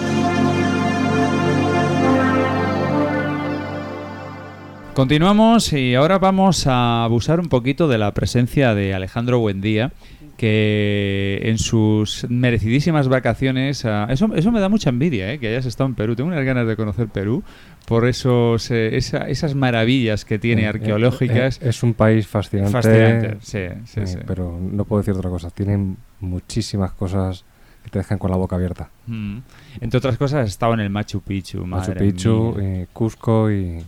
[4.95, 9.91] Continuamos y ahora vamos a abusar un poquito de la presencia de Alejandro Buendía,
[10.37, 15.67] que en sus merecidísimas vacaciones, ah, eso, eso me da mucha envidia, eh, que hayas
[15.67, 16.15] estado en Perú.
[16.15, 17.43] Tengo unas ganas de conocer Perú
[17.87, 21.61] por esos, eh, esa- esas maravillas que tiene Eh, arqueológicas.
[21.61, 22.73] eh, Es un país fascinante.
[22.73, 24.19] Fascinante, sí, sí, sí.
[24.25, 25.51] Pero no puedo decir otra cosa.
[25.51, 27.45] Tienen muchísimas cosas
[27.83, 28.91] que te dejan con la boca abierta.
[29.09, 29.39] Mm.
[29.81, 31.67] Entre otras cosas, estado en el Machu Picchu.
[31.67, 32.57] Machu Picchu,
[32.93, 33.79] Cusco y,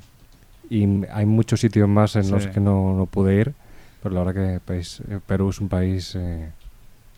[0.70, 2.50] y hay muchos sitios más en los Sí.
[2.50, 3.54] que no, no pude ir.
[4.02, 6.50] Pero la verdad que país- eh, Perú es un país eh,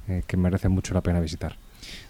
[0.09, 1.57] eh, que merece mucho la pena visitar.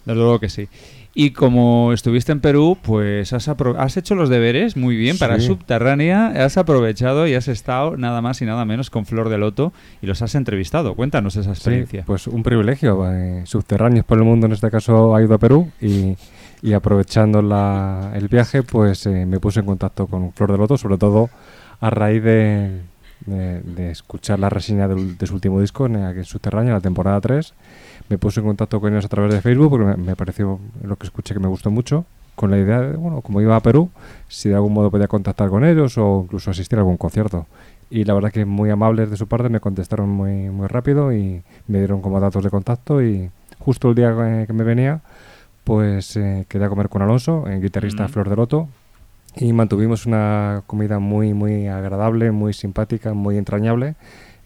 [0.05, 0.67] Desde luego que sí.
[1.15, 5.47] Y como estuviste en Perú, pues has, has hecho los deberes muy bien para Sí.
[5.47, 9.73] Subterránea, has aprovechado y has estado nada más y nada menos con Flor de Loto
[10.01, 10.95] y los has entrevistado.
[10.95, 12.03] Cuéntanos esa Sí, experiencia.
[12.05, 13.05] pues un privilegio.
[13.11, 16.15] eh, subterráneos por el mundo, en este caso, ha ido a Perú y,
[16.61, 20.97] y aprovechando el viaje, pues eh, me puse en contacto con Flor de Loto, sobre
[20.97, 21.29] todo
[21.79, 22.81] a raíz de,
[23.77, 27.53] escuchar la reseña de su último disco en, en Subterráneo, la temporada 3.
[28.09, 31.05] Me puse en contacto con ellos a través de Facebook porque me, pareció lo que
[31.05, 32.05] escuché que me gustó mucho,
[32.35, 33.89] con la idea de, bueno, como iba a Perú,
[34.27, 37.45] si de algún modo podía contactar con ellos o incluso asistir a algún concierto.
[37.91, 41.43] Y la verdad que muy amables de su parte, me contestaron muy, muy rápido y
[41.67, 43.29] me dieron como datos de contacto y
[43.59, 45.01] justo el día que me venía,
[45.69, 48.13] pues eh, quedé a comer con Alonso, el guitarrista Ujú.
[48.13, 48.69] Flor de Loto,
[49.35, 53.93] y mantuvimos una comida muy, muy agradable, muy simpática, muy entrañable,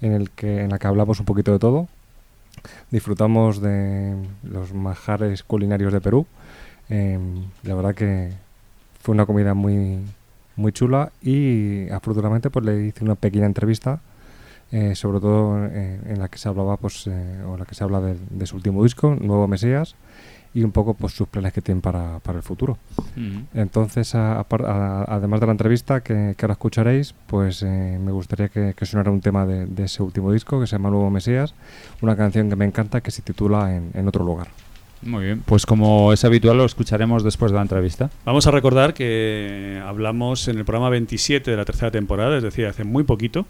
[0.01, 1.87] en, el que, en la que hablamos un poquito de todo.
[2.91, 6.27] Disfrutamos de los manjares culinarios de Perú.
[6.89, 8.33] Em, la verdad que
[8.99, 9.99] fue una comida muy,
[10.57, 14.01] muy chula y afortunadamente pues le hice una pequeña entrevista
[14.73, 17.75] eh, sobre todo eh, en la que se hablaba pues eh, o en la que
[17.75, 19.95] se habla de, de su último disco Nuevo Mesías
[20.53, 22.77] y un poco pues sus planes que tienen para, para el futuro
[23.15, 23.39] Mm.
[23.55, 28.49] entonces a- a- además de la entrevista que, que ahora escucharéis pues eh, me gustaría
[28.49, 31.53] que, que sonara un tema de, de ese último disco que se llama Nuevo Mesías
[32.01, 34.47] una canción que me encanta que se titula En, en otro lugar
[35.01, 35.41] Muy bien.
[35.45, 38.09] Pues como es habitual, lo escucharemos después de la entrevista.
[38.23, 42.65] Vamos a recordar que hablamos en el programa 27 de la tercera temporada, es decir,
[42.67, 43.45] hace muy poquito,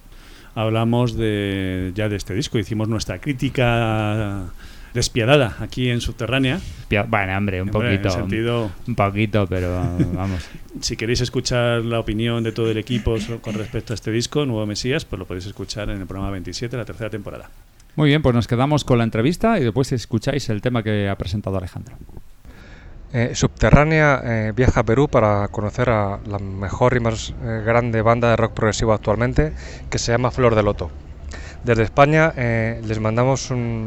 [0.56, 4.46] hablamos de ya de este disco, hicimos nuestra crítica
[4.94, 6.60] despiadada aquí en Subterránea.
[7.08, 8.14] Bueno, hombre, un Hombre, en poquito.
[8.20, 9.74] sentido- Un poquito, pero
[10.14, 10.48] vamos.
[10.82, 14.66] Si queréis escuchar la opinión de todo el equipo con respecto a este disco, Nuevo
[14.66, 17.50] Mesías, pues lo podéis escuchar en el programa 27 de la tercera temporada.
[17.96, 21.16] Muy bien, pues nos quedamos con la entrevista y después escucháis el tema que ha
[21.16, 21.96] presentado Alejandro.
[23.14, 28.02] Eh, Subterránea eh, viaja a Perú para conocer a la mejor y más eh, grande
[28.02, 29.54] banda de rock progresivo actualmente,
[29.92, 30.90] que se llama Flor de Loto.
[31.64, 33.40] Desde España eh, les mandamos,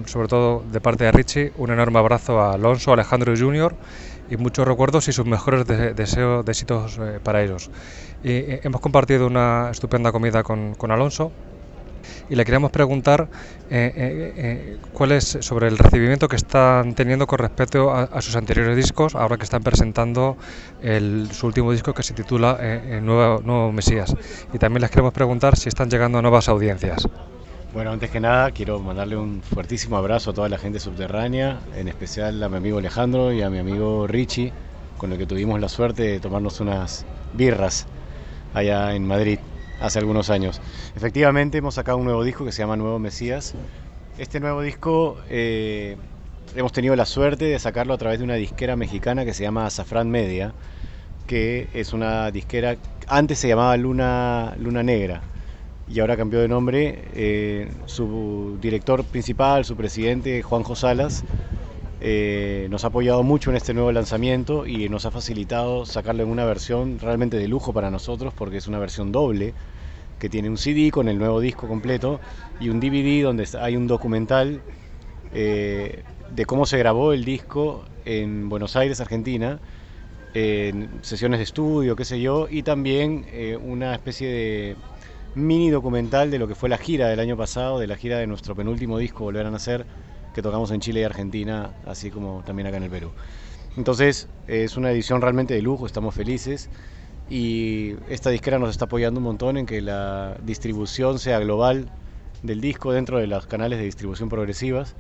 [0.07, 3.75] sobre todo de parte de Richie, un enorme abrazo a Alonso, Alejandro Jr.
[4.31, 7.71] y muchos recuerdos y sus mejores de- deseos de éxitos eh, para ellos.
[8.25, 11.31] Eh, hemos compartido una estupenda comida con, Alonso
[12.31, 13.29] y le queríamos preguntar
[14.93, 19.37] cuál es sobre el recibimiento que están teniendo con respecto a, sus anteriores discos, ahora
[19.37, 20.39] que están presentando
[21.33, 22.59] su último disco que se titula
[23.03, 24.15] Nuevo, Nuevo Mesías.
[24.53, 27.07] Y también les queremos preguntar si están llegando a nuevas audiencias.
[27.77, 31.89] Bueno, antes que nada quiero mandarle un fuertísimo abrazo a toda la gente subterránea, en
[31.89, 34.51] especial a mi amigo Alejandro y a mi amigo Richie,
[34.97, 37.05] con el que tuvimos la suerte de tomarnos unas
[37.35, 37.87] birras
[38.55, 39.41] allá en Madrid
[39.79, 40.59] hace algunos años.
[40.97, 43.53] Efectivamente hemos sacado un nuevo disco que se llama Nuevo Mesías.
[44.17, 45.99] Este nuevo disco eh,
[46.55, 49.67] hemos tenido la suerte de sacarlo a través de una disquera mexicana que se llama
[49.67, 50.55] Azafrán Media,
[51.27, 52.77] que es una disquera,
[53.07, 55.21] antes se llamaba Luna, Luna Negra
[55.89, 57.09] y ahora cambió de nombre.
[57.15, 61.25] eh, su director principal, su presidente, Juanjo Salas,
[62.01, 66.29] eh, nos ha apoyado mucho en este nuevo lanzamiento y nos ha facilitado sacarlo en
[66.29, 69.55] una versión realmente de lujo para nosotros porque es una versión doble
[70.19, 72.21] que tiene un CD con el nuevo disco completo
[72.61, 74.61] y un DVD donde hay un documental
[75.33, 76.03] eh,
[76.35, 79.59] de cómo se grabó el disco en Buenos Aires, Argentina,
[80.35, 84.77] en sesiones de estudio, qué sé yo, y también eh, una especie de
[85.37, 88.27] mini documental de lo que fue la gira del año pasado, de la gira de
[88.27, 89.85] nuestro penúltimo disco, Volver a Nacer,
[90.35, 93.11] que tocamos en Chile y Argentina, así como también acá en el Perú.
[93.77, 96.71] Entonces, es una edición realmente de lujo, estamos felices
[97.29, 101.91] y esta disquera nos está apoyando un montón en que la distribución sea global
[102.43, 104.97] del disco dentro de los canales de distribución progresivas.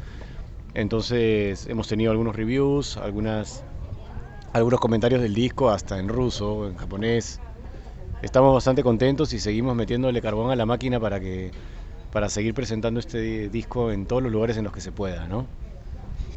[0.75, 3.63] Entonces, hemos tenido algunos reviews, algunos
[4.81, 7.41] comentarios del disco hasta en ruso, en japonés.
[8.23, 11.51] Estamos bastante contentos y seguimos metiéndole carbón a la máquina para que
[12.13, 15.27] para seguir presentando este di- disco en todos los lugares en los que se pueda,
[15.29, 15.47] ¿no?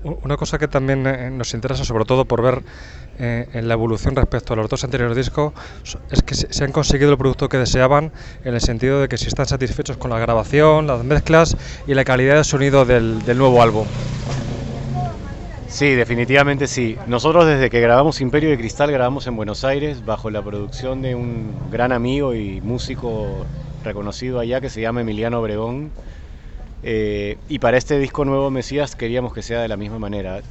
[0.03, 2.63] Una cosa que también eh, nos interesa, sobre todo por ver
[3.17, 5.53] eh, en la evolución respecto a los dos anteriores discos,
[6.09, 8.11] es que se han conseguido el producto que deseaban
[8.43, 11.55] en el sentido de que si están satisfechos con la grabación, las mezclas
[11.87, 13.85] y la calidad de sonido del, del nuevo álbum.
[15.69, 16.97] Sí, definitivamente sí.
[17.05, 21.13] Nosotros desde que grabamos Imperio de Cristal grabamos en Buenos Aires bajo la producción de
[21.13, 23.45] un gran amigo y músico
[23.83, 25.91] reconocido allá que se llama Emiliano Obregón.
[26.81, 30.41] Eh, y para este disco nuevo Mesías queríamos que sea de la misma manera.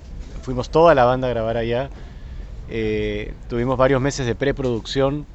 [0.42, 1.90] Fuimos toda la banda a grabar allá.
[2.70, 5.26] Eh, tuvimos varios meses de preproducción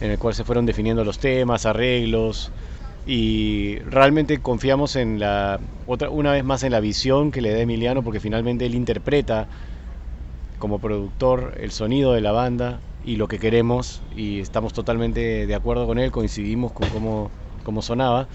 [0.00, 2.52] en el cual se fueron definiendo los temas, arreglos
[3.06, 7.60] y realmente confiamos en la otra una vez más en la visión que le da
[7.60, 9.48] Emiliano porque finalmente él interpreta
[10.58, 15.54] como productor el sonido de la banda y lo que queremos y estamos totalmente de
[15.54, 17.30] acuerdo con él, coincidimos con cómo,
[17.62, 18.26] cómo sonaba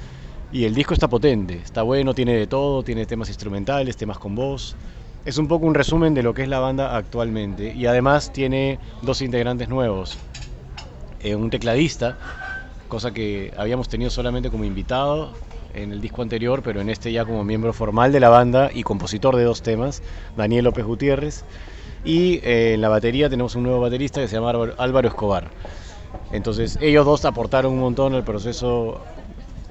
[0.51, 4.35] y el disco está potente, está bueno, tiene de todo, tiene temas instrumentales, temas con
[4.35, 4.75] voz.
[5.25, 8.79] Es un poco un resumen de lo que es la banda actualmente y además tiene
[9.01, 10.17] dos integrantes nuevos,
[11.19, 12.17] eh, un tecladista,
[12.89, 15.31] cosa que habíamos tenido solamente como invitado
[15.73, 18.83] en el disco anterior, pero en este ya como miembro formal de la banda y
[18.83, 20.01] compositor de dos temas,
[20.35, 21.45] Daniel López Gutiérrez.
[22.03, 25.51] Y eh, en la batería tenemos un nuevo baterista que se llama Álvaro- Escobar.
[26.31, 29.01] Entonces ellos dos aportaron un montón al proceso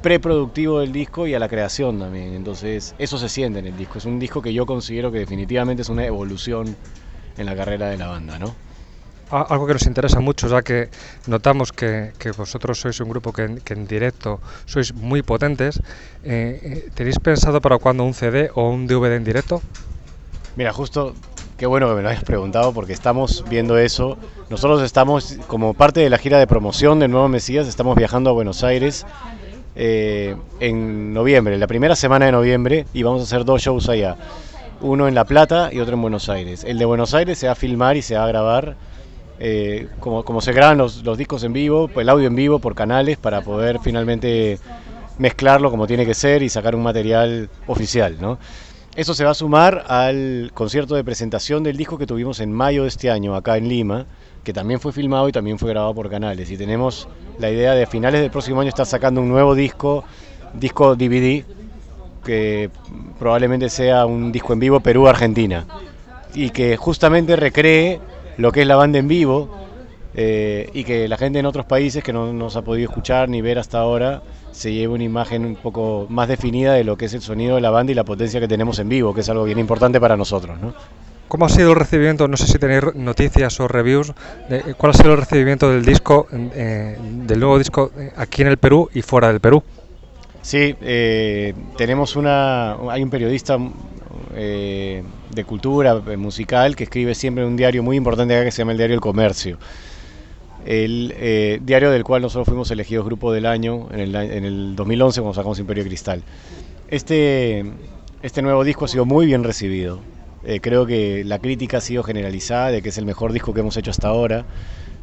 [0.03, 2.35] preproductivo del disco y a la creación también.
[2.35, 3.99] Entonces eso se siente en el disco.
[3.99, 6.77] Es un disco que yo considero que definitivamente es una evolución
[7.37, 8.55] en la carrera de la banda, ¿no?
[9.31, 10.89] Algo que nos interesa mucho, ya que
[11.27, 15.83] notamos que, que vosotros sois un grupo que, que en directo sois muy potentes,
[16.25, 19.61] eh, eh, ¿tenéis pensado para cuándo un CD o un DVD en directo?
[20.57, 21.15] Mira, justo,
[21.59, 24.17] qué bueno que me lo hayas preguntado porque estamos viendo eso.
[24.49, 28.33] Nosotros estamos, como parte de la gira de promoción del Nuevo Mesías, estamos viajando a
[28.33, 29.05] Buenos Aires
[29.77, 34.17] eh, en noviembre, la primera semana de noviembre, y vamos a hacer dos shows allá.
[34.81, 36.65] Uno en La Plata y otro en Buenos Aires.
[36.65, 38.77] El de Buenos Aires se va a filmar y se va a grabar
[39.41, 42.75] eh, como, como se graban los, los discos en vivo, el audio en vivo por
[42.75, 44.59] canales para poder finalmente
[45.19, 48.39] mezclarlo como tiene que ser y sacar un material oficial, ¿no?
[48.99, 52.83] Eso se va a sumar al concierto de presentación del disco que tuvimos en mayo
[52.83, 54.07] de este año acá en Lima,
[54.43, 56.51] que también fue filmado y también fue grabado por canales.
[56.51, 57.07] Y tenemos
[57.39, 60.03] la idea de a finales del próximo año estar sacando un nuevo disco,
[60.53, 61.45] disco DVD,
[62.25, 62.71] que
[63.21, 65.65] probablemente sea un disco en vivo Perú-Argentina.
[66.35, 68.01] Y que justamente recree
[68.39, 69.51] lo que es la banda en vivo
[70.15, 73.43] eh, y que la gente en otros países que no nos ha podido escuchar ni
[73.43, 77.15] ver hasta ahora se lleve una imagen un poco más definida de lo que es
[77.15, 79.45] el sonido de la banda y la potencia que tenemos en vivo, que es algo
[79.45, 80.59] bien importante para nosotros.
[80.61, 80.73] ¿no?
[81.29, 82.27] ¿Cómo ha sido el recibimiento?
[82.27, 84.13] No sé si tenéis noticias o reviews.
[84.49, 88.43] De, eh, ¿Cuál ha sido el recibimiento del disco, eh, del nuevo disco eh, aquí
[88.43, 89.63] en el Perú y fuera del Perú?
[90.41, 92.77] Sí, eh, tenemos una.
[92.91, 93.59] Hay un periodista
[94.35, 95.03] eh,
[95.35, 98.59] de cultura eh, musical que escribe siempre en un diario muy importante acá que se
[98.59, 99.59] llama el Diario El Comercio.
[100.67, 104.77] El eh, diario del cual nosotros fuimos elegidos Grupo del Año en el, en el
[104.77, 106.23] 2011 cuando sacamos Imperio Cristal.
[106.89, 107.65] Este,
[108.23, 110.01] este nuevo disco ha sido muy bien recibido.
[110.45, 113.61] Eh, creo que la crítica ha sido generalizada de que es el mejor disco que
[113.61, 114.47] hemos hecho hasta ahora.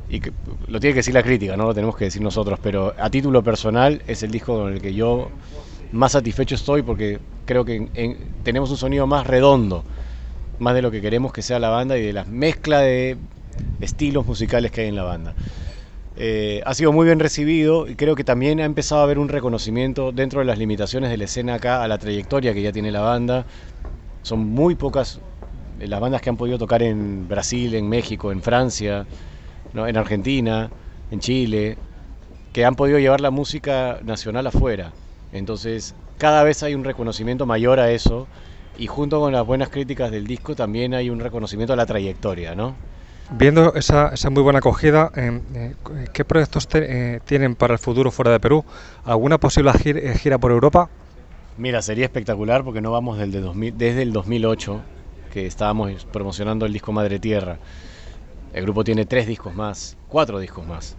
[0.10, 0.32] Y que
[0.68, 3.44] lo tiene que decir la crítica, no lo tenemos que decir nosotros, pero a título
[3.44, 5.30] personal es el disco con el que yo
[5.92, 9.86] más satisfecho estoy porque creo que en- en- tenemos un sonido más redondo,
[10.60, 13.18] más de lo que queremos que sea la banda y de la mezcla de
[13.82, 15.36] estilos musicales que hay en la banda.
[16.18, 19.28] Eh, ha sido muy bien recibido y creo que también ha empezado a haber un
[19.28, 22.92] reconocimiento dentro de las limitaciones de la escena acá a la trayectoria que ya tiene
[22.92, 23.46] la banda.
[24.24, 25.20] Son muy pocas
[25.80, 29.06] eh, las bandas que han podido tocar en Brasil, en México, en Francia,
[29.74, 30.72] en Argentina,
[31.12, 31.78] en Chile,
[32.54, 34.94] que han podido llevar la música nacional afuera.
[35.36, 38.28] Entonces, cada vez hay un reconocimiento mayor a eso
[38.78, 42.56] y junto con las buenas críticas del disco también hay un reconocimiento a la trayectoria,
[42.56, 42.76] ¿no?
[43.32, 45.76] Viendo esa, esa muy buena acogida, eh, eh,
[46.14, 48.64] ¿qué proyectos te- eh, tienen para el futuro fuera de Perú?
[49.04, 50.90] ¿Alguna posible gir- gira por Europa?
[51.58, 54.84] Mira, sería espectacular porque no vamos desde, 2000 desde el 2008,
[55.32, 57.58] que estábamos promocionando el disco Madre Tierra.
[58.54, 60.96] El grupo tiene tres discos más, cuatro discos más.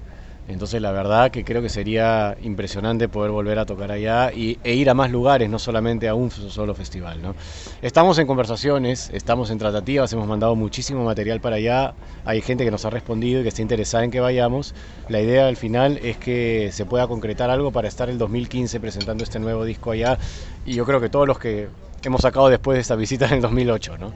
[0.49, 4.75] Entonces la verdad que creo que sería impresionante poder volver a tocar allá y, e
[4.75, 7.21] ir a más lugares, no solamente a un solo festival.
[7.21, 7.35] ¿no?
[7.83, 11.95] Estamos en conversaciones, estamos en tratativas, hemos mandado muchísimo material para allá,
[12.25, 14.75] hay gente que nos ha respondido y que está interesada en que vayamos.
[15.09, 19.25] La idea al final es que se pueda concretar algo para estar el 2015 presentando
[19.25, 20.19] este nuevo disco allá
[20.65, 21.69] y yo creo que todos los que
[22.05, 23.99] hemos sacado después de esta visita en el 2008.
[23.99, 24.13] ¿no?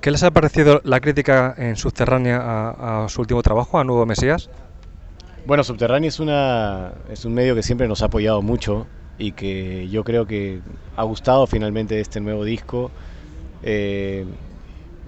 [0.00, 4.06] ¿Qué les ha parecido la crítica en subterránea a, a su último trabajo, a Nuevo
[4.06, 4.48] Mesías?
[5.44, 8.86] Bueno, Subterráneo es, una, es un medio que siempre nos ha apoyado mucho
[9.18, 10.60] y que yo creo que
[10.96, 12.92] ha gustado finalmente este nuevo disco.
[13.64, 14.24] Eh,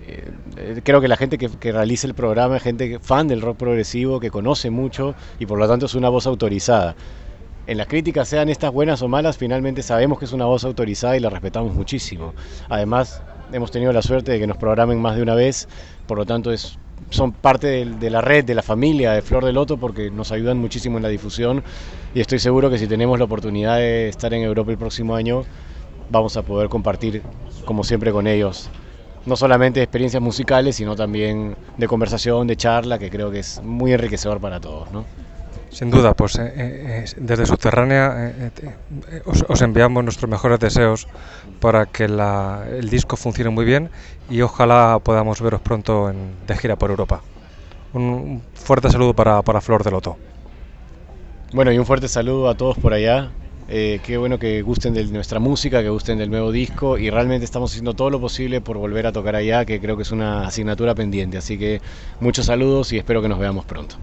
[0.09, 3.59] eh, creo que la gente que, que realiza el programa es gente fan del rock
[3.59, 6.97] progresivo, que conoce mucho y por lo tanto es una voz autorizada.
[7.69, 11.17] En las críticas, sean estas buenas o malas, finalmente sabemos que es una voz autorizada
[11.17, 12.35] y la respetamos muchísimo.
[12.69, 15.69] Además, hemos tenido la suerte de que nos programen más de una vez,
[16.07, 16.77] por lo tanto es,
[17.11, 20.33] son parte del- de, la red, de la familia de Flor de Loto, porque nos
[20.33, 21.63] ayudan muchísimo en la difusión
[22.15, 25.45] y estoy seguro que si tenemos la oportunidad de estar en Europa el próximo año,
[26.11, 27.23] vamos a poder compartir,
[27.65, 28.71] como siempre, con ellos.
[29.27, 33.93] No solamente experiencias musicales, sino también de conversación, de charla, que creo que es muy
[33.93, 34.91] enriquecedor para todos.
[34.93, 35.05] ¿no?
[35.71, 41.09] Sin duda, pues eh, eh, desde Subterránea eh, os enviamos nuestros mejores deseos
[41.61, 43.91] para que la- el disco funcione muy bien
[44.31, 47.23] y ojalá podamos veros pronto en- de gira por Europa.
[47.93, 50.17] Un, fuerte saludo para, para Flor de Loto.
[51.53, 53.31] Bueno, y un fuerte saludo a todos por allá.
[53.69, 57.45] Eh, qué bueno que gusten de nuestra música, que gusten del nuevo disco y realmente
[57.45, 60.47] estamos haciendo todo lo posible por volver a tocar allá, que creo que es una
[60.47, 61.39] asignatura pendiente.
[61.39, 61.81] Así que
[62.21, 63.97] muchos saludos y espero que nos veamos pronto.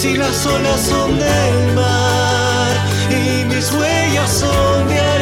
[0.00, 2.74] Si las olas son del mar
[3.10, 5.19] y mis huellas son de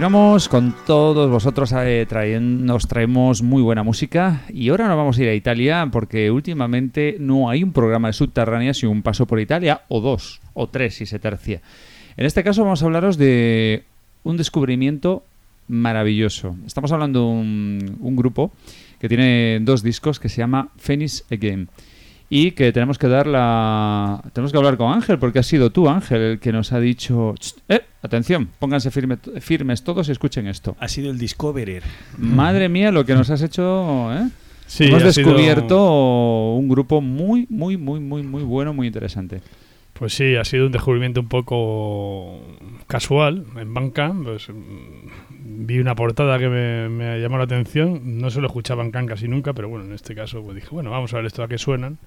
[0.00, 2.06] Continuamos con todos vosotros, eh,
[2.40, 7.18] nos traemos muy buena música y ahora nos vamos a ir a Italia porque últimamente
[7.20, 10.94] no hay un programa de subterráneas sino un paso por Italia o dos o tres
[10.94, 11.60] si se tercia.
[12.16, 13.84] En este caso vamos a hablaros de
[14.24, 15.22] un descubrimiento
[15.68, 16.56] maravilloso.
[16.66, 17.26] Estamos hablando de
[18.00, 18.52] un, grupo
[19.00, 21.68] que tiene dos discos que se llama Phoenix Again
[22.30, 25.90] y que tenemos que dar la tenemos que hablar con Ángel porque ha sido tú
[25.90, 30.46] Ángel el que nos ha dicho "Ch, eh, atención pónganse firme- firmes todos y escuchen
[30.46, 31.82] esto Ha sido el Discoverer.
[32.18, 34.28] madre mía lo que nos has hecho ¿eh?
[34.66, 39.40] Sí, hemos ha sido- descubierto un grupo muy muy muy muy muy bueno muy interesante
[39.92, 42.40] Pues sí, ha sido un descubrimiento un poco
[42.86, 44.24] casual en Bandcamp.
[44.24, 48.18] Pues, mm, vi una portada que me, me llamó la atención.
[48.18, 50.90] No se lo escuchaba en casi nunca, pero bueno, en este caso pues dije, bueno,
[50.90, 51.98] vamos a ver esto a qué suenan.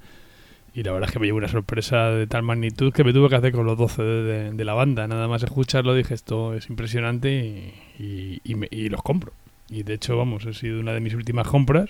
[0.76, 3.30] Y la verdad es que me llevó una sorpresa de tal magnitud que me tuve
[3.30, 5.08] que hacer con los 12 de, de- de la banda.
[5.08, 7.74] Nada más escucharlo dije, esto es impresionante y,
[8.04, 9.34] y- y me- y los compro.
[9.70, 11.90] Y de hecho, vamos, ha sido una de mis últimas compras.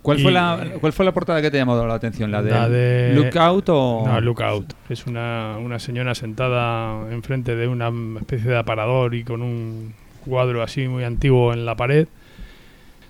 [0.00, 2.68] ¿Cuál fue la cuál fue la portada que te llamó la atención la de, la
[2.68, 8.56] de Lookout o no Lookout es una, una señora sentada enfrente de una especie de
[8.58, 9.94] aparador y con un
[10.24, 12.08] cuadro así muy antiguo en la pared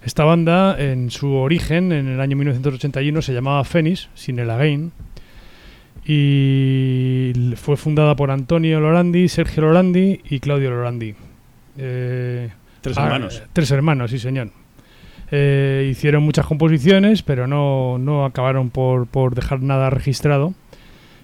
[0.04, 4.92] esta banda en su origen en el año 1981 se llamaba Phoenix sin el Again
[6.04, 11.14] y fue fundada por Antonio Lorandi, Sergio Lorandi y Claudio Lorandi.
[11.78, 12.50] Eh,
[12.80, 13.42] Tres ah, hermanos.
[13.52, 14.50] tres hermanos, sí señor.
[15.30, 20.52] Eh, hicieron muchas composiciones, pero no, no acabaron por, por dejar nada registrado.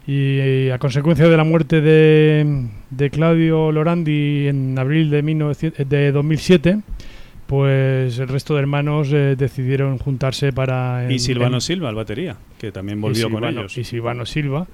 [0.07, 5.87] Y eh, a consecuencia de la muerte de, de Claudio Lorandi en abril de, 1900
[5.87, 6.79] de 2007,
[7.49, 11.11] pues el resto de hermanos eh, decidieron juntarse para...
[11.11, 13.79] Y Silvano en- Silva, el batería, que también volvió con ellos.
[13.79, 14.67] Y Silvano Silva,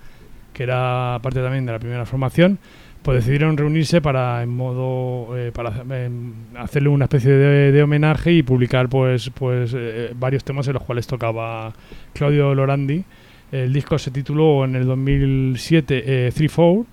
[0.52, 2.58] que era parte también de la primera formación,
[3.02, 8.32] pues decidieron reunirse para en modo eh, para em, hacerle una especie de, de homenaje
[8.32, 11.72] y publicar pues pues eh, varios temas en los cuales tocaba
[12.12, 13.04] Claudio Lorandi.
[13.52, 16.84] El disco se tituló en el 2007 eh, 3-4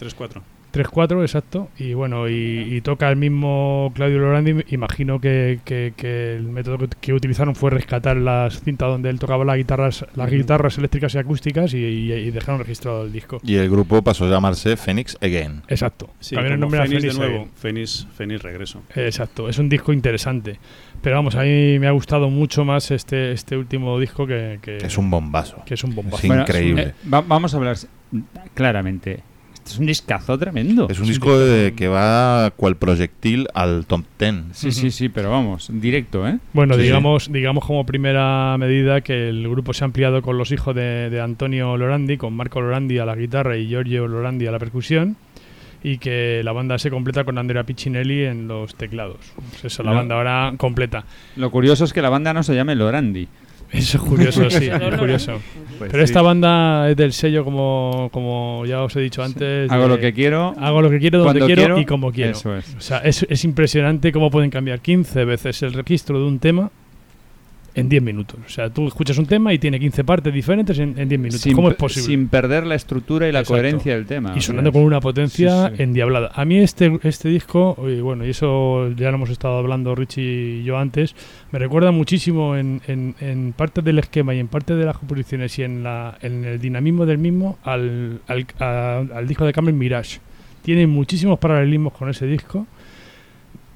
[0.00, 0.40] 3-4.
[0.72, 1.68] 3-4, exacto.
[1.78, 4.64] Y bueno, y, y toca el mismo Claudio Lorandi.
[4.70, 9.18] Imagino que, que- que el método que, que utilizaron fue rescatar las cintas donde él
[9.18, 13.38] tocaba las guitarras, las guitarras eléctricas y acústicas y, y- y dejaron registrado el disco.
[13.44, 15.62] Y el grupo pasó a llamarse Phoenix Again.
[15.68, 16.10] Exacto.
[16.20, 17.48] Sí, el nombre a Fénix de Phoenix nuevo.
[17.54, 18.82] Fénix, Fénix regreso.
[18.94, 20.58] Exacto, es un disco interesante.
[21.02, 24.76] Pero vamos, a mí me ha gustado mucho más este, este último disco que, que-
[24.78, 25.62] Es un bombazo.
[25.66, 26.18] Que es un bombazo.
[26.18, 26.82] Es increíble.
[26.82, 27.76] eh, va- vamos a hablar
[28.54, 29.22] claramente
[29.66, 34.34] es un discazo tremendo Es un disco de- que va cual proyectil al top 10.
[34.52, 36.86] sí sí sí pero vamos directo eh Bueno, Sí, sí.
[36.86, 41.10] digamos, digamos como primera medida que el grupo se ha ampliado con los hijos de,
[41.10, 45.16] de Antonio Lorandi, con Marco Lorandi a la guitarra y Giorgio Lorandi a la percusión,
[45.84, 49.18] y que la banda se completa con Andrea Piccinelli en los teclados.
[49.50, 49.96] Pues eso, la No.
[49.96, 51.04] banda ahora completa.
[51.36, 53.26] Lo curioso es que la banda no se llame Lorandi.
[53.72, 55.40] Eso es curioso, sí, es curioso.
[55.78, 56.10] Pues Pero sí.
[56.10, 59.70] esta banda es del sello, como, como ya os he dicho antes.
[59.70, 62.32] Hago de- lo que quiero, Hago lo que quiero, donde quiero, y como quiero.
[62.32, 62.74] eso es.
[62.76, 66.70] O sea, es, es impresionante cómo pueden cambiar 15 veces el registro de un tema
[67.74, 68.38] en 10 minutos.
[68.46, 71.40] O sea, tú escuchas un tema y tiene 15 partes diferentes en, en 10 minutos.
[71.40, 72.06] Sin ¿Cómo es posible?
[72.06, 73.54] sin perder la estructura y la Exacto.
[73.54, 75.82] coherencia del tema Y sonando con una potencia Sí, sí.
[75.82, 76.30] endiablada.
[76.34, 80.22] A mí este, este disco, y bueno, y eso ya lo hemos estado hablando Richie
[80.60, 81.14] y yo antes,
[81.50, 85.58] me recuerda muchísimo en, en, en parte del esquema y en parte de las composiciones
[85.58, 89.78] y en, la, en el dinamismo del mismo al, al, a- al disco de Cameron
[89.78, 90.20] Mirage.
[90.62, 92.66] Tiene muchísimos paralelismos con ese disco.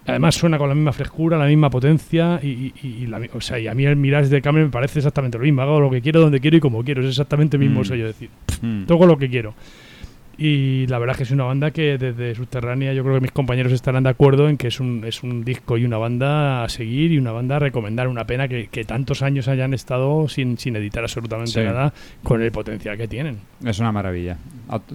[0.07, 3.59] Además suena con la misma frescura, la misma potencia y, y- y la o sea,
[3.59, 5.63] y a mí el Mirage de Cameron me parece exactamente lo mismo.
[5.63, 7.03] Hago lo que quiero, donde quiero y como quiero.
[7.03, 7.85] Es exactamente el mismo Mm.
[7.85, 8.07] sello.
[8.09, 8.31] Es decir,
[8.63, 8.85] Mm.
[8.87, 9.55] toco lo que quiero.
[10.39, 13.31] Y la verdad es que es una banda que desde Subterránea yo creo que mis
[13.33, 16.69] compañeros estarán de acuerdo en que es un, es un disco y una banda a
[16.69, 18.07] seguir y una banda a recomendar.
[18.07, 21.61] Una pena que, que tantos años hayan estado sin, sin editar absolutamente Sí.
[21.61, 23.39] nada con el potencial que tienen.
[23.65, 24.37] Es una maravilla.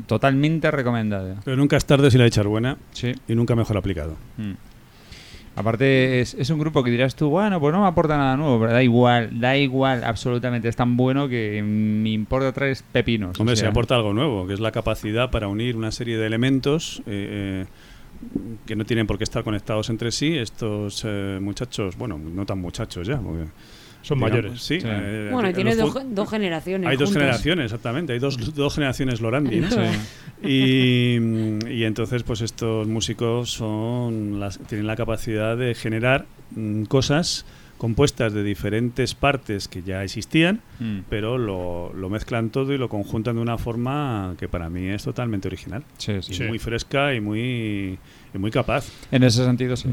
[0.05, 1.38] Totalmente recomendada.
[1.43, 3.11] Pero nunca es tarde si la echar buena Sí.
[3.27, 4.15] y nunca mejor aplicado.
[4.38, 4.51] Mm.
[5.56, 8.60] Aparte, es, es un grupo que dirás tú, bueno, pues no me aporta nada nuevo,
[8.60, 10.69] pero da igual, da igual, absolutamente.
[10.69, 13.38] Es tan bueno que me importa tres pepinos.
[13.38, 13.65] o Hombre, sea.
[13.65, 17.65] se aporta algo nuevo, que es la capacidad para unir una serie de elementos eh,
[17.65, 17.65] eh,
[18.65, 20.38] que no tienen por qué estar conectados entre sí.
[20.38, 23.45] Estos eh, muchachos, bueno, no tan muchachos ya, porque,
[24.02, 24.61] Son digamos, mayores.
[24.61, 24.80] Sí.
[24.82, 24.88] Sí.
[24.90, 26.90] eh, Bueno, y tienes dos, dos generaciones.
[26.90, 28.14] Hay dos generaciones, exactamente.
[28.14, 29.60] Hay dos, dos generaciones Lorandi.
[29.61, 29.69] ¿no?
[29.69, 29.78] Sí.
[30.44, 31.18] Y,
[31.69, 36.26] y entonces, pues estos músicos son las, tienen la capacidad de generar
[36.56, 37.45] mm, cosas
[37.78, 40.99] compuestas de diferentes partes que ya existían, Mm.
[41.10, 45.03] pero lo, lo mezclan todo y lo conjuntan de una forma que para mí es
[45.03, 45.84] totalmente original.
[45.98, 46.44] Sí, Y sí.
[46.44, 47.98] muy fresca y muy,
[48.34, 48.88] y muy capaz.
[49.11, 49.90] En ese sentido, sí.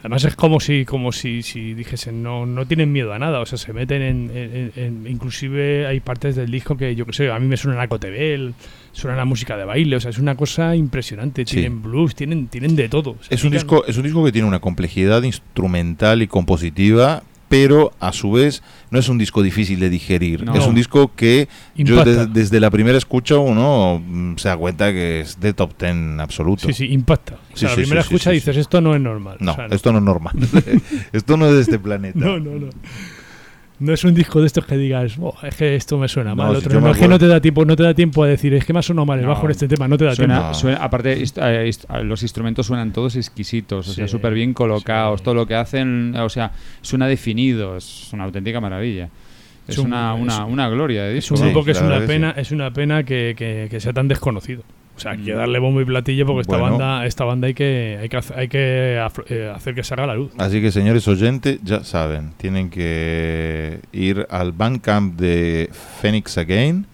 [0.00, 3.46] Además es como si, como si, si dijesen, no, no tienen miedo a nada, o
[3.46, 7.30] sea, se meten en, en- en- inclusive hay partes del disco que yo que sé,
[7.30, 8.54] a mí me suena la Cotebel,
[8.92, 11.56] suena la música de baile, o sea, es una cosa impresionante, Sí.
[11.56, 13.16] tienen blues, tienen, tienen de todo.
[13.28, 18.12] Es un, disco, es un disco que tiene una complejidad instrumental y compositiva, pero a
[18.12, 18.62] su vez
[18.92, 20.44] no es un disco difícil de digerir.
[20.44, 20.54] No.
[20.54, 24.92] Es un disco que yo de- desde la primera escucha uno mm, se da cuenta
[24.92, 26.68] que es de top ten absoluto.
[26.68, 27.34] Sí, sí, impacta.
[27.52, 29.36] O Sí, la sí, primera sí, escucha dices, esto no es normal.
[29.40, 30.34] No, O sea, esto no es normal.
[31.12, 32.18] esto no es de este planeta.
[32.24, 32.68] No, no, no.
[33.80, 36.36] No es un disco de estos que digas, "Oh, es que esto me suena No,
[36.36, 36.54] mal.
[36.56, 38.26] Otro, no, me es que no acuerdo- te da tiempo, no te da tiempo a
[38.26, 39.30] decir, es que me ha sonado mal el No.
[39.30, 40.54] bajo en este tema, no te da Suena- tiempo.
[40.54, 41.70] suena- aparte, eh,
[42.04, 46.28] los instrumentos suenan todos exquisitos, o sea, súper bien colocados, todo lo que hacen, o
[46.28, 46.52] sea,
[46.82, 49.08] suena definido, es una auténtica maravilla.
[49.66, 50.14] Es, Es un- una,
[50.66, 51.36] es- gloria de Es disco.
[51.36, 54.62] un grupo que es una pena, es una pena que, que- que sea tan desconocido.
[55.00, 57.98] O sea, hay que darle bombo y platillo porque esta banda, esta banda hay que,
[58.02, 60.30] hay que, hay que eh, hacer que salga la luz.
[60.36, 65.70] Así que señores oyentes, ya saben, tienen que ir al Bandcamp de
[66.02, 66.84] Phoenix Again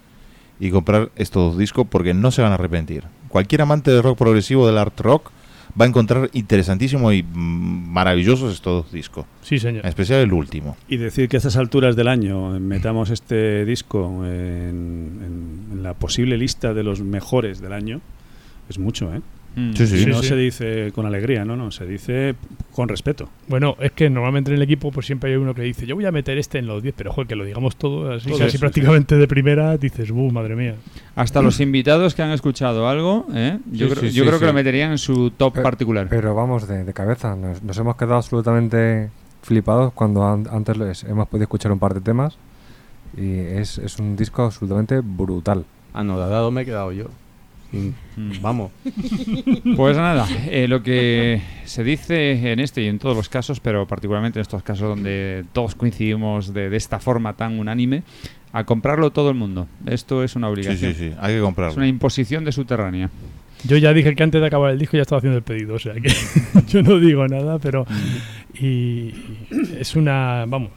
[0.61, 3.03] y comprar estos dos discos porque no se van a arrepentir.
[3.28, 5.33] Cualquier amante de rock progresivo, del art rock,
[5.78, 9.27] va a encontrar interesantísimo y mm, maravillosos estos dos discos.
[9.43, 9.85] Sí, señor.
[9.85, 10.77] En especial el último.
[10.89, 15.94] Y decir que a estas alturas del año metamos este disco en, en- en la
[15.94, 18.01] posible lista de los mejores del año
[18.69, 19.20] es mucho, ¿eh?
[19.57, 19.73] Mm.
[19.73, 20.03] Sí, sí.
[20.03, 20.28] Y no sí.
[20.28, 22.35] se dice con alegría, no, no, se dice
[22.74, 23.28] con respeto.
[23.49, 26.05] Bueno, es que normalmente en el equipo pues siempre hay uno que dice, yo voy
[26.05, 28.59] a meter este en los 10, pero joder, que lo digamos todo así, Todo, casi
[28.59, 30.74] prácticamente de primera, dices, uh, madre mía.
[31.15, 33.59] Hasta los invitados que han escuchado algo, ¿eh?
[33.73, 34.47] yo, Sí, creo, sí, yo sí, creo que sí.
[34.47, 36.07] lo meterían en su top particular.
[36.11, 39.09] Pero vamos de, de cabeza, nos, nos hemos quedado absolutamente
[39.41, 42.37] flipados cuando an- antes les hemos podido escuchar un par de temas
[43.16, 45.65] y es, es un disco absolutamente brutal.
[45.95, 47.07] Anodadado me he quedado yo.
[47.73, 48.41] Mm.
[48.41, 48.71] Vamos.
[49.77, 53.87] Pues nada, eh, lo que se dice en este y en todos los casos, pero
[53.87, 58.03] particularmente en estos casos donde todos coincidimos de, de esta forma tan unánime,
[58.53, 59.67] a comprarlo todo el mundo.
[59.87, 60.95] Esto es una obligación.
[60.95, 61.77] sí, sí, hay que Es comprarlo.
[61.77, 63.11] una imposición de subterránea.
[63.65, 65.79] Yo ya dije que antes de acabar el disco ya estaba haciendo el pedido, o
[65.79, 66.09] sea que
[66.69, 68.65] yo no digo nada, pero Mm.
[68.65, 69.15] y,
[69.79, 70.71] es una, vamos,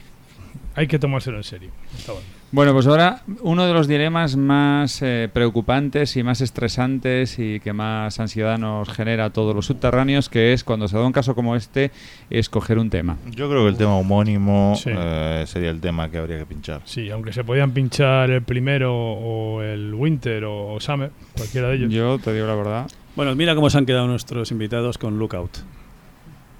[0.75, 1.69] hay que tomárselo en serio.
[1.97, 2.27] esta banda.
[2.51, 7.73] Bueno, pues ahora uno de los dilemas más eh, preocupantes y más estresantes y que
[7.73, 11.35] más ansiedad nos genera a todos los subterráneos, que es cuando se da un caso
[11.35, 11.91] como este,
[12.31, 13.17] escoger un tema.
[13.29, 14.89] Yo creo que el tema homónimo Sí.
[14.91, 16.81] eh, sería el tema que habría que pinchar.
[16.85, 21.93] Sí, aunque se podían pinchar el primero o el Winter o Summer, cualquiera de ellos.
[21.93, 22.87] Yo te digo la verdad.
[23.15, 25.51] Bueno, mira cómo se han quedado nuestros invitados con Lookout.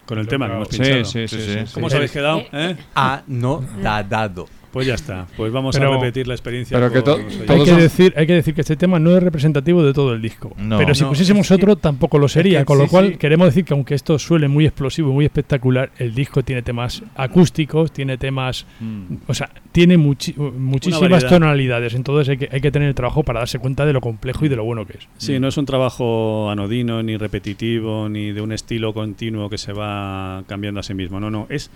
[0.05, 1.03] Con el tema que hemos pinchado.
[1.05, 1.73] sí, sí, sí, sí.
[1.73, 2.43] ¿Cómo os habéis quedado?
[2.53, 2.75] eh?
[2.93, 4.47] Anodadado.
[4.71, 5.25] Pues ya está.
[5.35, 6.77] Pues vamos Pero- a repetir la experiencia.
[6.79, 7.51] pero que.
[7.51, 10.21] Hay que, decir, hay que decir que este tema no es representativo de todo el
[10.21, 10.53] disco.
[10.57, 10.77] No.
[10.77, 12.59] pero si No, pusiésemos que- otro, tampoco lo sería.
[12.59, 13.17] que con lo sí, cual, sí.
[13.17, 17.01] queremos decir que aunque esto suele muy explosivo y muy espectacular, el disco tiene temas
[17.15, 18.65] acústicos, tiene temas.
[18.79, 19.15] Mm.
[19.27, 21.93] O sea, tiene muchi- muchísimas tonalidades.
[21.95, 24.49] Entonces hay que, hay que tener el trabajo para darse cuenta de lo complejo y
[24.49, 25.07] de lo bueno que es.
[25.17, 29.73] Sí, no es un trabajo anodino, ni repetitivo, ni de un estilo continuo que se
[29.73, 31.19] va cambiando a sí mismo.
[31.19, 31.47] No, no.
[31.49, 31.71] Es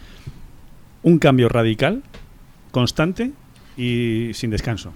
[1.01, 2.01] un cambio radical,
[2.73, 3.31] constante
[3.77, 4.91] y sin descanso.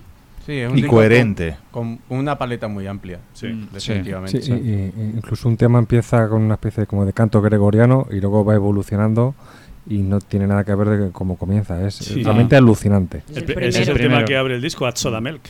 [0.46, 1.56] Sí, es un Y coherente.
[1.72, 3.20] Con, con una paleta muy amplia.
[3.34, 3.48] Sí.
[3.48, 4.42] Mm, Definitivamente.
[4.42, 7.42] Sí, y- y- y incluso un tema empieza con una especie de, como de canto
[7.42, 9.36] gregoriano y luego va evolucionando
[9.90, 11.86] y no tiene nada que ver de cómo comienza.
[11.86, 12.24] Es Sí.
[12.24, 13.24] realmente alucinante.
[13.30, 14.16] Es El el ese es el Primero.
[14.20, 15.42] tema que abre el disco, At Soda Milk.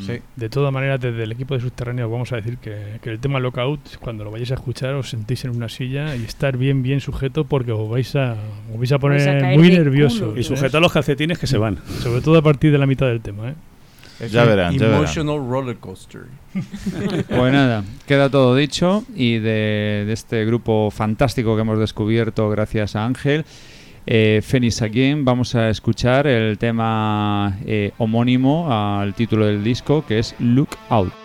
[0.00, 0.18] Sí.
[0.34, 3.38] De todas maneras, desde el equipo de Subterráneos vamos a decir que, que el tema
[3.38, 7.00] Lockout, cuando lo vayáis a escuchar, os sentéis en una silla y estar bien, bien
[7.00, 8.34] sujeto porque os vais a,
[8.72, 10.30] os vais a poner Vais a muy de nerviosos.
[10.30, 10.40] culo.
[10.40, 11.78] Y sujetar los calcetines que se van.
[12.02, 13.50] Sobre todo a partir de la mitad del tema.
[13.50, 13.54] ¿eh?
[14.20, 14.98] Es Ya verán, ya verán.
[15.00, 16.22] Emotional roller coaster.
[17.28, 22.94] Pues nada, queda todo dicho y de, de este grupo fantástico que hemos descubierto gracias
[22.96, 23.44] a Ángel,
[24.06, 30.18] eh, Phoenix Again, vamos a escuchar el tema eh, homónimo al título del disco que
[30.18, 31.23] es Look Out.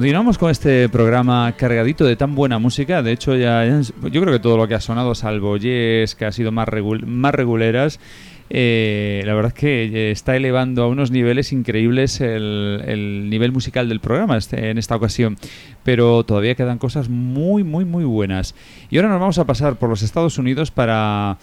[0.00, 3.02] Continuamos con este programa cargadito de tan buena música.
[3.02, 6.32] De hecho, ya yo creo que todo lo que ha sonado, salvo Yes, que ha
[6.32, 8.00] sido más, regul- más reguleras,
[8.48, 13.52] eh, la verdad es que eh, está elevando a unos niveles increíbles el, el nivel
[13.52, 15.36] musical del programa este- en esta ocasión.
[15.84, 18.54] Pero todavía quedan cosas muy, muy, muy buenas.
[18.88, 21.36] Y ahora nos vamos a pasar por los Estados Unidos para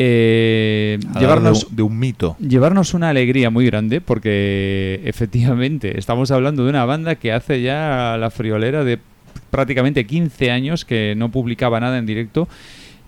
[0.00, 2.36] eh, llevarnos de un- de un mito.
[2.38, 8.16] llevarnos una alegría muy grande porque efectivamente estamos hablando de una banda que hace ya
[8.18, 8.98] la friolera de
[9.50, 12.48] prácticamente 15 años que no publicaba nada en directo.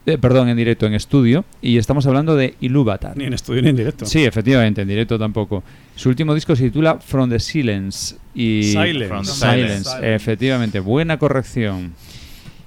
[0.06, 1.44] eh, perdón, en directo, en estudio.
[1.60, 3.14] Y estamos hablando de Ilúvatar.
[3.18, 4.06] Ni en estudio ni en directo.
[4.06, 5.62] Sí, efectivamente, en directo tampoco.
[5.94, 8.16] Su último disco se titula From the Silence.
[8.34, 9.06] Y Silence.
[9.08, 10.14] From the Silence, Silence.
[10.14, 11.92] efectivamente, buena corrección.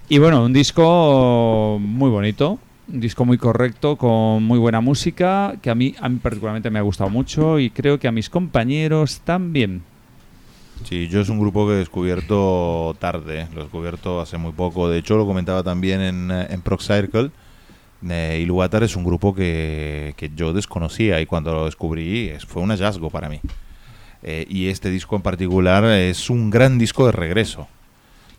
[0.10, 5.70] Y bueno, un disco muy bonito, un disco muy correcto, con muy buena música, que
[5.70, 9.22] a mí, a mí particularmente me ha gustado mucho y creo que a mis compañeros
[9.24, 9.82] también.
[10.84, 14.90] Sí, yo es un grupo que he descubierto tarde, lo he descubierto hace muy poco.
[14.90, 17.32] De hecho, lo comentaba también en, en Proc Circle.
[18.10, 18.46] Eh,
[18.82, 23.10] es un grupo que, que yo desconocía y cuando lo descubrí es- fue un hallazgo
[23.10, 23.40] para mí.
[24.24, 27.68] Eh, y este disco en particular es un gran disco de regreso.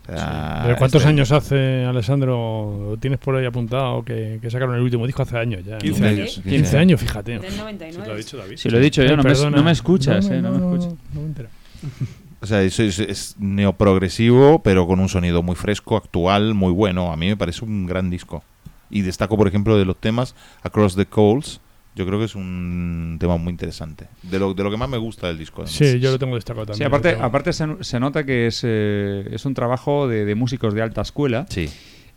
[0.05, 2.89] Sea, ¿Pero cuántos este- años hace, Alessandro?
[2.91, 5.77] ¿Lo ¿Tienes por ahí apuntado que, que sacaron el último disco hace años ya?
[5.79, 6.07] 15 ¿no?
[6.07, 6.41] años.
[6.43, 7.39] 15 años, fíjate.
[7.39, 7.91] Del 99.
[7.91, 8.57] Sí, lo ha dicho David.
[8.57, 9.57] Si lo he dicho yo, no me, perdona.
[9.57, 10.93] no me escuchas, No, eh, no me no, escuchas.
[11.13, 11.49] no me entero.
[12.41, 17.11] O sea, es, es, es neoprogresivo, pero con un sonido muy fresco, actual, muy bueno.
[17.11, 18.43] A mí me parece un gran disco.
[18.91, 21.59] Y destaco, por ejemplo, de los temas Across the Coals.
[21.95, 24.07] Yo creo que es un tema muy interesante.
[24.21, 25.61] De lo, de lo que más me gusta del disco.
[25.61, 25.73] además.
[25.75, 26.77] Sí, yo lo tengo destacado también.
[26.77, 27.23] Sí, aparte, tengo.
[27.23, 31.01] aparte se, se nota que es, eh, es un trabajo de, de músicos de alta
[31.01, 31.45] escuela.
[31.49, 31.69] Sí.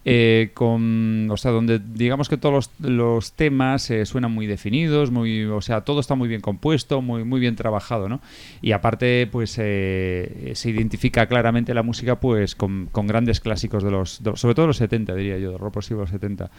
[0.04, 5.10] eh, con, o sea, donde digamos que todos los, los temas eh, suenan muy definidos,
[5.10, 8.20] muy, o sea, todo está muy bien compuesto, muy, muy bien trabajado, ¿no?
[8.62, 13.90] Y aparte, pues eh, se identifica claramente la música, pues, con, con grandes clásicos de
[13.90, 16.50] los, de sobre todo de los 70, diría yo, de rock de los 70.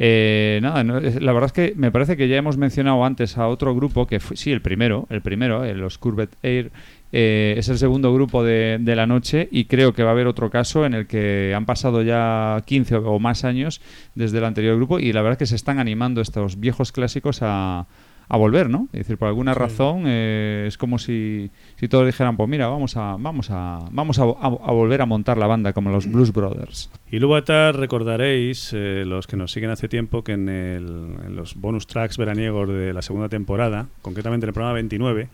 [0.00, 3.48] Eh, nada, no, la verdad es que me parece que ya hemos mencionado antes a
[3.48, 6.70] otro grupo que fue, sí, el primero, el primero, eh, los Curved Air,
[7.10, 10.28] eh, es el segundo grupo de, de la noche y creo que va a haber
[10.28, 13.80] otro caso en el que han pasado ya 15 o, o más años
[14.14, 17.40] desde el anterior grupo y la verdad es que se están animando estos viejos clásicos
[17.42, 17.88] a,
[18.30, 18.88] a volver, ¿no?
[18.92, 22.96] Es decir, por alguna razón eh, es como si, si todos dijeran, pues mira, vamos
[22.96, 26.32] a vamos a vamos a, a- a volver a montar la banda como los Blues
[26.32, 26.90] Brothers.
[27.10, 27.40] Y luego
[27.72, 32.18] recordaréis, eh, los que nos siguen hace tiempo, que en, el- en los bonus tracks
[32.18, 35.28] veraniegos de la segunda temporada, concretamente en el programa 29,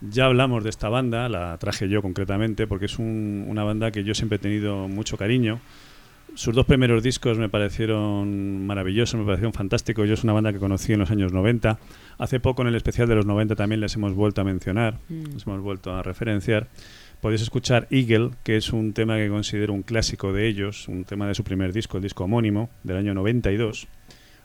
[0.00, 4.02] ya hablamos de esta banda, la traje yo concretamente, porque es un- una banda que
[4.04, 5.60] yo siempre he tenido mucho cariño.
[6.34, 10.08] Sus dos primeros discos me parecieron maravillosos, me parecieron fantásticos.
[10.08, 11.78] Yo es una banda que conocí en los años 90.
[12.18, 15.24] Hace poco en el especial de los 90 también les hemos vuelto a mencionar, Mm.
[15.34, 16.66] les hemos vuelto a referenciar.
[17.20, 21.28] Podéis escuchar Eagle, que es un tema que considero un clásico de ellos, un tema
[21.28, 23.86] de su primer disco, el disco homónimo, del año 92.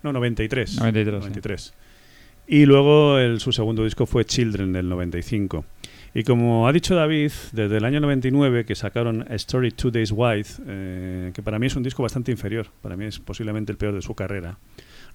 [0.03, 0.77] No, 93.
[0.77, 1.19] 93, sí.
[1.29, 1.73] 93.
[2.47, 5.65] Y luego el- su segundo disco fue Children del 95.
[6.13, 10.11] Y como ha dicho David, desde el año 99 que sacaron A Story Two Days
[10.15, 13.77] White, eh, que para mí es un disco bastante inferior, para mí es posiblemente el
[13.77, 14.57] peor de su carrera.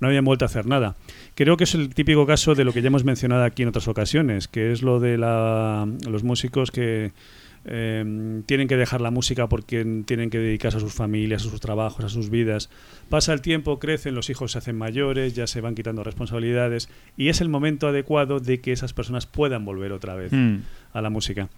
[0.01, 0.97] No habían vuelto a hacer nada.
[1.35, 3.87] Creo que es el típico caso de lo que ya hemos mencionado aquí en otras
[3.89, 7.13] ocasiones, que es lo de la- los músicos que
[7.67, 11.61] eh, tienen que dejar la música porque tienen que dedicarse a sus familias, a sus
[11.61, 12.71] trabajos, a sus vidas.
[13.09, 17.29] Pasa el tiempo, crecen, los hijos se hacen mayores, ya se van quitando responsabilidades y
[17.29, 20.59] es el momento adecuado de que esas personas puedan volver otra vez Mm.
[20.93, 21.49] a la música.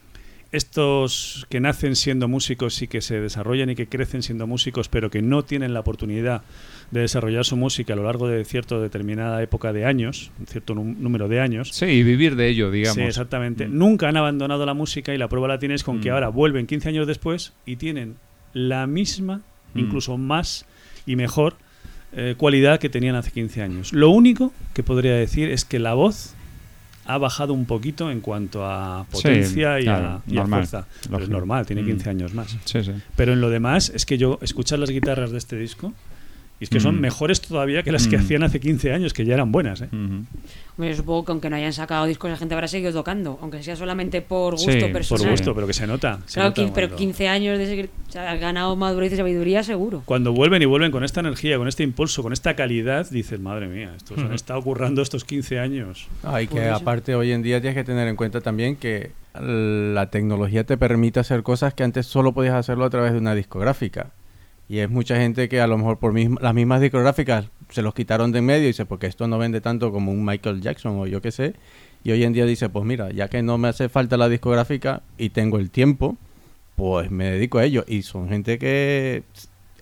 [0.56, 5.10] Estos que nacen siendo músicos y que se desarrollan y que crecen siendo músicos, pero
[5.10, 6.42] que no tienen la oportunidad
[6.90, 10.74] de desarrollar su música a lo largo de cierta determinada época de años, un cierto
[10.74, 11.70] número de años.
[11.72, 12.94] Sí, y vivir de ello, digamos.
[12.96, 13.66] Sí, exactamente.
[13.66, 13.76] Mm.
[13.76, 16.14] Nunca han abandonado la música y la prueba la tienes con que Mm.
[16.14, 18.14] ahora vuelven 15 años después y tienen
[18.52, 19.42] la misma,
[19.74, 19.78] Mm.
[19.80, 20.64] incluso más
[21.06, 21.56] y mejor
[22.18, 23.92] eh, cualidad que tenían hace 15 años.
[23.92, 26.35] Lo único que podría decir es que la voz
[27.06, 30.60] ha bajado un poquito en cuanto a Sí, potencia y, claro, a, y a normal,
[30.66, 30.86] fuerza.
[31.10, 31.86] Pero es normal, tiene Mm.
[31.86, 32.56] 15 años más.
[32.64, 32.93] Sí, sí.
[33.16, 35.93] Pero en lo demás es que yo escuchar las guitarras de este disco
[36.60, 37.01] y es que son Mm.
[37.01, 38.20] mejores todavía que las que Mm.
[38.20, 39.82] hacían hace 15 años, que ya eran buenas.
[39.82, 39.88] ¿eh?
[39.93, 43.62] Hombre, yo supongo que aunque no hayan sacado discos, la gente habrá seguido tocando, aunque
[43.62, 45.22] sea solamente por gusto Sí, personal.
[45.24, 46.20] por gusto, pero que se nota.
[46.26, 49.12] se Claro, nota quin- pero cuando- 15 años de seguir, o sea, has ganado madurez
[49.12, 50.02] y sabiduría seguro.
[50.04, 53.68] Cuando vuelven y vuelven con esta energía, con este impulso, con esta calidad, dices, madre
[53.68, 56.09] mía, estos han estado currando estos 15 años.
[56.22, 56.74] Ah, y que eso.
[56.74, 61.20] aparte hoy en día tienes que tener en cuenta también que la tecnología te permite
[61.20, 64.10] hacer cosas que antes solo podías hacerlo a través de una discográfica.
[64.69, 67.95] Y es mucha gente que a lo mejor por misma- las mismas discográficas se los
[67.95, 70.98] quitaron de en medio y dice, porque esto no vende tanto como un Michael Jackson
[70.98, 71.54] o yo qué sé.
[72.04, 75.03] Y hoy en día dice, pues mira, ya que no me hace falta la discográfica
[75.19, 76.16] y tengo el tiempo,
[76.77, 77.85] pues me dedico a ello.
[77.88, 79.22] Y son gente que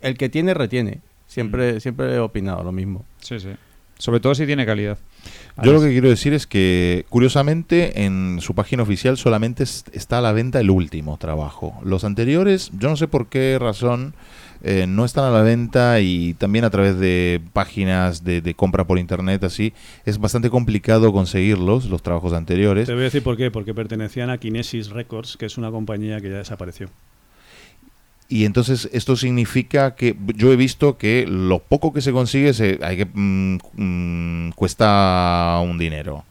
[0.01, 0.99] el que tiene, retiene.
[1.27, 3.03] Siempre, siempre he opinado lo mismo.
[3.19, 3.49] Sí, sí.
[3.97, 4.97] Sobre todo si tiene calidad.
[5.63, 10.17] Yo lo que quiero decir es que, curiosamente, en su página oficial solamente es- está
[10.17, 11.79] a la venta el último trabajo.
[11.83, 14.13] Los anteriores, yo no sé por qué razón,
[14.67, 18.83] eh, no están a la venta y también a través de páginas de, de compra
[18.83, 19.73] por internet, así,
[20.05, 22.87] es bastante complicado conseguirlos, los trabajos anteriores.
[22.87, 23.51] Te voy a decir por qué.
[23.51, 26.89] Porque pertenecían a Kinesis Records, que es una compañía que ya desapareció.
[28.27, 32.79] Y entonces esto significa que yo he visto que lo poco que se consigue se,
[32.81, 36.25] hay que, mm, mm, cuesta un dinero.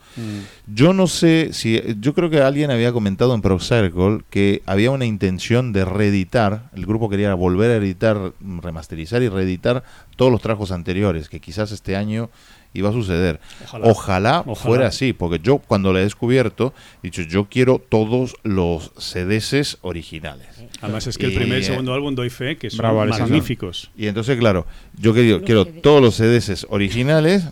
[0.66, 1.80] Yo no sé si.
[2.00, 6.70] Yo creo que alguien había comentado en Pro Circle que había una intención de reeditar.
[6.74, 9.82] El grupo quería volver a editar, mm, remasterizar y reeditar
[10.16, 12.30] todos los trabajos anteriores, que quizás este año
[12.76, 13.40] iba a suceder.
[13.64, 13.86] Ojalá.
[13.90, 14.54] Ojalá, Ojalá.
[14.56, 19.78] fuera así, porque yo cuando lo he descubierto, he dicho, yo quiero todos los CDs
[19.82, 20.48] originales.
[20.80, 23.90] Además es que el primer y eh, segundo álbum doy fe que son Bravo, magníficos.
[23.96, 24.66] y entonces, claro,
[24.98, 27.44] yo quiero, quiero todos los CDs originales,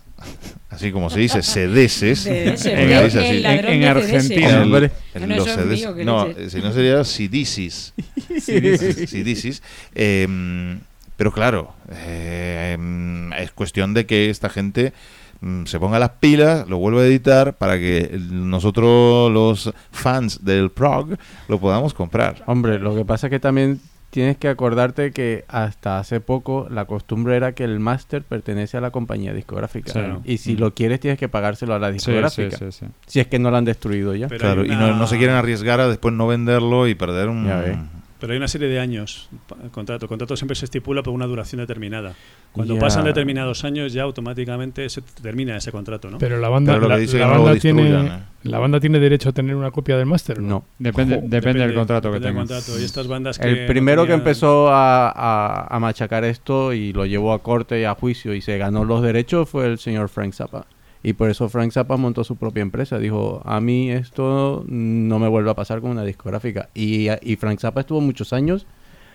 [0.72, 1.92] así como se dice, CDs.
[2.22, 4.62] CDs, en, el- el en Argentina.
[4.62, 5.94] Ah, no, los mío,
[6.36, 7.04] eh, si no sería.
[7.04, 7.94] CDs.
[8.40, 9.62] CDs.
[9.94, 10.80] Em,
[11.16, 14.92] pero claro, eh, em, es cuestión de que esta gente
[15.40, 20.44] mm, se ponga las pilas, lo vuelva a editar para que el- nosotros los fans
[20.44, 21.16] del prog
[21.48, 22.42] lo podamos comprar.
[22.46, 23.80] Hombre, lo que pasa es que también
[24.12, 28.82] tienes que acordarte que hasta hace poco la costumbre era que el máster pertenece a
[28.82, 29.90] la compañía discográfica.
[29.90, 30.00] Sí.
[30.24, 32.58] Y si lo quieres tienes que pagárselo a la discográfica.
[32.58, 32.86] sí, sí, sí.
[33.06, 34.28] Si es que no lo han destruido ya.
[34.28, 37.46] claro, y no, no se quieren arriesgar a después no venderlo y perder un...
[37.46, 37.88] Ya.
[38.22, 39.28] Pero hay una serie de años.
[39.64, 40.04] El contrato.
[40.04, 42.14] El contrato siempre se estipula por una duración determinada.
[42.52, 42.80] Cuando Ya.
[42.80, 46.18] pasan determinados años, ya automáticamente se termina ese contrato, ¿no?
[46.18, 48.10] Pero la banda, Pero la, no banda tiene, ¿eh?
[48.44, 50.38] la banda tiene derecho a tener una copia del máster.
[50.40, 50.64] No.
[50.78, 52.56] Depende, Ojo, depende, del contrato depende que del tenga.
[52.60, 52.80] contrato.
[52.80, 56.92] Y estas bandas que El no primero que empezó a, a- a machacar esto y
[56.92, 60.08] lo llevó a corte y a juicio y se ganó los derechos fue el señor
[60.08, 60.64] Frank Zappa.
[61.02, 62.98] Y por eso Frank Zappa montó su propia empresa.
[62.98, 66.68] Dijo, a mí esto no me vuelve a pasar con una discográfica.
[66.74, 68.66] Y, y Frank Zappa estuvo muchos años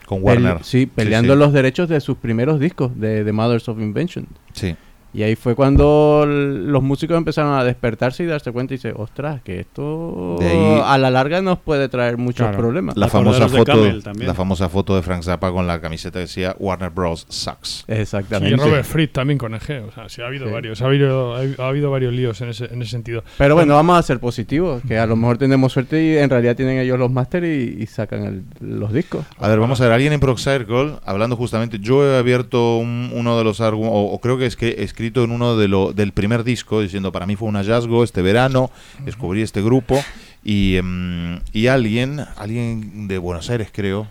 [0.06, 0.64] Con Warner.
[0.64, 1.40] Sí, peleando sí.
[1.40, 4.28] los derechos de sus primeros discos, de The Mothers of Invention.
[4.54, 4.76] Sí.
[5.18, 9.42] Y ahí fue cuando los músicos empezaron a despertarse y darse cuenta y dice, ostras,
[9.42, 12.60] que esto De ahí- a la larga nos puede traer muchos Claro.
[12.60, 12.96] problemas.
[12.96, 13.74] La famosa foto,
[14.16, 17.26] la famosa foto de Frank Zappa con la camiseta que decía Warner Bros.
[17.30, 17.84] sucks.
[17.88, 18.64] Y Exactamente.
[18.64, 19.86] Robert Fried también con EG.
[19.88, 20.52] O sea, sí, ha habido Sí.
[20.54, 20.82] varios.
[20.84, 23.24] Ha habido, ha, ha habido varios líos en ese, en ese sentido.
[23.40, 26.56] Pero bueno, vamos a ser positivos, que a lo mejor tenemos suerte y en realidad
[26.56, 28.44] tienen ellos los máster y, y sacan el-
[28.80, 29.26] los discos.
[29.40, 33.10] A ver, vamos a ver, alguien en Proc Circle, hablando justamente, yo he abierto un-
[33.16, 35.70] uno de los argumentos, o, o creo que es que he escrito en uno de
[35.70, 38.72] lo, del primer disco, diciendo, para mí fue un hallazgo este verano,
[39.06, 40.04] descubrí este grupo,
[40.44, 44.08] y, em, y alguien, alguien de Buenos Aires creo,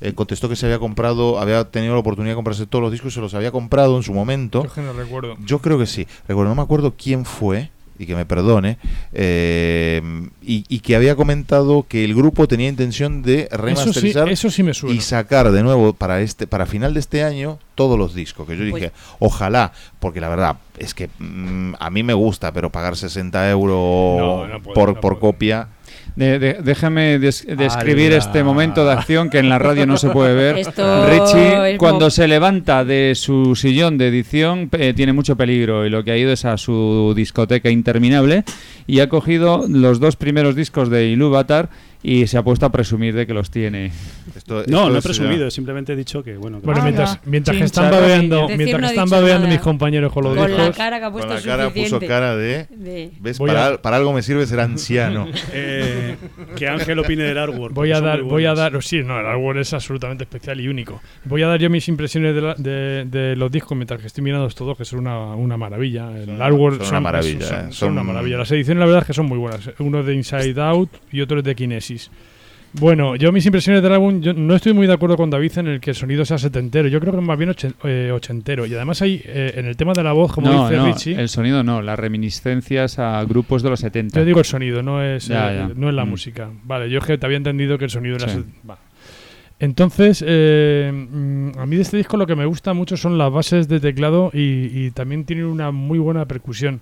[0.00, 3.12] eh, contestó que se había comprado, había tenido la oportunidad de comprarse todos los discos
[3.12, 4.64] y se los había comprado en su momento.
[4.64, 5.36] Yo que no recuerdo.
[5.46, 6.08] Yo creo que sí.
[6.26, 8.78] Recuerdo, no me acuerdo quién fue, y que me perdone,
[9.12, 10.00] eh,
[10.42, 14.50] y, y que había comentado que el grupo tenía intención de Eso sí, remasterizar eso
[14.50, 14.94] sí me suena.
[14.96, 18.46] y sacar de nuevo para este para final de este año todos los discos.
[18.46, 22.52] Que yo Pues- dije, ojalá, porque la verdad es que mm, a mí me gusta,
[22.52, 23.76] pero pagar 60 euros
[24.20, 25.68] No, no puedo, por, no por copia.
[26.14, 30.10] De- de- déjame des- describir este momento de acción que en la radio no se
[30.10, 30.58] puede ver.
[30.58, 35.90] Esto Richie, cuando se levanta de su sillón de edición, eh, tiene mucho peligro y
[35.90, 38.44] lo que ha ido es a su discoteca interminable
[38.86, 41.70] y ha cogido los dos primeros discos de Ilúvatar
[42.02, 43.92] y se ha puesto a presumir de que los tiene.
[44.36, 46.60] Esto- No, esto no he es, presumido, eh, simplemente he dicho que bueno.
[46.60, 47.20] que- Bueno, Ah, mientras, ya.
[47.26, 49.52] mientras que están babeando, Decir mientras no que están babeando nada.
[49.54, 52.00] mis compañeros con los Con la discos, cara que ha puesto con la cara puso
[52.00, 52.66] cara de...
[52.70, 53.38] De- ¿Ves?
[53.38, 55.26] Voy Para, a- para algo me sirve ser anciano.
[55.54, 56.16] Eh,
[56.56, 57.74] que Ángel opine del artwork.
[57.74, 61.00] voy a dar, voy a dar, sí, no, el árbol es absolutamente especial y único.
[61.24, 64.24] Voy a dar yo mis impresiones de, la- de- de los discos mientras que estoy
[64.24, 66.10] mirando estos dos, que son una, una maravilla.
[66.16, 67.62] El Son- artwork son una maravilla, son, eh.
[67.64, 68.38] son Son- una maravilla.
[68.38, 69.70] Las ediciones, la verdad, es que son muy buenas.
[69.78, 71.91] Uno es de Inside Out y otro es de Kinesis.
[72.74, 75.66] Bueno, yo mis impresiones del álbum, yo no estoy muy de acuerdo con David en
[75.66, 76.88] el que el sonido sea setentero.
[76.88, 78.64] Yo creo que más bien ochen- eh, ochentero.
[78.64, 81.20] Y además hay, eh, en el tema de la voz, como no, dice no, Richie,
[81.20, 84.20] el sonido no, las reminiscencias a grupos de los 70.
[84.20, 85.70] yo digo el sonido, no es, Ya, eh, ya.
[85.76, 86.08] No es la Mm.
[86.08, 86.48] música.
[86.64, 88.28] Vale, yo es que te había entendido que el sonido era...
[88.28, 88.36] Sí.
[88.36, 88.78] set- va.
[89.58, 93.30] Entonces, eh, mm, a mí de este disco lo que me gusta mucho son las
[93.30, 96.80] bases de teclado y, y también tiene una muy buena percusión.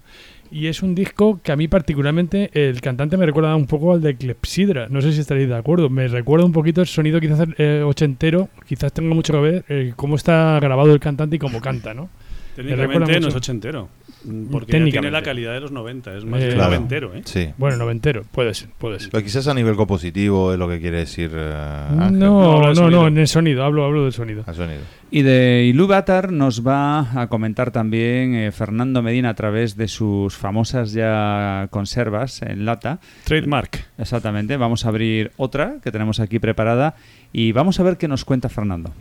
[0.52, 4.00] Y es un disco que a mí particularmente el cantante me recuerda un poco al
[4.00, 4.88] de Clepsidra.
[4.88, 5.88] No sé si estaréis de acuerdo.
[5.88, 8.48] Me recuerda un poquito el sonido quizás eh, ochentero.
[8.66, 12.08] Quizás tenga mucho que ver eh, cómo está grabado el cantante y cómo canta, ¿no?
[12.56, 13.88] Técnicamente no es ochentero.
[14.24, 16.16] Mm, Porque ya tiene la calidad de los 90.
[16.16, 16.70] Es más Eh, Claro.
[16.70, 17.22] noventero, ¿eh?
[17.24, 17.48] Sí.
[17.58, 19.10] Bueno, noventero, puede ser, puede ser.
[19.10, 21.54] Pero quizás a nivel compositivo es lo que quiere decir eh,
[21.98, 22.18] Ángel.
[22.18, 24.44] No, no, no, en el sonido, hablo, hablo del sonido.
[24.46, 24.80] Al sonido.
[25.12, 30.36] Y de Ilúvatar nos va a comentar también eh, Fernando Medina a través de sus
[30.36, 33.00] famosas ya conservas en lata.
[33.24, 33.86] Trademark.
[33.98, 34.56] Exactamente.
[34.56, 36.94] Vamos a abrir otra que tenemos aquí preparada
[37.32, 38.92] y vamos a ver qué nos cuenta Fernando.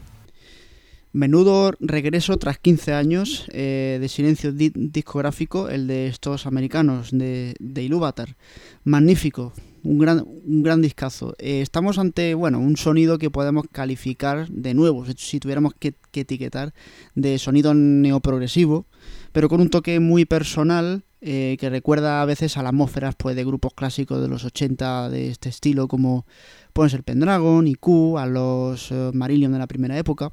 [1.12, 7.56] Menudo regreso tras 15 años eh, de silencio di- discográfico, el de estos americanos de,
[7.60, 8.38] de Ilúvatar.
[8.84, 9.52] Magnífico,
[9.84, 11.34] un gran, un gran discazo.
[11.40, 16.22] Eh, estamos ante bueno, un sonido que podemos calificar de nuevo, si- tuviéramos que, que
[16.22, 16.76] etiquetar,
[17.16, 18.86] de sonido neoprogresivo,
[19.32, 23.36] pero con un toque muy personal eh, que recuerda a veces a las atmósferas pues,
[23.36, 26.28] de grupos clásicos de los 80 de este estilo, como
[26.72, 30.32] pueden ser Pendragon, IQ, a los eh, Marillion de la primera época.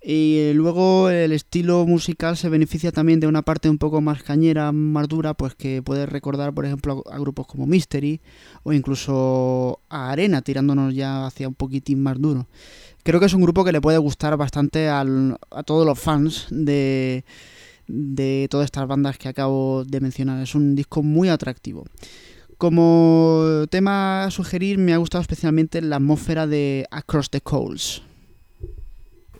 [0.00, 4.70] Y luego el estilo musical se beneficia también de una parte un poco más cañera,
[4.70, 8.20] más dura, pues que puede recordar, por ejemplo, a, grupos como Mystery
[8.62, 12.46] o incluso a Arena, tirándonos ya hacia un poquitín más duro.
[13.02, 15.04] Creo que es un grupo que le puede gustar bastante a
[15.64, 17.24] todos los fans de,
[17.88, 20.40] de todas estas bandas que acabo de mencionar.
[20.42, 21.84] Es un disco muy atractivo.
[22.56, 28.02] Como tema a sugerir, me ha gustado especialmente la atmósfera de Across the Coals.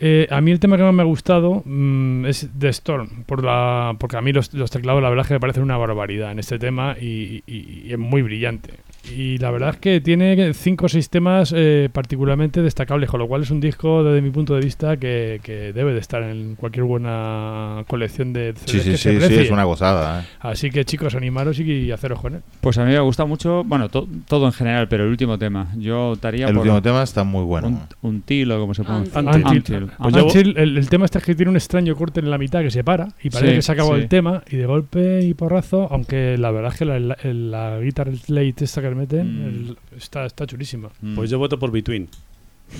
[0.01, 3.43] Eh, a mí el tema que más me ha gustado mm, es The Storm, por
[3.43, 6.31] la, porque a mí los, los teclados la verdad es que me parecen una barbaridad
[6.31, 7.43] en este tema y,
[7.91, 8.75] es muy brillante.
[9.15, 13.27] Y la verdad es que tiene cinco o seis temas eh, particularmente destacables, con lo
[13.29, 16.57] cual es un disco desde mi punto de vista que, que debe de estar en
[16.57, 19.43] cualquier buena colección de CDs Sí, sí, que se sí, sí, aprecie.
[19.45, 20.21] es una gozada.
[20.23, 20.25] ¿eh?
[20.41, 22.41] Así que chicos, animaros y, y haceros con él.
[22.61, 25.39] Pues a mí me ha gustado mucho, bueno, to- todo en general, pero el último
[25.39, 25.69] tema.
[25.77, 27.69] Yo optaría El por último tema está muy bueno.
[27.69, 29.21] un, un til o como se pronuncia.
[29.21, 29.91] Until.
[29.99, 30.23] Until.
[30.23, 32.71] Pues el, el tema este es que tiene un extraño corte en la mitad que
[32.71, 34.03] se para y parece Sí, que se acabó sí.
[34.03, 37.79] el tema y de golpe y porrazo, aunque la verdad es que la, la, la
[37.81, 39.47] guitar slate esta que le meten Mm.
[39.49, 40.89] el- está, está chulísima.
[41.15, 42.09] Pues yo voto por Between.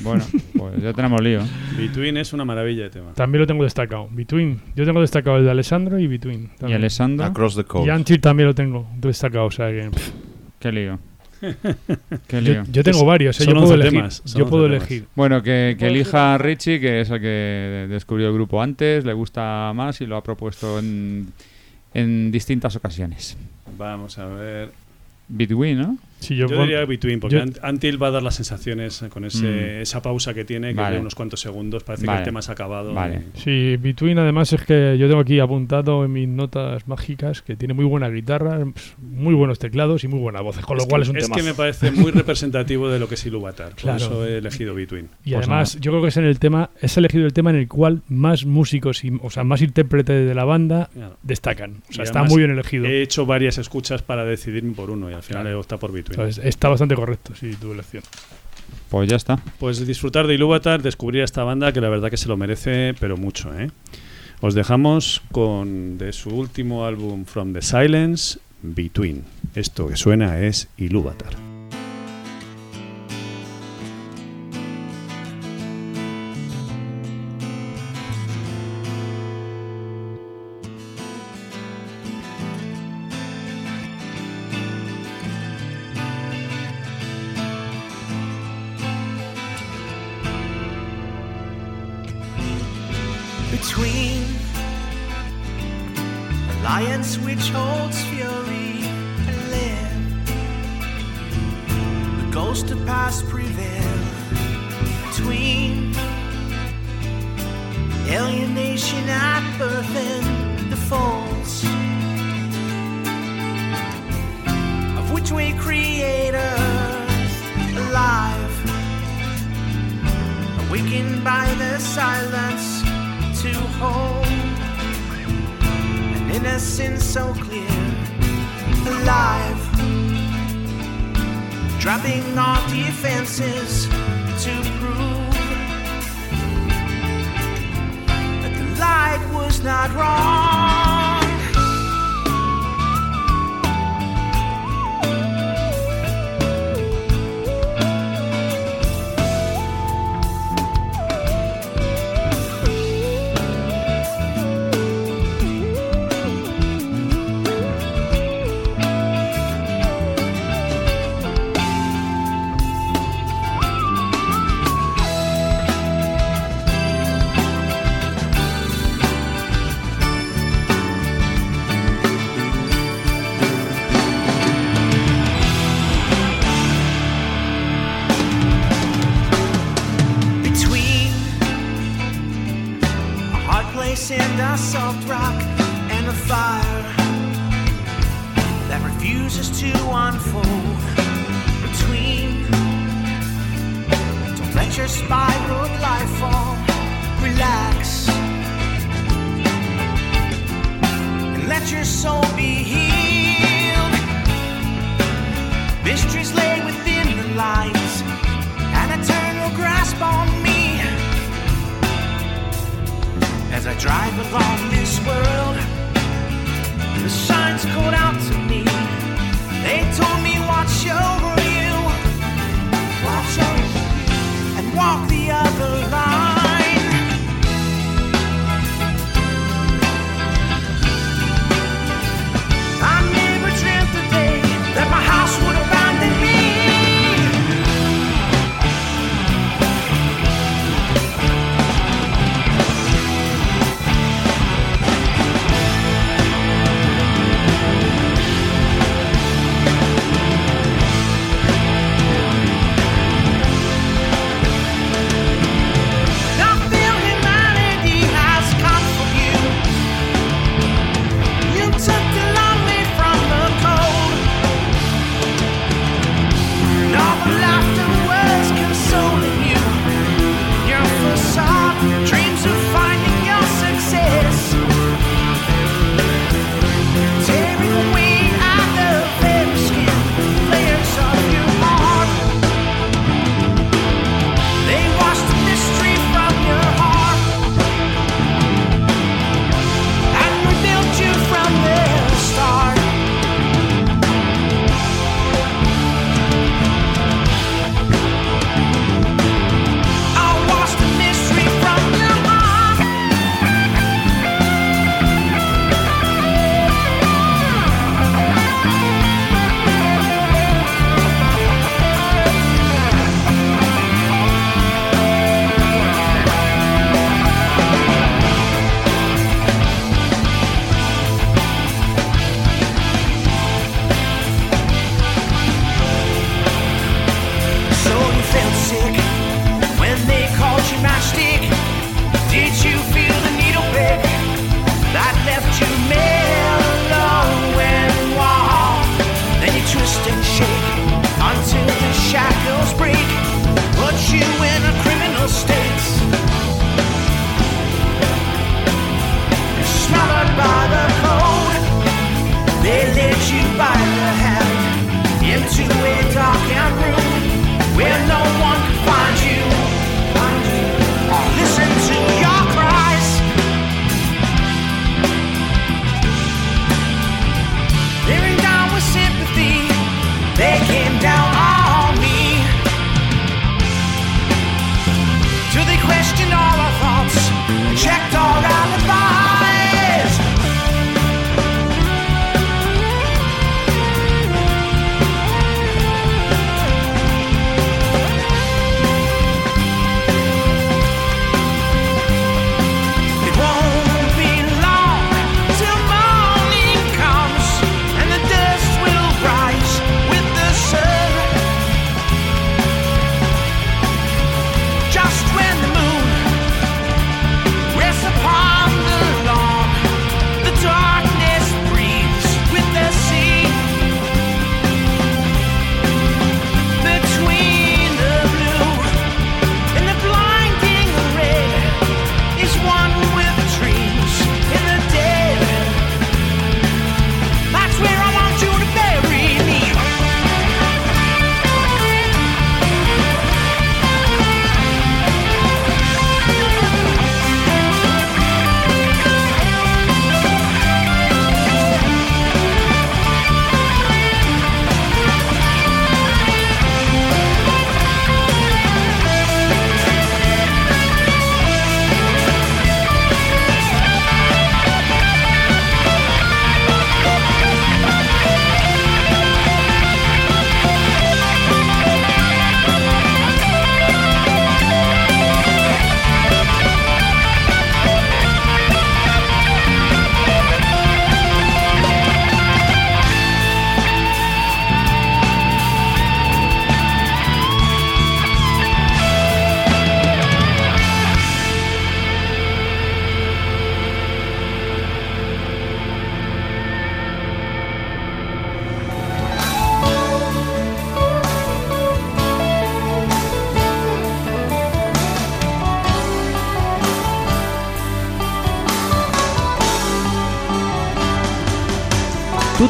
[0.03, 0.23] Bueno,
[0.57, 1.41] pues ya tenemos lío.
[1.79, 3.15] Between es una maravilla de tema.
[3.15, 4.07] También lo tengo destacado.
[4.11, 4.61] Between.
[4.77, 6.49] Yo tengo destacado el de Alessandro y Between.
[6.59, 6.79] también.
[6.81, 7.25] Alessandro?
[7.25, 7.87] Across the Coast.
[7.87, 9.47] Y Until también lo tengo destacado.
[9.47, 9.89] O sea que.
[9.91, 10.11] pff.
[10.61, 10.99] Qué lío.
[11.41, 12.65] Qué Yo- lío.
[12.71, 13.47] yo tengo varios, ¿eh?
[13.47, 14.05] Yo puedo elegir.
[14.35, 15.05] Yo puedo elegir.
[15.15, 19.13] Bueno, que, que elija a Richie, que es el que descubrió el grupo antes, le
[19.13, 21.29] gusta más y lo ha propuesto en,
[21.95, 23.39] en distintas ocasiones.
[23.79, 24.71] Vamos a ver.
[25.29, 25.99] Between, ¿no?
[26.21, 29.25] Sí, yo, yo diría Between, porque yo- Ant- Until va a dar las sensaciones con
[29.25, 29.83] ese, Mm.
[29.83, 30.97] esa pausa que tiene, que Vale.
[30.97, 31.85] de unos cuantos segundos.
[31.85, 32.93] Parece que el tema se ha acabado.
[32.93, 33.23] Vale.
[33.35, 37.75] Sí, Between además es que yo tengo aquí apuntado en mis notas mágicas que tiene
[37.75, 38.59] muy buena guitarra,
[39.01, 41.25] muy buenos teclados y muy buenas voces, con lo Es cual que- es un es
[41.25, 41.37] tema.
[41.37, 43.71] que me parece muy representativo de lo que es Ilúvatar.
[43.71, 43.97] Por Claro.
[43.99, 45.09] eso he elegido Between.
[45.25, 47.57] Y Pues además, yo creo que es en el tema, es elegido el tema en
[47.57, 51.17] el cual más músicos y, o sea, más intérpretes de la banda Claro.
[51.23, 51.83] destacan.
[51.89, 52.87] O sea, Y está muy bien elegido.
[52.87, 56.08] He hecho varias escuchas para decidirme por uno y al final he optado por Between.
[56.11, 58.03] Entonces, está bastante correcto, sí, tu elección.
[58.91, 59.39] Pues ya está.
[59.59, 62.95] Pues disfrutar de Ilúvatar, descubrir a esta banda que la verdad que se lo merece,
[62.99, 63.71] pero mucho, ¿eh?
[64.41, 69.25] Os dejamos con de su último álbum From the Silence, Between.
[69.55, 71.48] Esto que suena es Ilúvatar.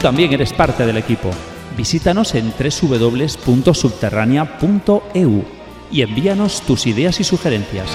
[0.03, 1.31] También eres parte del equipo.
[1.77, 5.45] Visítanos en www.subterránea.eu
[5.91, 7.89] y envíanos tus ideas y sugerencias.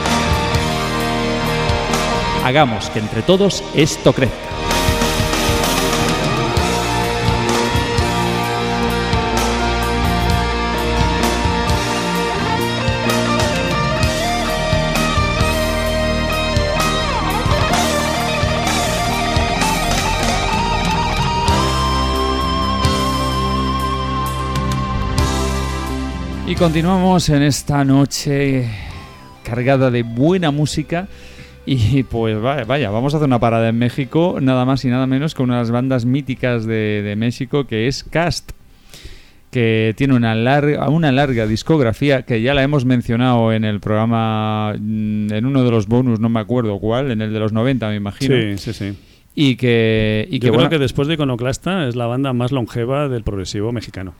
[2.43, 4.42] Hagamos que entre todos esto crezca.
[26.64, 28.69] Continuamos en esta noche
[29.43, 31.09] cargada de buena música.
[31.66, 35.06] Y pues vaya, vaya, vamos a hacer una parada en México, nada más y nada
[35.06, 38.53] menos con una de las bandas míticas de, de México, que es Cast,
[39.51, 44.74] que tiene una larga, una larga discografía que ya la hemos mencionado en el programa,
[44.80, 47.90] mm, en uno de los bonus, no me acuerdo cuál, en el de los 90
[47.90, 48.35] me imagino.
[48.38, 48.98] Sí, sí, sí.
[49.35, 52.53] Y que, y Yo que creo bueno, que después de Iconoclasta es la banda más
[52.53, 54.14] longeva del progresivo mexicano.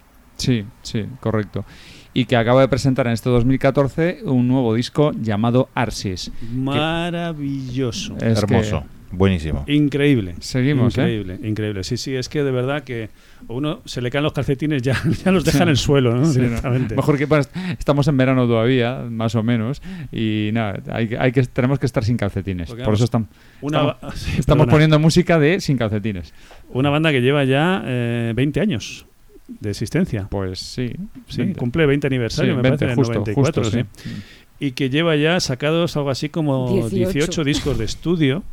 [0.44, 1.66] Sí, sí, correcto.
[2.14, 6.32] Y que acaba de presentar en este 2014 un nuevo disco llamado Arsis.
[6.52, 8.16] Maravilloso.
[8.18, 8.84] Es Hermoso.
[9.16, 9.64] Buenísimo.
[9.68, 10.34] Increíble.
[10.40, 11.02] Seguimos, ¿eh?
[11.02, 11.84] Increíble, increíble.
[11.84, 13.10] Sí, sí, es que de verdad que
[13.48, 16.26] a uno se le caen los calcetines, ya, ya los deja en el suelo, ¿no?
[16.26, 16.40] Sí.
[16.40, 17.46] Mejor que bueno,
[17.78, 21.86] estamos en verano todavía, más o menos, y nada, hay, que- hay que, tenemos que
[21.86, 22.70] estar sin calcetines.
[22.70, 23.30] Porque, Por vamos, eso estamos,
[23.62, 23.98] una
[24.38, 26.34] estamos, sí, poniendo música de sin calcetines.
[26.70, 29.06] Una banda que lleva ya eh, 20 años
[29.48, 30.28] de existencia.
[30.30, 30.94] Pues sí.
[31.28, 31.60] Sí, 20.
[31.60, 33.86] cumple 20 aniversario, Sí, me 20, parece, en el justo, 94, justo, sí.
[34.04, 34.10] sí.
[34.60, 36.96] Y que lleva ya sacados algo así como 18.
[37.12, 38.44] 18, discos de estudio.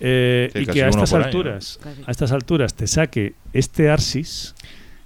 [0.00, 4.54] eh, Sí, y que a estas año, alturas, a estas alturas te saque este Arsis,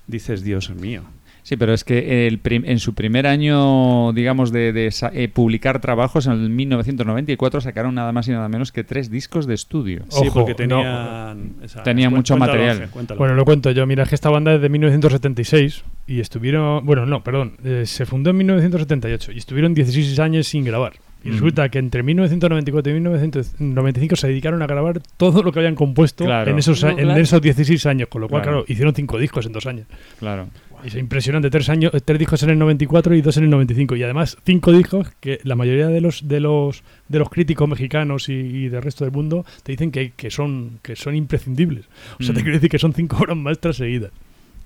[0.07, 1.03] dices, Dios mío.
[1.49, 5.29] Sí, pero es que el prim- en su primer año, digamos, de, de sa- eh,
[5.29, 9.55] publicar trabajos, en el 1994 sacaron nada más y nada menos que tres discos de
[9.55, 10.03] estudio.
[10.11, 10.77] Sí, Ojo, porque no.
[10.83, 11.53] tenían...
[11.63, 12.91] esa- Tenía mucho cuéntalo, material.
[12.91, 13.19] Cuéntalo.
[13.19, 13.87] Bueno, lo cuento yo.
[13.87, 16.85] Mira, es que esta banda es de 1976 y estuvieron.
[16.85, 17.55] Bueno, no, perdón.
[17.65, 20.93] eh, se fundó en 1978 y estuvieron 16 años sin grabar.
[21.25, 21.33] Y Mm.
[21.33, 26.25] resulta que entre 1994 y 1995 se dedicaron a grabar todo lo que habían compuesto
[26.25, 26.51] Claro.
[26.51, 28.09] en, esos, No, en esos 16 años.
[28.09, 28.59] Con lo cual, Claro.
[28.59, 29.87] claro, hicieron cinco discos en dos años.
[30.21, 30.47] Claro.
[30.85, 33.97] Es impresionante, tres años, eh, tres discos en el 94 y dos en el 95.
[33.97, 38.29] Y además cinco discos que la mayoría de los de los de los críticos mexicanos
[38.29, 41.87] y, y del resto del mundo te dicen que, que son que son imprescindibles.
[42.19, 42.43] O sea, te Mm.
[42.45, 44.13] quiero decir que son cinco obras maestras seguidas.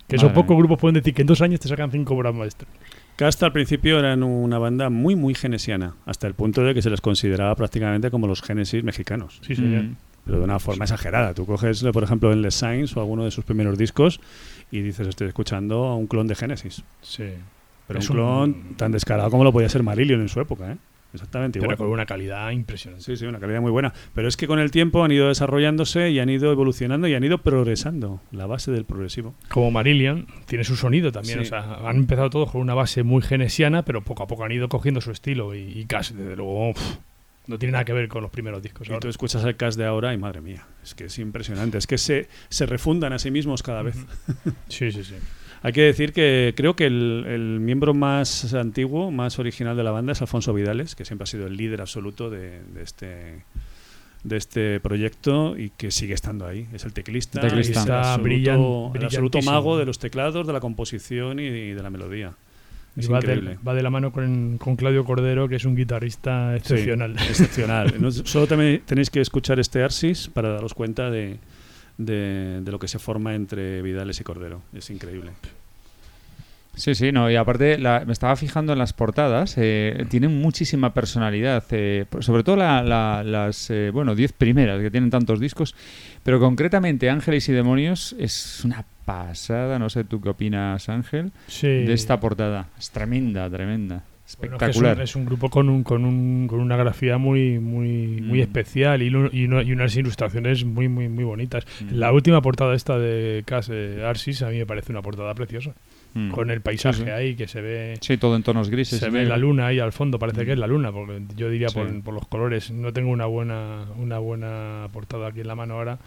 [0.09, 2.69] Que esos pocos grupos pueden decir que en dos años te sacan cinco obras maestras.
[3.17, 6.91] Casta al principio eran una banda muy, muy genesiana, hasta el punto de que se
[6.91, 9.39] les consideraba prácticamente como los Génesis mexicanos.
[9.47, 9.85] Sí, señor.
[9.85, 9.97] Mm.
[10.25, 11.35] pero de una forma exagerada.
[11.35, 14.21] Tú coges, por ejemplo, en Les Signs o alguno de sus primeros discos
[14.73, 16.83] y dices, estoy escuchando a un clon de Genesis.
[17.03, 17.29] Sí.
[17.87, 20.73] Pero Es un un- clon tan descarado como lo podía ser Marillion en su época,
[20.73, 20.77] ¿eh?
[21.15, 23.05] Exactamente Pero con una calidad impresionante.
[23.05, 23.93] Sí, sí, una calidad muy buena.
[24.15, 27.23] Pero es que con el tiempo han ido desarrollándose y han ido evolucionando y han
[27.23, 28.23] ido progresando.
[28.31, 29.35] La base del progresivo.
[29.51, 31.41] Como Marillion, tiene su sonido también.
[31.41, 31.45] Sí.
[31.45, 34.53] O sea, han empezado todos con una base muy genesiana, pero poco a poco han
[34.53, 35.55] ido cogiendo su estilo.
[35.55, 36.73] Y, y casi, desde luego,
[37.47, 38.87] no tiene nada que ver con los primeros discos.
[38.89, 39.01] Y ahora.
[39.01, 41.79] tú escuchas el cast de ahora y madre mía, es que es impresionante.
[41.79, 43.97] Es que se, se refundan a sí mismos cada vez.
[44.69, 45.15] Sí, sí, sí.
[45.65, 49.93] Hay que decir que creo que el, el miembro más antiguo, más original de la
[49.93, 53.45] banda es Alfonso Vidales, que siempre ha sido el líder absoluto de, de este
[54.25, 56.69] de este proyecto y que sigue estando ahí.
[56.73, 57.81] Es el teclista, Teclista.
[57.81, 61.73] es el absoluto, brillan- el absoluto mago de los teclados, de la composición y, y
[61.75, 62.33] de la melodía.
[62.97, 63.59] Es Y va, de, increíble.
[63.67, 67.13] va de la mano con, con Claudio Cordero, que es un guitarrista Sí, excepcional.
[67.29, 67.95] excepcional.
[68.01, 71.39] No, solo también tenéis que escuchar este Arsis para daros cuenta de,
[71.97, 74.61] de, de lo que se forma entre Vidales y Cordero.
[74.75, 75.31] Es increíble.
[76.75, 80.95] Sí, sí, no, y aparte la- me estaba fijando en las portadas, eh, tienen muchísima
[80.95, 85.75] personalidad, eh, sobre todo la- la- las, eh, bueno, 10 primeras que tienen tantos discos,
[86.23, 91.67] pero concretamente Ángeles y Demonios es una pasada, no sé tú qué opinas Ángel, Sí.
[91.69, 94.97] de esta portada, es tremenda, tremenda, Bueno, es, espectacular.
[94.97, 98.43] un, es un grupo con, un, con, un, con una grafía muy muy muy Mm.
[98.43, 101.65] especial y, unas ilustraciones muy muy muy bonitas.
[101.81, 101.95] Mm.
[101.97, 105.73] La última portada esta de Cas eh, Arsis a mí me parece una portada preciosa.
[106.15, 106.31] Mm.
[106.31, 107.11] Con el paisaje Sí, sí.
[107.11, 108.99] ahí que se ve Sí, todo en tonos grises.
[109.01, 111.69] se ve la luna ahí al fondo, parece que es la luna, porque yo diría
[111.71, 111.75] Sí.
[111.79, 112.71] por, por los colores.
[112.71, 115.99] No tengo una buena una buena portada aquí en la mano ahora,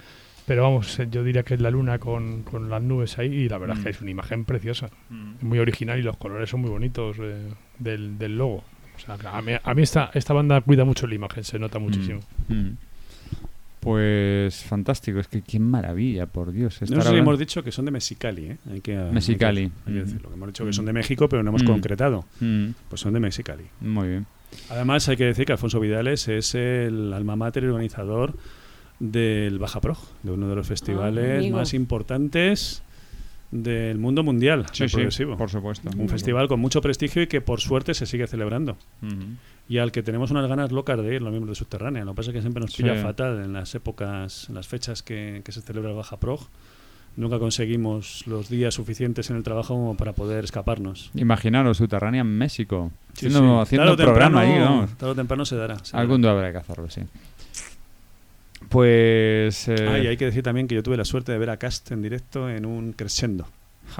[0.45, 3.49] pero vamos, eh, yo diría que es la luna con, con las nubes ahí y
[3.49, 3.93] la verdad es que Mm.
[3.95, 5.33] es una imagen preciosa, Mm.
[5.41, 7.49] muy original y los colores son muy bonitos eh,
[7.79, 8.63] del, del logo.
[8.95, 11.79] O sea, a mí, a mí esta, esta banda cuida mucho la imagen, se nota
[11.79, 12.19] muchísimo.
[12.47, 12.69] Mm.
[13.79, 16.81] Pues fantástico, es que qué maravilla, por Dios.
[16.89, 18.45] No sé si hemos dicho que son de Mexicali.
[18.47, 18.57] ¿eh?
[18.71, 19.61] Hay que, Mexicali.
[19.61, 20.05] Hay que, hay que Mm.
[20.05, 20.29] decirlo.
[20.29, 21.67] que Hemos dicho que son de México, pero no hemos Mm.
[21.67, 22.25] concretado.
[22.39, 22.69] Mm.
[22.89, 23.63] Pues son de Mexicali.
[23.81, 24.25] Muy bien.
[24.71, 28.33] Además, hay que decir que Alfonso Vidales es el alma mater y organizador
[28.99, 31.57] del Baja Prog, de uno de los festivales amigo.
[31.57, 32.81] más importantes
[33.51, 35.37] del mundo mundial Sí, del sí, progresivo.
[35.37, 35.89] por supuesto.
[35.97, 38.77] Un festival con mucho prestigio y que por suerte se sigue celebrando.
[39.69, 42.03] Y al que tenemos unas ganas locas de ir, los miembros de Subterránea.
[42.05, 42.83] Lo que pasa es que siempre nos Sí.
[42.83, 46.41] pilla fatal en las épocas, en las fechas que, que se celebra el Baja Prog.
[47.17, 51.11] Nunca conseguimos los días suficientes en el trabajo como para poder escaparnos.
[51.15, 52.91] Imaginaros, Subterránea en México.
[53.13, 54.03] Sí, haciendo sí.
[54.03, 54.91] programa ahí, vamos.
[54.97, 57.01] tarde o temprano se dará, se Algún día habrá que hacerlo, sí.
[58.75, 59.69] Pues.
[59.69, 61.55] eh, Ah, y hay que decir también que yo tuve la suerte de ver a
[61.55, 63.47] Cast en directo en un crescendo.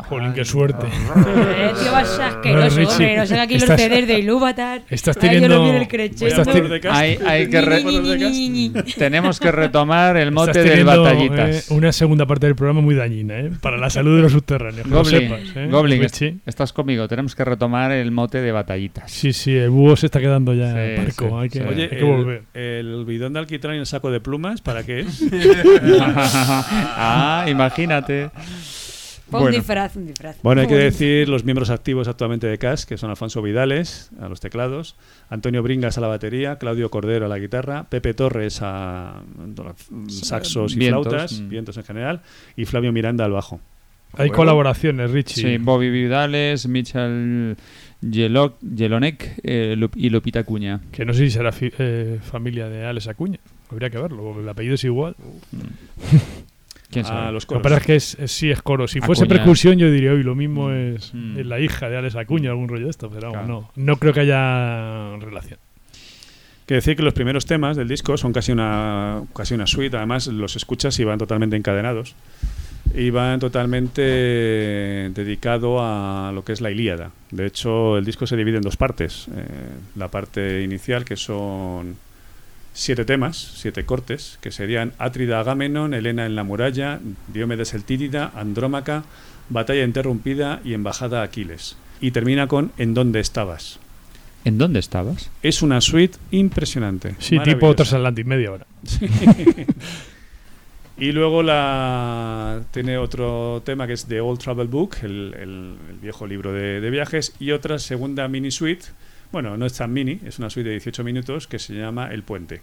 [0.04, 0.88] Jolín, qué suerte.
[0.88, 3.18] Eh, tío, vas asqueroso, hombre.
[3.18, 4.82] Nos saca aquí los estás- CDs de Ilúvatar.
[4.90, 6.48] estás Ay, yo en teniendo- el estás
[6.92, 7.84] hay, hay que re-
[8.98, 11.72] tenemos que retomar el mote del batallitas.
[11.72, 13.52] eh, una segunda parte del programa muy dañina, ¿eh?
[13.62, 14.88] Para la salud de los subterráneos.
[14.88, 15.68] Goblin, sepas, ¿eh?
[15.72, 16.38] Goblin, Richie.
[16.46, 17.08] estás conmigo.
[17.08, 19.10] Tenemos que retomar el mote de batallitas.
[19.12, 20.96] Sí, sí, el búho se está quedando ya Sí, hay
[21.50, 21.66] que, sí.
[21.66, 22.44] Oye, hay que el, volver.
[22.54, 25.24] el bidón de alquitrán y el saco de plumas, ¿para qué es?
[26.98, 28.30] ah, imagínate.
[29.30, 30.38] Fue un disfraz, un disfraz.
[30.44, 34.30] Bueno, hay que decir los miembros activos actualmente de CAS, que son Alfonso Vidales a
[34.30, 34.96] los teclados,
[35.30, 39.24] Antonio Bringas a la batería, Claudio Cordero a la guitarra, Pepe Torres a
[40.08, 41.50] saxos y Vientos, flautas, mm.
[41.50, 42.22] vientos en general,
[42.56, 43.60] y Flavio Miranda al bajo.
[44.18, 45.42] Hay colaboraciones, Richie.
[45.42, 47.58] Sí, Bobby Vidales, Michel
[48.02, 50.80] Yelonek eh, y Lupita Cuña.
[50.92, 53.40] Que no sé si será fi- eh, familia de Alex Acuña.
[53.70, 55.16] Habría que verlo, porque el apellido es igual.
[56.90, 57.32] ¿Quién sabe?
[57.32, 58.88] los Lo que pasa es que es, es- sí es coro.
[58.88, 61.40] Si fuese percusión, yo diría, hoy lo mismo es, Mm.
[61.40, 63.48] es la hija de Alex Acuña, algún rollo de esto, pero Claro.
[63.48, 65.60] no, no creo que haya relación.
[66.66, 70.28] Que decir que los primeros temas del disco son casi una, casi una suite, además
[70.28, 72.16] los escuchas y van totalmente encadenados.
[72.94, 74.02] Y van totalmente
[75.14, 77.12] dedicado a lo que es la Ilíada.
[77.32, 79.28] De hecho, el disco se divide en dos partes.
[79.36, 79.44] Eh,
[79.96, 81.98] la parte inicial, que son
[82.78, 87.00] siete temas, siete cortes, que serían Atrida Agamenón, Helena en la muralla,
[87.34, 89.04] Diomedes el Títida, Andrómaca,
[89.50, 91.78] Batalla interrumpida y Embajada a Aquiles.
[92.02, 93.80] Y termina con En dónde estabas.
[94.44, 95.32] ¿En dónde estabas?
[95.42, 97.16] Es una suite impresionante.
[97.20, 97.74] Sí, tipo.
[97.74, 98.68] Transatlantic media hora.
[98.84, 99.08] Sí.
[100.98, 105.98] y luego la tiene otro tema que es The Old Travel Book, el, el- el
[106.02, 108.86] viejo libro de, de viajes, y otra segunda mini suite.
[109.36, 112.24] Bueno, no es tan mini, es una suite de 18 minutos que se llama El
[112.24, 112.62] Puente.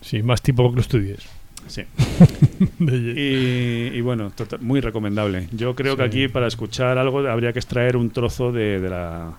[0.00, 1.20] Sí, más tipo que lo estudies.
[1.68, 1.82] Sí.
[2.80, 5.46] Y, y bueno, tota- muy recomendable.
[5.52, 9.32] Yo creo que aquí para escuchar algo habría que extraer un trozo de, de la,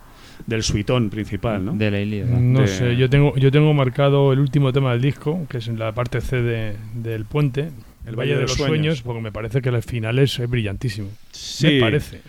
[0.47, 1.73] del suitón principal, ¿no?
[1.73, 2.39] De la Ilíada.
[2.39, 5.67] No De- sé, yo tengo, yo tengo marcado el último tema del disco, que es
[5.67, 7.71] en la parte C de- del puente,
[8.05, 11.09] el Valle de, los Sueños, porque me parece que el final es, brillantísimo.
[11.31, 12.21] Sí, Me parece.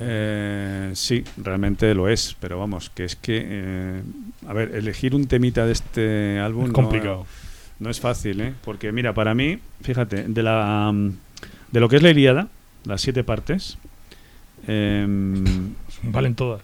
[0.00, 4.02] Eh, sí, realmente lo es, pero vamos, que es que, eh,
[4.46, 7.26] a ver, elegir un temita de este álbum Es no- complicado.
[7.78, 8.54] No, es fácil, ¿eh?
[8.64, 11.12] Porque mira, para mí, fíjate, de la mm,
[11.72, 12.48] de lo que es la Ilíada,
[12.84, 13.78] las siete partes,
[14.66, 15.44] em,
[16.02, 16.62] Valen todas.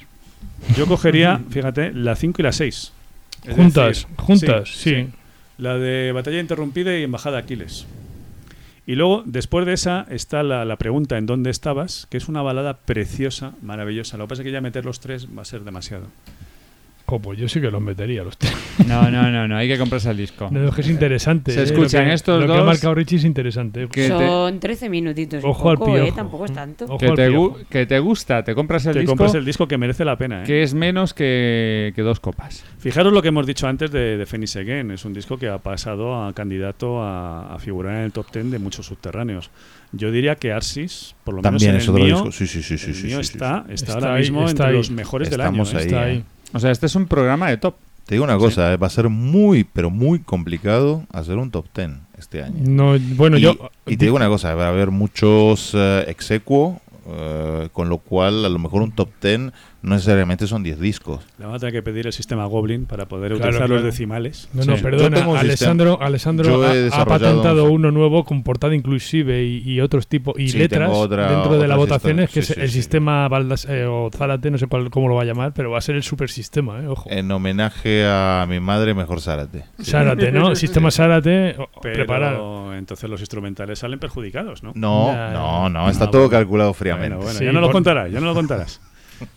[0.77, 2.93] yo cogería, fíjate, la 5 y la 6.
[3.55, 5.09] Juntas, juntas, sí.
[5.59, 7.87] La de Batalla Interrumpida y Embajada Aquiles.
[8.87, 12.07] Y luego, después de esa, está la, la pregunta ¿En dónde estabas?
[12.11, 14.17] Que es una balada preciosa, maravillosa.
[14.19, 16.07] Lo que pasa es que ya meter los tres va a ser demasiado.
[17.07, 18.53] Pues yo sí que los metería los tres.
[18.89, 20.49] No, no, no, no, hay que comprarse el disco.
[20.51, 21.53] No, es que es interesante.
[21.53, 22.61] Se eh, escuchan lo que, estos lo que dos.
[22.61, 23.87] ha marcado Richie es interesante.
[23.89, 25.45] Que te- Son 13 minutitos.
[25.45, 26.03] Ojo al poco, ¿eh?
[26.03, 26.17] piojo.
[26.17, 26.87] Tampoco es tanto.
[26.87, 27.59] Ojo Que al te, piojo.
[27.71, 29.13] que te gusta, te compras el Te disco.
[29.13, 30.41] compras el disco que merece la pena.
[30.43, 30.47] ¿eh?
[30.47, 32.65] Que es menos que, que dos copas.
[32.79, 34.91] Fijaros lo que hemos dicho antes de, de Phoenix Again.
[34.91, 38.51] Es un disco que ha pasado a candidato a, a figurar en el top 10
[38.51, 39.51] de muchos subterráneos.
[39.93, 42.33] Yo diría que Arsis, por lo También menos es en el otro mío, disco.
[42.33, 43.75] Sí, sí, sí, sí, el sí, mío sí, está, sí.
[43.75, 44.73] está, Está ahora ahí, mismo está entre ahí.
[44.73, 45.79] los mejores Estamos del año.
[45.79, 45.83] ¿eh?
[45.83, 46.11] ahí, Está eh.
[46.11, 46.25] ahí.
[46.55, 47.75] O sea, este es un programa de top.
[48.07, 51.67] Te digo una cosa, eh, va a ser muy, pero muy complicado hacer un top
[51.75, 52.57] 10 este año.
[52.61, 53.57] No, bueno, y, yo.
[53.87, 58.45] y te digo una cosa, va a haber muchos eh, exequo, eh, con lo cual
[58.45, 59.53] a lo mejor un top 10
[59.85, 61.21] no necesariamente son 10 discos.
[61.39, 63.75] Le vamos a tener que pedir el sistema Goblin para poder Claro, utilizar claro.
[63.83, 64.49] los decimales.
[64.55, 64.83] No, no, Sí.
[64.83, 65.17] perdona.
[65.19, 65.99] Tengo un Alessandro.
[66.01, 70.59] Alessandro ha- patentado un- uno nuevo con portada inclusive y, y otros tipos y Sí,
[70.59, 72.75] letras otra- dentro de las votaciones, que Sí, es sí, el sí.
[72.77, 75.79] sistema Baldas, eh, o Zárate, no sé cuál, cómo lo va a llamar, pero va
[75.79, 77.11] a ser el super sistema, eh, ojo.
[77.11, 79.65] En homenaje a mi madre, mejor Zárate.
[79.83, 80.55] Zárate, ¿no?
[80.57, 82.65] Sistema Zárate, o- preparado.
[82.69, 84.73] Pero entonces los instrumentales salen perjudicados, ¿no?
[84.75, 86.31] No, Ya, no, no, está Ah, todo bueno.
[86.39, 87.09] calculado fríamente.
[87.17, 88.81] Bueno, bueno, Sí, ya no lo contarás, ya no lo contarás.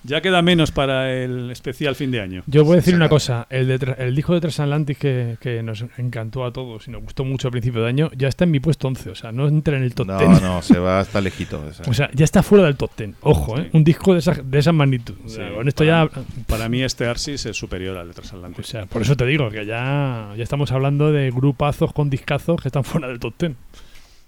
[0.04, 2.44] Ya queda menos para el especial fin de año.
[2.48, 5.86] Yo voy a decir una cosa, el, de, el disco de Transatlantic que, que nos
[5.98, 8.60] encantó a todos y nos gustó mucho a principio de año, ya está en mi
[8.60, 10.42] puesto 11, o sea, no entra en el top No, 10.
[10.42, 11.62] no, se va hasta lejito.
[11.68, 11.86] o sea.
[11.90, 13.70] O sea, ya está fuera del top 10, ojo, ¿eh?
[13.74, 15.16] un disco de esa, de esa magnitud.
[15.26, 16.22] O sea, Sí, con esto para, ya...
[16.48, 18.62] para mí este Arsis es superior al de Transatlántico.
[18.62, 22.62] O sea, por eso te digo que ya, ya estamos hablando de grupazos con discazos
[22.62, 23.52] que están fuera del top 10.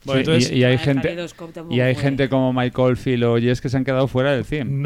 [0.06, 1.16] Sí, y, y hay Ah, gente
[1.69, 4.86] y hay gente como Mike Oldfield o Jess que se han quedado fuera del 100.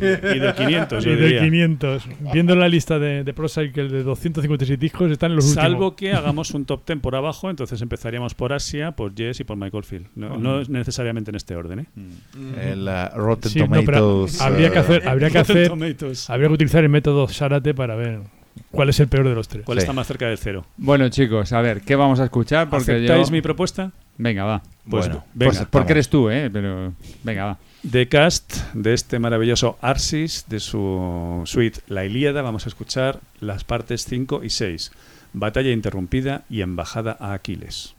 [0.00, 1.40] y de 500, Y yo de diría.
[1.42, 2.04] 500.
[2.32, 5.94] Viendo la lista de, de Pro Cycle de 256 discos, están en los Salvo últimos.
[5.96, 9.56] que hagamos un top 10 por abajo, entonces empezaríamos por Asia, por Jess y por
[9.56, 10.06] Michael Field.
[10.14, 11.80] No, no es necesariamente en este orden.
[11.80, 11.86] ¿eh?
[12.70, 14.40] El uh, Rotten Sí, no, pero Tomatoes.
[14.40, 18.20] habría que uh, hacer, habría que hacer, habría que utilizar el método Sarate para ver
[18.70, 19.64] cuál es el peor de los tres.
[19.64, 20.66] ¿Cuál está más cerca del cero?
[20.76, 22.68] Bueno, chicos, a ver, ¿qué vamos a escuchar?
[22.68, 23.32] Porque ¿Aceptáis yo...
[23.32, 23.92] mi propuesta?
[24.18, 24.62] Venga, va.
[24.88, 25.52] Pues Bueno, venga.
[25.52, 26.50] Pues porque eres tú, ¿eh?
[26.52, 26.92] Pero
[27.22, 27.58] venga, va.
[27.88, 33.64] The Cast de este maravilloso Arsis, de su suite La Ilíada, vamos a escuchar las
[33.64, 34.92] partes 5 y 6.
[35.32, 37.96] Batalla interrumpida y embajada a Aquiles.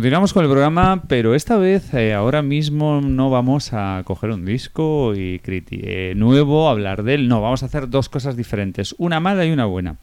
[0.00, 4.46] Continuamos con el programa, pero esta vez, eh, ahora mismo, no vamos a coger un
[4.46, 7.28] disco y eh, nuevo, hablar de él.
[7.28, 9.96] No, vamos a hacer dos cosas diferentes, una mala y una buena.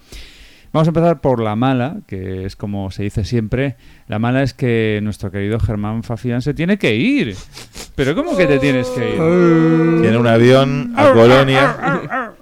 [0.71, 3.75] Vamos a empezar por la mala, que es como se dice siempre.
[4.07, 7.35] La mala es que nuestro querido Germán Fafián se tiene que ir.
[7.95, 10.01] Pero ¿cómo que te tienes que ir?
[10.01, 11.75] Tiene un avión a Colonia.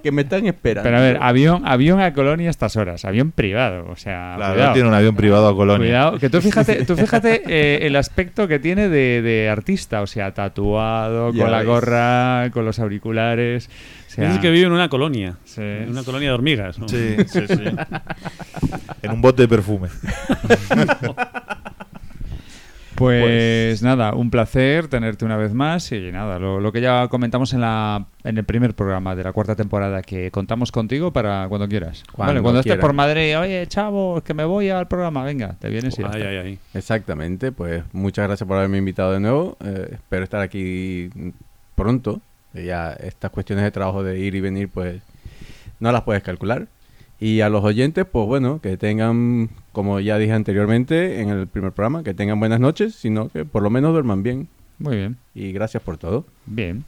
[0.06, 0.84] Que me están esperando.
[0.88, 4.54] Pero a ver, avión, avión a Colonia a estas horas, avión privado, o sea, Claro,
[4.54, 4.74] cuidado.
[4.74, 5.80] tiene un avión privado a Colonia.
[5.88, 10.08] Cuidado, que tú fíjate, tú fíjate eh, el aspecto que tiene de, de artista, o
[10.08, 11.66] sea, tatuado, Ya con la ves.
[11.68, 13.68] gorra, con los auriculares.
[14.08, 15.38] O sea, que vive en una colonia.
[15.44, 15.62] Sí.
[15.64, 16.78] En una colonia de hormigas.
[16.78, 16.88] ¿no?
[16.88, 17.64] Sí, sí, sí.
[19.02, 19.90] en un bote de perfume.
[22.96, 27.54] Pues, nada, un placer tenerte una vez más y nada, lo, lo que ya comentamos
[27.54, 31.68] en, la, en el primer programa de la cuarta temporada, que contamos contigo para cuando
[31.68, 32.04] quieras.
[32.12, 35.70] Cuando Vale, cuando estés por Madrid, oye, chavo, que me voy al programa, venga, te
[35.70, 36.60] vienes y ya Ay, ay, ay.
[36.74, 39.58] Exactamente, pues muchas gracias por haberme invitado de nuevo.
[39.64, 41.10] Eh, espero estar aquí
[41.76, 42.22] pronto.
[42.54, 45.02] Eh, Ya estas cuestiones de trabajo de ir y venir, pues
[45.82, 46.68] no las puedes calcular.
[47.20, 51.74] Y a los oyentes, pues bueno, que tengan, como ya dije anteriormente en el primer
[51.74, 54.48] programa, que tengan buenas noches, sino que por lo menos duerman bien.
[54.80, 55.18] Muy bien.
[55.34, 56.26] Y gracias por todo.
[56.46, 56.86] Bien.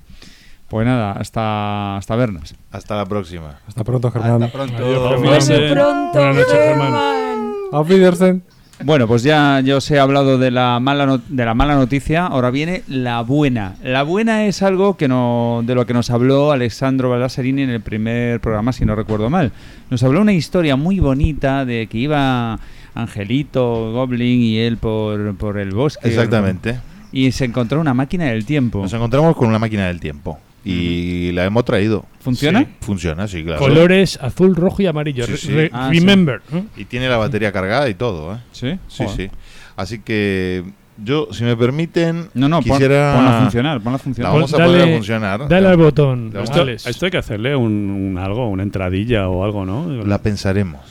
[0.70, 2.56] Pues nada, hasta, hasta vernos.
[2.72, 3.60] Hasta la próxima.
[3.68, 4.42] Hasta pronto, Germán.
[4.42, 4.78] Hasta pronto.
[4.78, 5.74] Adiós, Germán.
[5.74, 6.94] pronto, Buenas noches, Germán.
[6.94, 7.54] Germán.
[7.74, 8.44] Auf Wiedersehen.
[8.84, 12.28] Bueno, pues ya yo os he hablado de la mala no- de la mala noticia,
[12.28, 13.74] ahora viene la buena.
[13.84, 17.82] La buena es algo que no de lo que nos habló Alessandro Baldasarini en el
[17.82, 19.52] primer programa, si no recuerdo mal.
[19.90, 22.60] Nos habló una historia muy bonita de que iba
[22.94, 26.08] Angelito, Goblin y él por, por el bosque.
[26.08, 26.80] Exactamente.
[27.12, 28.82] Y se encontró una máquina del tiempo.
[28.84, 30.38] Nos encontramos con una máquina del tiempo.
[30.72, 32.06] Y la hemos traído.
[32.20, 32.60] ¿Funciona?
[32.62, 33.60] Sí, funciona, sí, claro.
[33.60, 35.26] Colores azul, rojo y amarillo.
[35.26, 35.52] Sí, Re- sí.
[35.54, 36.42] re- Ah, remember.
[36.76, 38.38] Y tiene la batería cargada y todo, ¿eh?
[38.52, 38.78] ¿Sí?
[38.88, 39.30] Sí, Joder.
[39.30, 39.38] sí.
[39.76, 40.64] Así que
[41.04, 43.14] yo, si me permiten, No, no, pon- quisiera...
[43.16, 44.32] ponla a funcionar, ponla a funcionar.
[44.32, 45.48] La vamos a Dale- poner a funcionar.
[45.48, 46.34] Dale al botón.
[46.36, 49.88] Esto, esto hay que hacerle un, un algo, una entradilla o algo, ¿no?
[50.06, 50.82] La pensaremos.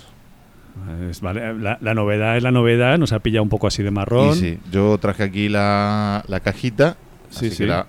[1.11, 3.91] Es- vale, la, la novedad es la novedad, nos ha pillado un poco así de
[3.91, 4.31] marrón.
[4.37, 6.97] Y sí, yo traje aquí la, la cajita.
[7.31, 7.57] Sí, así sí.
[7.65, 7.87] que la,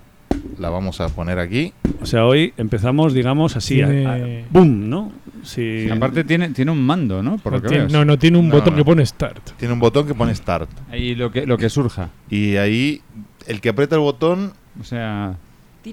[0.60, 1.74] la vamos a poner aquí.
[2.02, 4.90] O sea, hoy empezamos, digamos, así, Tiene- a- ¡boom!
[4.90, 5.11] ¿no?
[5.44, 5.86] Sí.
[5.88, 7.38] Y aparte tiene, tiene un mando, ¿no?
[7.38, 8.77] Por No lo que tiene, no, no tiene un No, botón no.
[8.77, 9.52] que pone start.
[9.58, 10.69] Tiene un botón que pone Start.
[10.92, 12.10] Ahí lo que, lo que surja.
[12.30, 13.02] Y ahí,
[13.48, 15.36] el que aprieta el botón, O sea,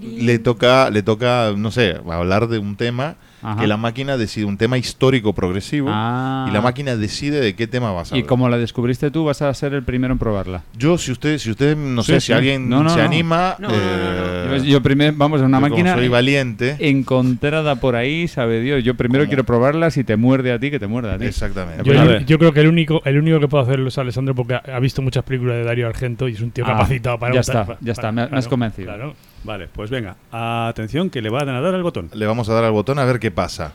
[0.01, 3.61] le toca, le toca, no sé, hablar de un tema Ajá.
[3.61, 5.89] que la máquina decide, un tema histórico progresivo.
[5.91, 6.47] Ah.
[6.49, 8.29] Y la máquina decide de qué tema vas a Y hablar.
[8.29, 10.63] como la descubriste tú, vas a ser el primero en probarla.
[10.79, 12.27] Yo, si usted, si usted, no Sí, sé, sí.
[12.29, 13.05] si alguien No, no, se no.
[13.05, 16.77] anima, No, no, no, eh, Yo, yo primero, vamos, a una máquina soy valiente.
[16.81, 18.83] encontrada por ahí, sabe Dios.
[18.83, 19.29] Yo primero ¿Cómo?
[19.29, 21.27] quiero probarla, si te muerde a ti, que te muerda a ti.
[21.27, 21.83] Exactamente.
[21.85, 24.35] Yo, Pues yo- yo creo que el único, el único que puede hacerlo es Alessandro
[24.35, 27.19] porque ha, ha visto muchas películas de Dario Argento y es un tío Ah, capacitado
[27.19, 28.87] para ya está, para- ya está, para- me, me has claro, convencido.
[28.95, 29.15] claro.
[29.45, 32.11] Vale, pues venga, atención que le van a dar al botón.
[32.15, 33.73] Le vamos a dar al botón a ver qué pasa.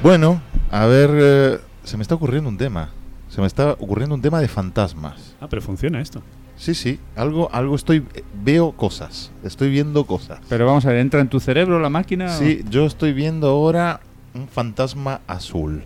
[0.00, 2.92] Bueno, a ver, eh, se me está ocurriendo un tema.
[3.28, 5.34] Se me está ocurriendo un tema de fantasmas.
[5.40, 6.22] Ah, pero funciona esto.
[6.56, 8.02] Sí, sí, algo, algo estoy,
[8.42, 10.40] veo cosas, estoy viendo cosas.
[10.48, 12.26] Pero vamos a ver, ¿entra en tu cerebro la máquina?
[12.26, 14.00] o- Sí, yo estoy viendo ahora
[14.34, 15.84] un fantasma azul.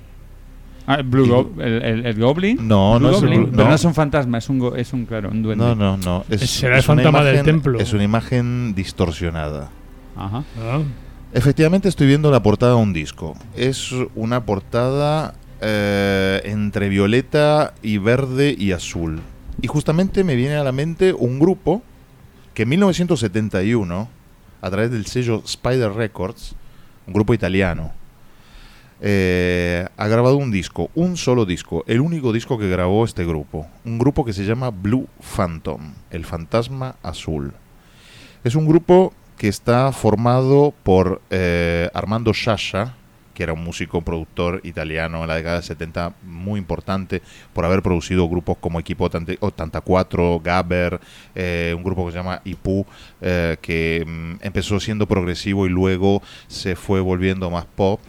[0.87, 2.67] Ah, el Blue Y- Go- el, el- el Goblin.
[2.67, 3.69] No, Blue no es Pero no.
[3.69, 5.63] no es un fantasma, es un, go- es un claro, un duende.
[5.65, 6.25] No, no, no.
[6.31, 7.79] Es, Será el es fantasma del templo.
[7.79, 9.69] Es una imagen distorsionada.
[10.17, 10.43] Ajá.
[10.59, 10.81] Ah.
[11.35, 13.35] Efectivamente estoy viendo la portada de un disco.
[13.57, 19.21] Es una portada eh, entre violeta y verde y azul.
[19.61, 21.83] Y justamente me viene a la mente un grupo
[22.53, 24.09] que en 1971,
[24.61, 26.57] a través del sello Spider Records,
[27.07, 27.93] un grupo italiano,
[29.01, 33.67] eh, ha grabado un disco, un solo disco, el único disco que grabó este grupo.
[33.85, 37.53] Un grupo que se llama Blue Phantom, el fantasma azul.
[38.45, 42.95] Es un grupo que está formado por eh, Armando Sciascia,
[43.35, 47.83] que era un músico productor italiano en la década de 70 muy importante por haber
[47.83, 49.09] producido grupos como Equipo
[49.41, 51.01] 84, Gabber,
[51.35, 52.87] eh, un grupo que se llama Ipu,
[53.21, 58.01] eh, que mm, empezó siendo progresivo y luego se fue volviendo más pop.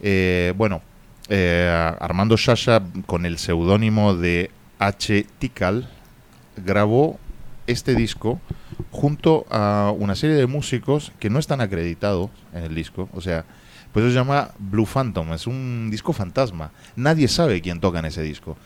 [0.00, 0.82] Eh, bueno,
[1.28, 5.26] eh, Armando Sciascia con el seudónimo de H.
[5.38, 5.88] Tikal
[6.56, 7.18] grabó
[7.66, 8.40] este disco
[8.90, 13.44] junto a una serie de músicos que no están acreditados en el disco, o sea,
[13.94, 16.72] Pues eso se llama Blue Phantom, es un disco fantasma.
[16.96, 18.56] Nadie sabe quién toca en ese disco.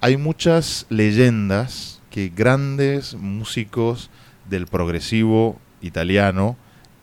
[0.00, 4.08] Hay muchas leyendas que grandes músicos
[4.48, 6.56] del progresivo italiano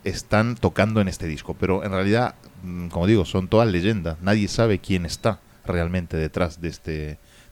[0.03, 2.33] están tocando en este disco, pero en realidad,
[2.64, 4.19] mm, como digo, son todas leyendas.
[4.19, 6.91] Nadie sabe quién está realmente detrás de este,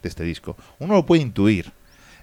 [0.02, 0.58] de este disco.
[0.80, 1.74] Uno lo puede intuir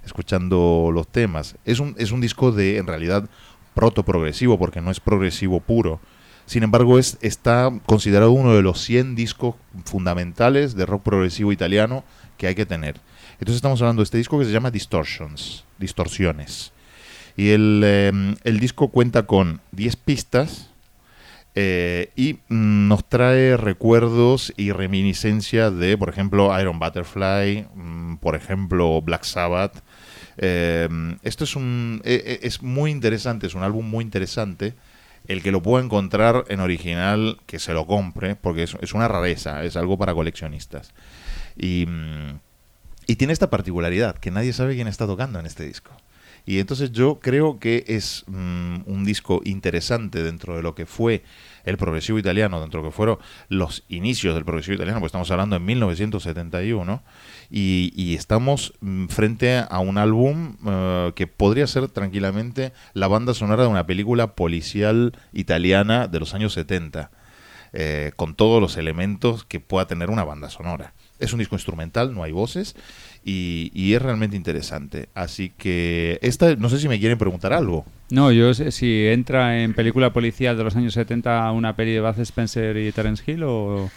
[0.05, 1.55] escuchando los temas.
[1.64, 3.31] Es un, es un disco de, en realidad,
[3.73, 6.00] proto-progresivo, porque no es progresivo puro.
[6.47, 12.05] Sin embargo, es, está considerado uno de los 100 discos fundamentales de rock progresivo italiano
[12.36, 13.00] que hay que tener.
[13.34, 16.73] Entonces estamos hablando de este disco que se llama Distortions, Distorsiones.
[17.36, 18.12] Y el, eh,
[18.44, 20.70] el disco cuenta con 10 pistas
[21.56, 29.00] eh, y nos trae recuerdos y reminiscencia de, por ejemplo, Iron Butterfly, mm, por ejemplo,
[29.02, 29.82] Black Sabbath.
[30.36, 30.89] Eh,
[31.23, 34.74] esto es, un, eh, eh, es muy interesante, es un álbum muy interesante.
[35.27, 39.09] El que lo pueda encontrar en original, que se lo compre, porque es, es una
[39.09, 40.93] rareza, es algo para coleccionistas.
[41.57, 42.41] Y, mm,
[43.07, 45.93] y tiene esta particularidad, que nadie sabe quién está tocando en este disco.
[46.47, 51.23] Y entonces yo creo que es mm, un disco interesante dentro de lo que fue
[51.65, 53.18] el progresivo italiano, dentro de que fueron
[53.49, 57.02] los inicios del progresivo italiano, pues estamos hablando en 1971,
[57.51, 63.34] y, y estamos mm, frente a un álbum eh, que podría ser tranquilamente la banda
[63.34, 67.10] sonora de una película policial italiana de los años 70,
[67.73, 70.94] eh, con todos los elementos que pueda tener una banda sonora.
[71.18, 72.76] Es un disco instrumental, no hay voces,
[73.25, 75.09] y, y es realmente interesante.
[75.15, 77.85] Así que esta, no sé si me quieren preguntar algo.
[78.11, 82.01] No, yo sé si entra en película policial de los años 70 una peli de
[82.01, 83.91] Bud Spencer y Terence Hill o,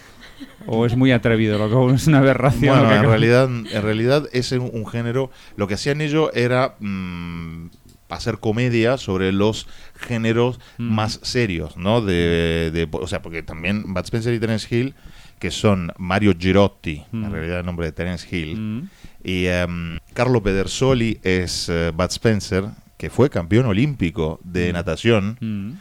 [0.65, 2.79] o es muy atrevido, lo que es una aberración.
[2.79, 5.29] Bueno, en realidad, en realidad es un, un género.
[5.57, 7.67] Lo que hacían ellos era mm,
[8.09, 9.67] hacer comedia sobre los
[9.99, 10.83] géneros Mm.
[10.95, 11.99] más serios, ¿no?
[12.01, 14.93] De, de- o sea, porque también Bud Spencer y Terence Hill,
[15.39, 17.25] que son Mario Girotti, Mm.
[17.25, 18.89] en realidad el nombre de Terence Hill, Mm.
[19.23, 22.65] Y em, Carlo Pedersoli es eh, Bud Spencer,
[22.97, 25.37] que fue campeón olímpico de natación.
[25.39, 25.71] Mm.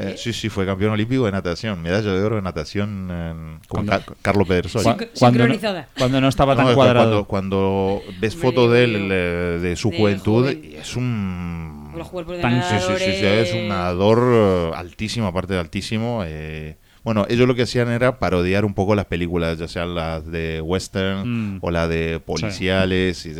[0.00, 3.86] Eh, sí, sí, fue campeón olímpico de natación, medalla de oro de natación en- con
[3.86, 4.84] Cuando- Ca- Carlo Pedersoli.
[4.84, 5.88] Cu- cuando no- Sincronizada.
[5.98, 7.24] cuando no estaba tan que cuadrado.
[7.24, 10.72] Cuando, cuando ves fotos de él eh, de su De juventud, joven.
[10.78, 15.26] es un Los cuerpos de Tan- sí, sí, sí, sí, es un nadador eh, altísimo,
[15.26, 16.22] aparte de altísimo.
[16.24, 20.26] eh, bueno, ellos lo que hacían era parodiar un poco las películas, ya sean las
[20.30, 21.58] de western Mm.
[21.62, 23.32] o las de policiales, y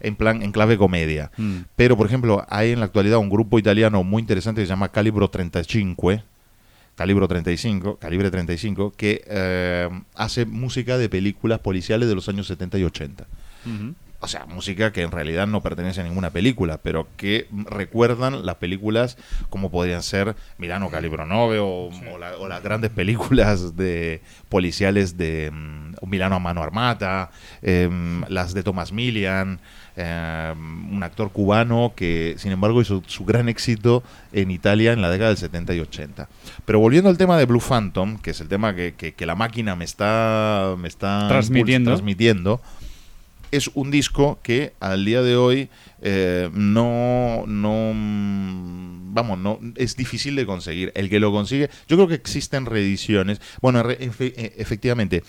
[0.00, 1.30] en plan, en clave comedia.
[1.36, 1.58] Mm.
[1.76, 4.88] Pero, por ejemplo, hay en la actualidad un grupo italiano muy interesante que se llama
[4.90, 6.22] Calibro 35,
[6.96, 12.78] Calibro 35, Calibre 35, que eh, hace música de películas policiales de los años 70
[12.78, 13.26] y 80
[13.66, 13.94] Ujú.
[14.24, 18.56] O sea, música que en realidad no pertenece a ninguna película, pero que recuerdan las
[18.56, 19.16] películas
[19.50, 25.16] como podrían ser Milano Calibro 9 o, o la- o las grandes películas de policiales
[25.16, 27.30] de mm, Milano a mano armata,
[27.62, 29.60] em, las de Thomas Millian,
[29.96, 35.10] em, un actor cubano que sin embargo hizo su gran éxito en Italia en la
[35.10, 36.28] década del 70 y 80.
[36.64, 39.34] Pero volviendo al tema de Blue Phantom, que es el tema que, que- que la
[39.34, 41.90] máquina me está, me está Transmitiendo.
[41.90, 42.60] transmitiendo
[43.56, 45.68] es un disco que al día de hoy
[46.02, 47.92] eh, no, no,
[49.12, 50.92] vamos, no, es difícil de conseguir.
[50.94, 53.40] El que lo consigue, yo creo que existen reediciones.
[53.60, 55.22] Bueno, re- efe- eh, efectivamente,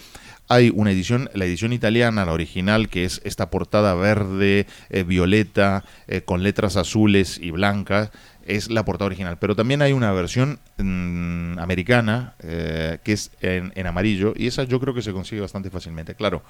[0.47, 5.83] hay una edición, la edición italiana, la original, que es esta portada verde, eh, violeta,
[6.25, 8.11] con letras azules y blancas,
[8.45, 9.37] es la portada original.
[9.39, 14.79] Pero también hay una versión mm, americana, eh, que es en amarillo, y esa yo
[14.79, 16.13] creo que se consigue bastante fácilmente.
[16.13, 16.43] Claro,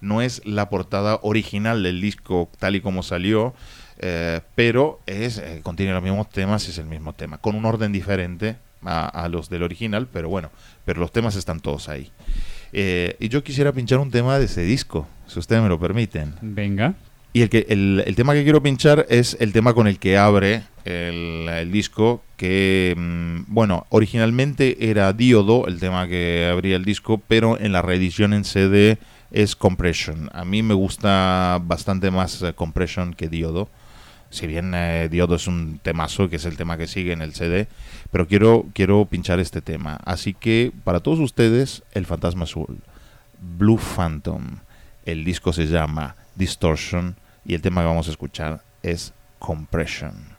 [0.00, 3.54] no es la portada original del disco tal y como salió,
[3.98, 7.92] eh, pero es eh, contiene los mismos temas, es el mismo tema, con un orden
[7.92, 10.50] diferente a, a los del original, pero bueno,
[10.84, 12.10] pero los temas están todos ahí.
[12.72, 16.34] Eh, y yo quisiera pinchar un tema de ese disco, si ustedes me lo permiten.
[16.40, 16.94] Venga.
[17.32, 20.16] Y el, que, el, el tema que quiero pinchar es el tema con el que
[20.18, 26.84] abre el, el disco, que, mm, bueno, originalmente era Diodo, el tema que abría el
[26.84, 28.98] disco, pero en la reedición en CD
[29.30, 30.30] es Compression.
[30.32, 33.68] A mí me gusta bastante más eh, Compression que Diodo.
[34.30, 37.34] Si bien eh, Diodo es un temazo, que es el tema que sigue en el
[37.34, 37.68] CD,
[38.12, 39.98] pero quiero, quiero pinchar este tema.
[40.04, 42.78] Así que para todos ustedes, El Fantasma Azul,
[43.40, 44.58] Blue Phantom.
[45.04, 50.29] El disco se llama Distortion y el tema que vamos a escuchar es Compression.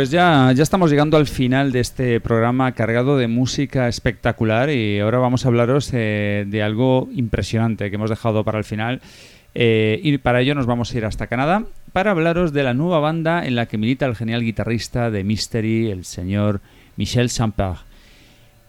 [0.00, 4.98] Pues ya, ya estamos llegando al final de este programa cargado de música espectacular y
[4.98, 9.02] ahora vamos a hablaros eh, de algo impresionante que hemos dejado para el final.
[9.54, 12.98] Eh, y para ello nos vamos a ir hasta Canadá para hablaros de la nueva
[12.98, 16.62] banda en la que milita el genial guitarrista de Mystery, el señor
[16.96, 17.74] Michel Samper.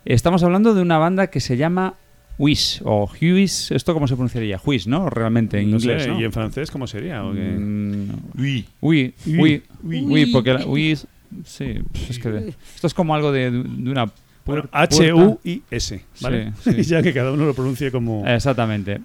[0.03, 1.93] Estamos hablando de una banda que se llama
[2.39, 4.59] Whis o Huis, ¿esto cómo se pronunciaría?
[4.65, 5.09] Whis, ¿no?
[5.09, 6.19] Realmente en No inglés, sé, ¿no?
[6.19, 7.23] ¿Y en francés cómo sería?
[7.23, 7.39] ¿O qué?
[7.39, 8.65] Mm, Oui.
[8.81, 9.37] Oui, Oui.
[9.37, 10.05] oui, Oui.
[10.09, 10.97] oui, porque la, oui,
[11.45, 14.11] sí, pues es que esto es como algo de, de una
[14.45, 16.53] Bueno, H-U-I-S, ¿vale?
[16.63, 16.83] Sí, sí.
[16.89, 18.25] ya que cada uno lo pronuncie como...
[18.27, 19.01] Exactamente.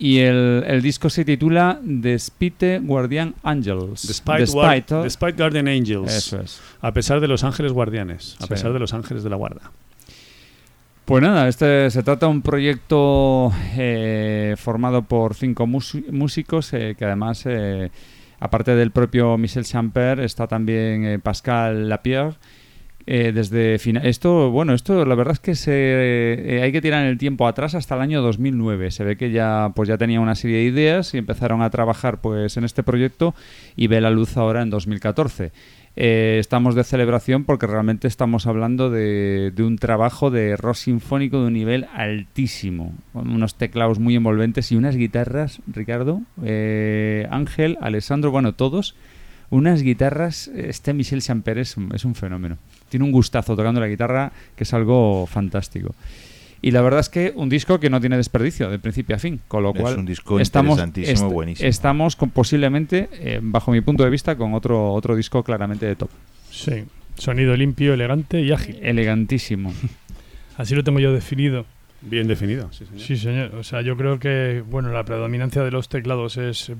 [0.00, 4.06] Y el, el disco se titula Despite Guardian Angels.
[4.06, 6.14] Despite, Despite Guardian Angels.
[6.14, 6.60] Eso es.
[6.80, 8.36] A pesar de los ángeles guardianes.
[8.38, 8.48] A Sí.
[8.50, 9.72] pesar de los ángeles de la guarda.
[11.04, 17.04] Pues nada, este se trata de un proyecto eh, formado por cinco músicos eh, que
[17.06, 17.90] además, eh,
[18.40, 22.34] aparte del propio Michel Champer, está también eh, Pascal Lapierre.
[23.10, 23.76] eh, desde
[24.06, 27.74] esto, bueno, esto la verdad es que se, eh, hay que tirar el tiempo atrás
[27.74, 28.90] hasta el año 2009.
[28.90, 32.20] Se ve que ya, pues ya tenía una serie de ideas y empezaron a trabajar,
[32.20, 33.34] pues, en este proyecto
[33.76, 35.52] y ve la luz ahora en 2014.
[36.00, 41.40] Eh, estamos de celebración porque realmente estamos hablando de, de un trabajo de rock sinfónico
[41.40, 47.78] de un nivel altísimo, con unos teclados muy envolventes y unas guitarras, Ricardo, eh, Ángel,
[47.80, 48.94] Alessandro, bueno, todos,
[49.50, 52.58] unas guitarras, este Michel Samper es, es un fenómeno.
[52.90, 55.96] Tiene un gustazo tocando la guitarra que es algo fantástico.
[56.60, 59.40] Y la verdad es que un disco que no tiene desperdicio de principio a fin,
[59.48, 61.68] con lo Es cual un disco estamos, interesantísimo, buenísimo.
[61.68, 65.94] estamos con, posiblemente, eh, bajo mi punto de vista, con otro, otro disco claramente de
[65.96, 66.10] top.
[66.50, 66.84] Sí,
[67.16, 68.78] sonido limpio, elegante y ágil.
[68.82, 69.72] Elegantísimo.
[70.56, 71.64] Así lo tengo yo definido.
[72.00, 73.00] Bien definido, sí, señor.
[73.00, 73.54] Sí, señor.
[73.56, 76.70] O sea, yo creo que bueno, la predominancia de los teclados es,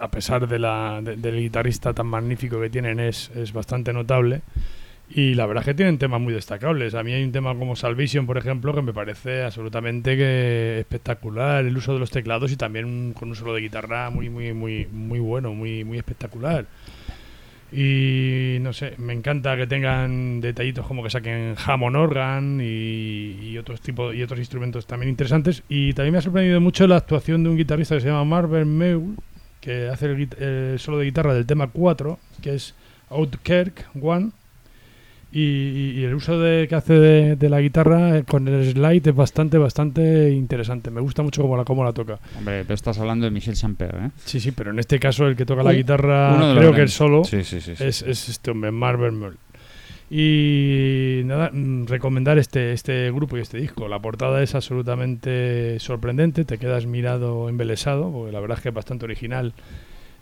[0.00, 4.42] a pesar de la, de- del guitarrista tan magnífico que tienen, es, es bastante notable.
[5.12, 6.94] Y la verdad es que tienen temas muy destacables.
[6.94, 11.64] A mí hay un tema como Salvation, por ejemplo, que me parece absolutamente espectacular.
[11.64, 14.86] El uso de los teclados y también con un solo de guitarra muy, muy, muy,
[14.86, 16.66] muy bueno, muy, muy espectacular.
[17.72, 23.80] Y no sé, me encanta que tengan detallitos como que saquen Hammond organ y, otros
[23.80, 25.64] tipos y otros instrumentos también interesantes.
[25.68, 28.78] Y también me ha sorprendido mucho la actuación de un guitarrista que se llama Marvin
[28.78, 29.16] Meul,
[29.60, 32.76] que hace el, el solo de guitarra del tema 4, que es
[33.08, 34.30] Outkerk One.
[35.32, 35.40] Y,
[36.00, 39.14] y- el uso de, que hace de, de la guitarra eh, con el slide es
[39.14, 40.90] bastante, bastante interesante.
[40.90, 42.18] Me gusta mucho cómo la, cómo la toca.
[42.36, 44.10] Hombre, pero estás hablando de Michel Samper, ¿eh?
[44.24, 47.24] Sí, sí, pero en este caso el que toca la guitarra, creo que el solo,
[47.24, 47.84] Sí, sí, sí, sí.
[47.84, 49.36] Es, es este hombre, Marvel Merle.
[50.12, 53.86] Y nada, mm, recomendar este, este grupo y este disco.
[53.86, 58.74] La portada es absolutamente sorprendente, te quedas mirado, embelesado, porque la verdad es que es
[58.74, 59.52] bastante original.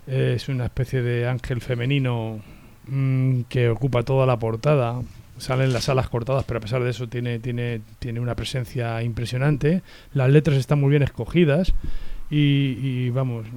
[0.05, 2.39] Eh, es una especie de ángel femenino
[2.89, 5.01] mm, que ocupa toda la portada.
[5.37, 9.83] Salen las alas cortadas, pero a pesar de eso tiene, tiene, tiene una presencia impresionante.
[10.13, 11.73] Las letras están muy bien escogidas.
[12.29, 13.47] Y, y, vamos,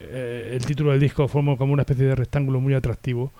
[0.00, 3.32] eh, el título del disco forma como una especie de rectángulo muy atractivo.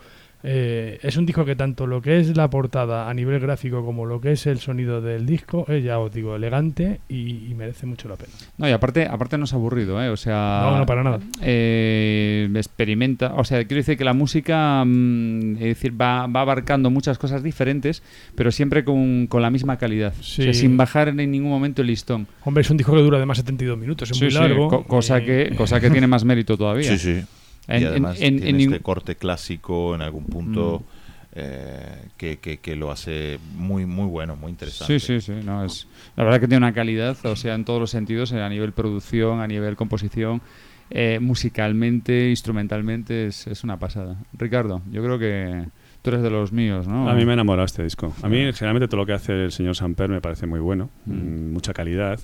[0.49, 4.05] Eh, es un disco que tanto lo que es la portada a nivel gráfico como
[4.05, 7.85] lo que es el sonido del disco es ya os digo elegante y, y merece
[7.85, 8.31] mucho la pena.
[8.57, 10.07] No, y aparte, aparte no es aburrido, ¿eh?
[10.07, 10.61] O sea...
[10.63, 11.19] No, no, para nada.
[11.41, 13.33] eh, experimenta...
[13.35, 17.43] O sea, quiero decir que la música mm, es decir, va, va abarcando muchas cosas
[17.43, 18.01] diferentes,
[18.35, 20.13] pero siempre con, con la misma calidad.
[20.19, 20.53] O sea, Sí.
[20.61, 22.25] sin bajar en ningún momento el listón.
[22.45, 24.69] Hombre, es un disco que dura además 72 minutos, es Sí, muy sí, largo.
[24.69, 26.95] co- cosa, Eh, que, cosa que tiene más mérito todavía.
[26.95, 27.21] Sí, sí.
[27.67, 30.97] En- y además en- tiene en este corte clásico en algún punto Mm.
[31.39, 34.99] eh, que, que- que lo hace muy muy bueno, muy interesante.
[34.99, 35.45] Sí, sí, sí.
[35.45, 38.41] No, es, la verdad que tiene una calidad, o sea, en todos los sentidos, eh,
[38.41, 40.41] a nivel producción, a nivel composición,
[40.89, 44.15] eh, musicalmente, instrumentalmente, es, es una pasada.
[44.33, 45.65] Ricardo, yo creo que
[46.01, 47.09] tú eres de los míos, ¿no?
[47.09, 48.13] A mí me ha enamorado este disco.
[48.23, 50.89] A mí, generalmente, todo lo que hace el señor Samper me parece muy bueno.
[51.05, 52.19] mm, mucha calidad.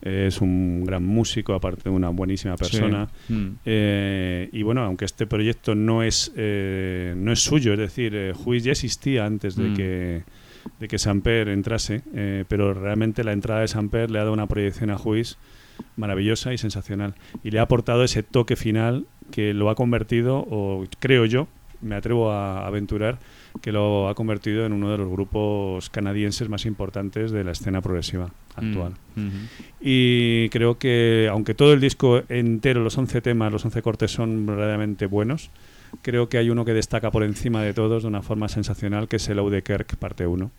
[0.00, 3.08] Es un gran músico, aparte de una buenísima persona.
[3.26, 3.32] Sí.
[3.34, 3.56] Mm.
[3.64, 8.32] Eh, y bueno, aunque este proyecto no es, eh, no es suyo, es decir, eh,
[8.34, 9.74] Juiz ya existía antes de Mm.
[9.74, 10.22] que
[10.78, 14.46] de que Samper entrase, eh, pero realmente la entrada de Samper le ha dado una
[14.46, 15.36] proyección a Juiz
[15.96, 17.14] maravillosa y sensacional.
[17.42, 21.48] Y le ha aportado ese toque final que lo ha convertido, o creo yo,
[21.80, 23.18] me atrevo a aventurar,
[23.60, 27.80] que lo ha convertido en uno de los grupos canadienses más importantes de la escena
[27.80, 28.94] progresiva actual.
[29.14, 29.28] Mm.
[29.80, 34.46] Y creo que, aunque todo el disco entero, los 11 temas, los 11 cortes son
[34.46, 35.50] verdaderamente buenos,
[36.02, 39.16] creo que hay uno que destaca por encima de todos de una forma sensacional, que
[39.16, 40.50] es el Ode Kerk, parte 1.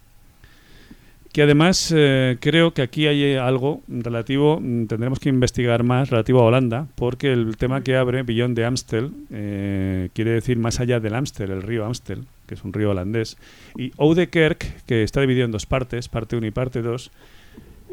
[1.33, 6.39] Que además eh, creo que aquí hay algo relativo, mm, tendremos que investigar más relativo
[6.41, 10.99] a Holanda, porque el tema que abre, Beyond de Amstel, eh, quiere decir más allá
[10.99, 13.37] del Amstel, el río Amstel, que es un río holandés,
[13.77, 17.11] y Oude Kerk, que está dividido en dos partes, parte 1 y parte 2,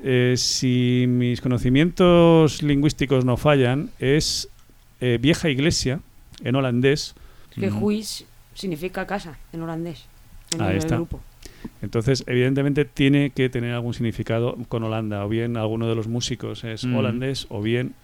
[0.02, 4.48] eh, si mis conocimientos lingüísticos no fallan, es
[5.00, 6.00] eh, vieja iglesia
[6.44, 7.14] en holandés.
[7.54, 7.82] Que Mm.
[7.82, 10.04] Huis significa casa en holandés.
[10.54, 10.96] En Ahí el está.
[10.96, 11.20] grupo.
[11.82, 16.64] Entonces, evidentemente tiene que tener algún significado con Holanda, o bien alguno de los músicos
[16.64, 16.94] es Mm.
[16.96, 17.94] holandés, o bien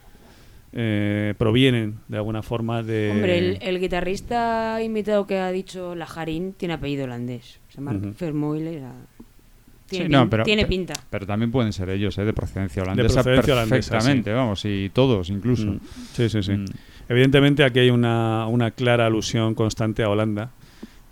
[0.79, 3.11] eh, provienen de alguna forma de...
[3.13, 7.61] Hombre, el, el guitarrista invitado que ha dicho la Jarín tiene apellido holandés.
[7.71, 8.93] Se llama era-
[9.89, 10.95] Tiene, Sí, no, pero, tiene pinta.
[11.11, 12.25] Pero también pueden ser ellos, ¿eh?
[12.25, 13.15] de procedencia holandesa.
[13.23, 14.35] procedencia holandesa, perfectamente, sí.
[14.35, 15.67] vamos, y todos incluso.
[15.67, 15.81] Mm.
[16.13, 16.53] Sí, sí, sí.
[16.53, 16.65] Mm.
[17.09, 20.51] Evidentemente aquí hay una, una clara alusión constante a Holanda.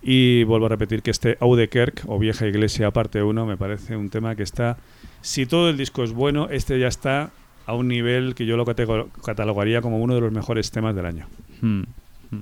[0.07, 3.97] Y vuelvo a repetir que este Oude Kerk, o Vieja Iglesia parte 1, me parece
[3.97, 4.76] un tema que está...
[5.23, 7.31] Si todo el disco es bueno, este ya está
[7.66, 11.07] a un nivel que yo lo catego- catalogaría como uno de los mejores temas del
[11.07, 11.26] año.
[11.62, 11.81] Mm,
[12.31, 12.41] mm.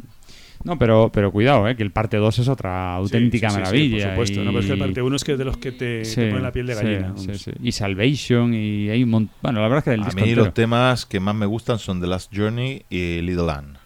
[0.65, 1.77] No, pero, pero cuidado, ¿eh?
[1.77, 4.05] que el parte 2 es otra auténtica Sí, sí, sí, sí, maravilla.
[4.17, 4.41] por supuesto.
[4.43, 6.03] y- No, pero es que el parte 1 es que es de los que te,
[6.03, 7.13] te ponen la piel de gallina.
[7.17, 7.41] sí, vamos.
[7.43, 7.51] sí.
[7.63, 9.37] Y Salvation, y hay un montón.
[9.43, 10.45] Bueno, la verdad es que del A disco mí entero.
[10.47, 13.79] los temas que más me gustan son The Last Journey y Little Anne.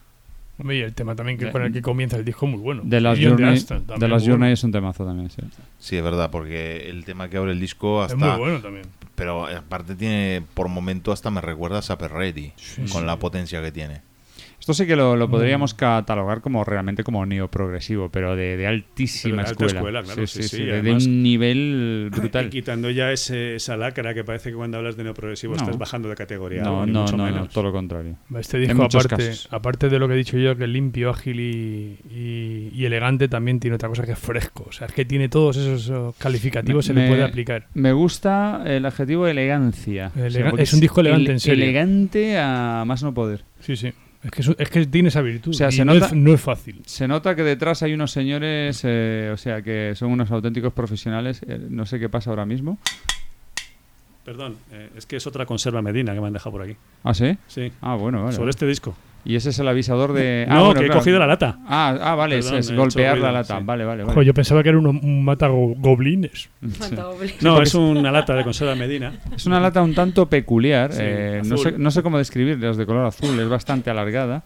[0.58, 2.82] Y el tema también que De- con el que comienza el disco muy bueno.
[2.84, 4.34] De las de Journey, Aston de las bueno.
[4.36, 5.42] Journey es un temazo también, sí.
[5.78, 8.30] Sí, es verdad, porque el tema que abre el disco Es hasta...
[8.32, 8.86] muy bueno también.
[9.14, 12.52] Pero aparte tiene, por momento hasta me recuerda a Supper Ready,
[12.90, 13.06] con sí.
[13.06, 14.00] la potencia que tiene.
[14.66, 15.30] Esto sí que lo, lo Mm.
[15.30, 19.78] podríamos catalogar como realmente como neoprogresivo, pero de, de altísima Pero de alta escuela.
[19.78, 22.46] escuela, claro, sí, sí, sí, sí, de- un nivel brutal.
[22.46, 25.62] Y quitando ya ese, esa lacra que parece que cuando hablas de neoprogresivo No.
[25.62, 26.62] estás bajando de categoría.
[26.62, 27.48] No, algo, no, mucho no, no, menos.
[27.50, 28.16] todo lo contrario.
[28.36, 29.48] Este disco, aparte, casos.
[29.52, 33.28] aparte de lo que he dicho yo, que es limpio, ágil y, y- y elegante,
[33.28, 34.66] también tiene otra cosa que es fresco.
[34.68, 37.68] O sea, es que tiene todos esos calificativos, se le Me- puede aplicar.
[37.74, 40.10] Me gusta el adjetivo elegancia.
[40.16, 41.62] Elega- porque es un disco elegante, en serio.
[41.62, 43.44] Elegante a más no poder.
[43.60, 43.92] Sí, sí.
[44.26, 45.52] Es que, es, que tiene esa virtud.
[45.52, 46.82] O sea, y se no, nota, es, no es fácil.
[46.84, 51.42] Se nota que detrás hay unos señores, eh, o sea, que son unos auténticos profesionales.
[51.46, 52.78] eh, no sé qué pasa ahora mismo.
[54.24, 56.76] Perdón, eh, es que es otra conserva Medina que me han dejado por aquí.
[57.04, 57.38] ¿Ah, sí?
[57.46, 57.70] Sí.
[57.80, 58.34] Ah, bueno, vale.
[58.34, 58.96] Sobre este disco.
[59.26, 60.46] Y ese es el avisador de.
[60.48, 61.00] No, ah, bueno, que he claro.
[61.00, 61.58] cogido la lata.
[61.66, 63.58] Ah, ah vale, Perdón, es, es golpear la lata.
[63.58, 63.64] sí.
[63.64, 64.14] Vale, vale, vale.
[64.14, 66.48] Joder, yo pensaba que era un, un mata go- goblines.
[67.40, 69.12] No, es una lata de conserva Medina.
[69.34, 70.92] Es una lata un tanto peculiar.
[70.92, 74.44] Sí, eh, no, sé, no sé cómo describirla, es de color azul, es bastante alargada.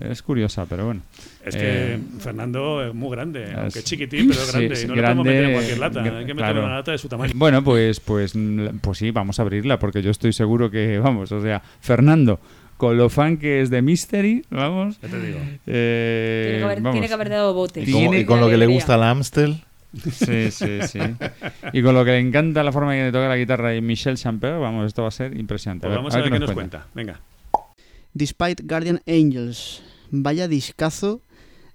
[0.00, 1.02] Es curiosa, pero bueno.
[1.44, 4.76] Es que Eh, Fernando es muy grande, aunque es- chiquitín, pero es Sí, grande.
[4.76, 6.00] sí, y no le podemos meter en grande, cualquier lata.
[6.18, 6.64] Hay que meter claro.
[6.64, 7.32] una lata de su tamaño.
[7.36, 8.32] Bueno, pues, pues,
[8.80, 12.40] pues sí, vamos a abrirla, porque yo estoy seguro que, vamos, o sea, Fernando,
[12.76, 15.00] con lo fan que es de Mystery, vamos.
[15.00, 15.38] Ya te digo.
[15.66, 16.92] eh, Tiene que haber, vamos.
[16.92, 17.88] tiene que haber dado botes.
[17.88, 19.62] Y, como- y con lo que le gusta al Amstel.
[20.12, 20.98] Sí, sí, sí.
[21.72, 23.80] Y con lo que le encanta la forma en que le toca la guitarra y
[23.80, 25.86] Michel Champer, vamos, esto va a ser impresionante.
[25.86, 26.86] Pues vamos a ver qué nos cuenta.
[26.94, 27.20] Venga.
[28.12, 29.82] Despite Guardian Angels.
[30.10, 31.22] Vaya discazo.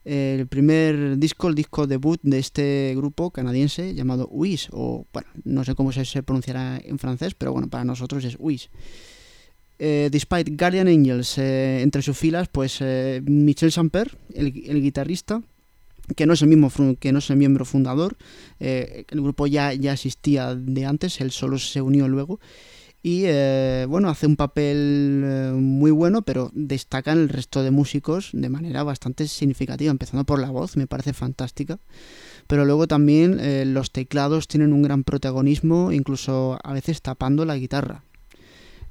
[0.03, 5.63] El primer disco, el disco debut de este grupo canadiense llamado Wish, o bueno, no
[5.63, 8.69] sé cómo se, se pronunciará en francés, pero bueno, para nosotros es Wish.
[9.83, 15.41] Eh, Despite Guardian Angels, eh, entre sus filas, pues eh, Michel Samper, el, guitarrista,
[16.15, 18.15] que no es el mismo que no es el miembro fundador,
[18.59, 22.39] el grupo ya, ya existía de antes, él solo se unió luego
[23.01, 23.23] y
[23.87, 29.27] bueno, hace un papel muy bueno, pero destacan el resto de músicos de manera bastante
[29.27, 31.79] significativa, empezando por la voz, me parece fantástica.
[32.45, 38.03] Pero luego también los teclados tienen un gran protagonismo, incluso a veces tapando la guitarra.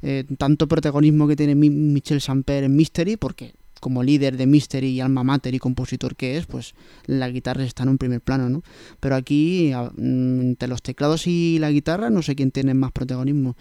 [0.02, 4.88] Eh, tanto protagonismo que tiene Mi- Michel Samper en Mystery, porque como líder de Mystery
[4.88, 6.74] y alma mater y compositor que es, pues
[7.06, 8.62] la guitarra está en un primer plano, ¿no?
[9.00, 13.56] Pero aquí, mm, entre los teclados y la guitarra, no sé quién tiene más protagonismo.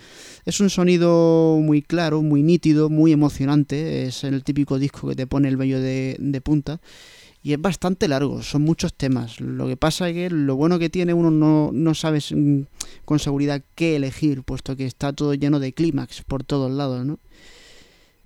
[0.45, 4.07] Es un sonido muy claro, muy nítido, muy emocionante.
[4.07, 6.81] Es el típico disco que te pone el vello de punta.
[7.41, 9.39] Y es bastante largo, son muchos temas.
[9.39, 12.61] Lo que pasa es que lo bueno que tiene uno no, no sabes mm,
[13.05, 17.19] con seguridad qué elegir, puesto que está todo lleno de clímax por todos lados, ¿no?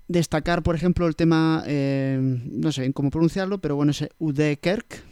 [0.06, 4.58] Destacar, por ejemplo, el tema, eh, no sé bien cómo pronunciarlo, pero bueno, ese Ude
[4.58, 5.02] Kerk,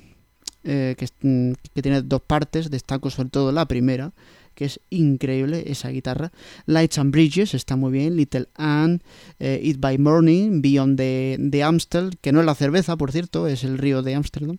[0.65, 4.13] eh, que, es- mm, que tiene dos partes, destaco sobre todo la primera,
[4.55, 6.33] que es increíble esa guitarra.
[6.67, 9.01] Lights and Bridges está muy bien, Little Anne,
[9.39, 13.65] eh, It by Morning, Beyond the, Amstel, que no es la cerveza, por cierto, es
[13.65, 14.59] el río de Ámsterdam.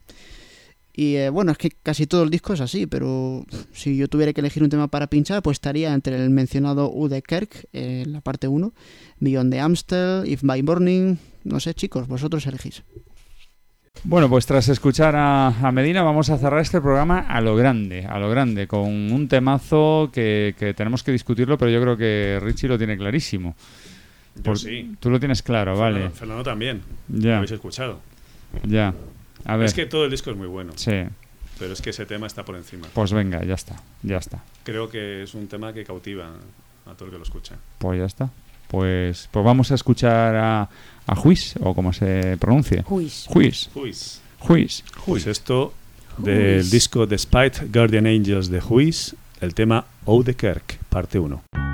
[0.95, 4.31] Y eh, bueno, es que casi todo el disco es así, pero si yo tuviera
[4.31, 8.21] que elegir un tema para pinchar, pues estaría entre el mencionado Ude Kerk, eh, la
[8.21, 8.73] parte 1,
[9.19, 12.83] Beyond the Amstel, If by Morning, no sé chicos, vosotros elegís.
[14.05, 18.05] Bueno, pues tras escuchar a, a Medina vamos a cerrar este programa a lo grande,
[18.05, 22.37] a lo grande, con un temazo que, que tenemos que discutirlo, pero yo creo que
[22.41, 23.55] Richie lo tiene clarísimo.
[24.35, 24.93] Yo Por- sí.
[24.99, 25.95] Tú lo tienes claro, vale.
[26.09, 26.81] Fernando, Fernando también.
[27.07, 27.29] Ya.
[27.29, 28.01] Lo habéis escuchado.
[28.63, 28.93] Ya.
[29.45, 29.67] A ver.
[29.67, 30.73] Es que todo el disco es muy bueno.
[30.75, 31.03] Sí.
[31.59, 32.87] Pero es que ese tema está por encima.
[32.93, 34.43] Pues venga, ya está, ya está.
[34.63, 36.29] Creo que es un tema que cautiva
[36.85, 37.55] a todo el que lo escucha.
[37.77, 38.29] Pues ya está.
[38.73, 40.67] Pues, pues vamos a escuchar a,
[41.05, 42.81] a Juiz, o como se pronuncia.
[42.81, 43.25] Juiz.
[43.27, 43.69] Juiz.
[43.69, 44.19] Juiz.
[44.39, 44.83] Juiz.
[45.05, 45.75] Pues esto
[46.17, 51.72] del disco Despite Guardian Angels de Juiz, el tema O de Kerk, parte 1.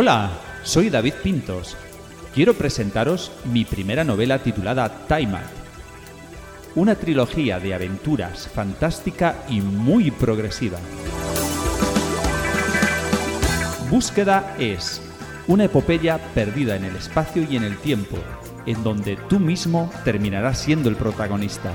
[0.00, 0.30] Hola,
[0.62, 1.76] soy David Pintos.
[2.32, 6.76] Quiero presentaros mi primera novela titulada Time Out.
[6.76, 10.78] Una trilogía de aventuras fantástica y muy progresiva.
[13.90, 15.02] Búsqueda es
[15.48, 18.18] una epopeya perdida en el espacio y en el tiempo,
[18.66, 21.72] en donde tú mismo terminarás siendo el protagonista.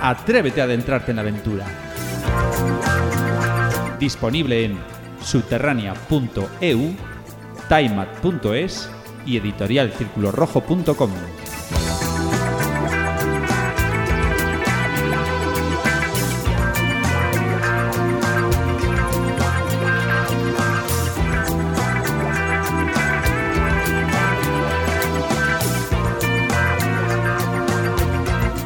[0.00, 1.91] Atrévete a adentrarte en la aventura.
[4.02, 4.76] Disponible en
[5.22, 6.96] subterránea.eu,
[7.68, 8.90] timat.es
[9.24, 11.10] y editorialcirculorrojo.com.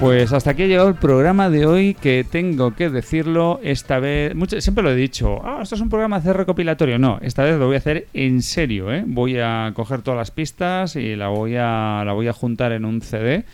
[0.07, 4.37] Pues hasta aquí ha llegado el programa de hoy que tengo que decirlo esta vez.
[4.37, 6.97] mucho- siempre lo he dicho, ah, esto es un programa de hacer recopilatorio.
[6.97, 8.93] No, esta vez lo voy a hacer en serio.
[8.93, 9.03] ¿eh?
[9.05, 12.85] Voy a coger todas las pistas y la voy, a, la voy a juntar en
[12.85, 13.47] un CD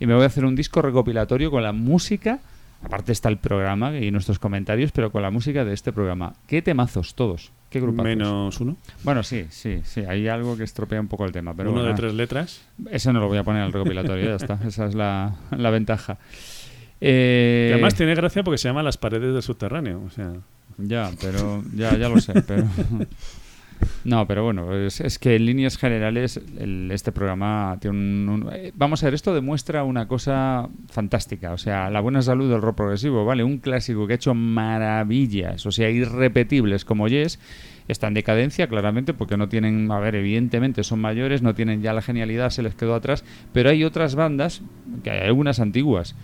[0.00, 2.40] y me voy a hacer un disco recopilatorio con la música.
[2.82, 6.32] Aparte está el programa y nuestros comentarios, pero con la música de este programa.
[6.46, 7.52] ¿Qué temazos todos?
[7.68, 8.04] ¿Qué grupazos?
[8.04, 8.76] Menos uno.
[9.04, 10.00] Bueno, sí, sí, sí.
[10.00, 11.54] Hay algo que estropea un poco el tema.
[11.54, 12.62] Pero Uno bueno, de tres letras.
[12.90, 14.58] Ese no lo voy a poner al recopilatorio, ya está.
[14.66, 16.18] Esa es la, la ventaja.
[17.00, 20.02] Eh, Y además tiene gracia porque se llama Las paredes del subterráneo.
[20.06, 20.32] O sea,
[20.78, 22.64] Ya, pero ya, ya lo sé, pero
[24.04, 28.72] no, pero bueno, es, es que en líneas generales el- este programa tiene un, eh,
[28.74, 32.76] vamos a ver, esto demuestra una cosa fantástica, o sea, la buena salud del rock
[32.76, 37.38] progresivo, vale, un clásico que ha hecho maravillas, o sea, irrepetibles como Yes.
[37.88, 41.92] Está en decadencia, claramente, porque no tienen, a ver, evidentemente son mayores, no tienen ya
[41.92, 44.62] la genialidad, se les quedó atrás, pero hay otras bandas,
[45.02, 46.14] que hay algunas antiguas,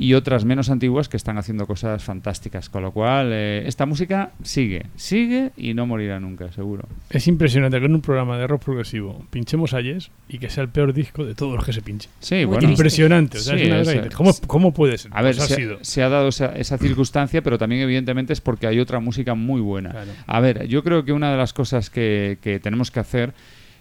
[0.00, 2.68] y otras menos antiguas que están haciendo cosas fantásticas.
[2.68, 6.86] Con lo cual, eh, esta música sigue, sigue y no morirá nunca, seguro.
[7.10, 10.62] Es impresionante que en un programa de rock progresivo pinchemos a Yes y que sea
[10.62, 12.08] el peor disco de todos los que se pinche.
[12.20, 12.68] Sí, bueno.
[12.68, 13.38] Impresionante.
[13.38, 15.10] o sea, Sí, es una es, ¿cómo, ¿Cómo puede ser?
[15.14, 15.78] A ver, Pues ha se, sido.
[15.82, 19.60] se ha dado esa, esa circunstancia, pero también evidentemente es porque hay otra música muy
[19.60, 19.90] buena.
[19.90, 20.12] Claro.
[20.26, 23.32] A ver, yo creo que una de las cosas que, que tenemos que hacer,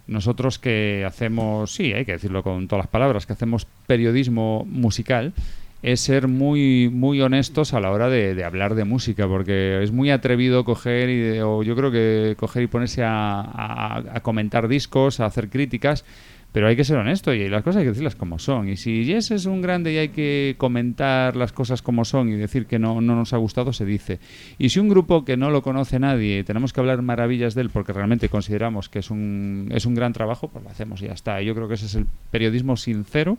[0.07, 5.33] nosotros que hacemos, sí, hay que decirlo con todas las palabras, que hacemos periodismo musical,
[5.83, 9.91] es ser muy muy honestos a la hora de, de hablar de música, porque es
[9.91, 13.41] muy atrevido coger y o yo creo que coger y ponerse a,
[14.15, 16.03] a- comentar discos, a hacer críticas,
[16.51, 18.67] pero hay que ser honesto y las cosas hay que decirlas como son.
[18.69, 22.33] Y si Yes es un grande y hay que comentar las cosas como son y
[22.35, 24.19] decir que no, no nos ha gustado, se dice.
[24.57, 27.69] Y si un grupo que no lo conoce nadie, tenemos que hablar maravillas de él
[27.69, 31.13] porque realmente consideramos que es un, es un gran trabajo, pues lo hacemos y ya
[31.13, 31.39] está.
[31.41, 33.37] Y yo creo que ese es el periodismo sincero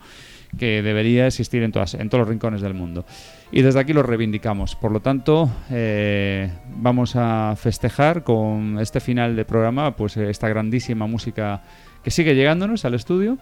[0.56, 3.04] que debería existir en, todas, en todos los rincones del mundo.
[3.52, 4.76] Y desde aquí lo reivindicamos.
[4.76, 11.06] Por lo tanto, eh, vamos a festejar con este final de programa pues esta grandísima
[11.06, 11.62] música
[12.02, 13.38] que sigue llegándonos al estudio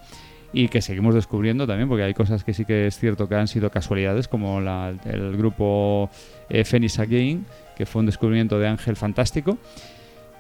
[0.53, 3.49] y que seguimos descubriendo también, porque hay cosas que sí que es cierto que han
[3.49, 6.09] sido casualidades, como la- el grupo
[6.49, 7.45] eh, Phoenix Again,
[7.77, 9.59] que fue un descubrimiento de Ángel fantástico.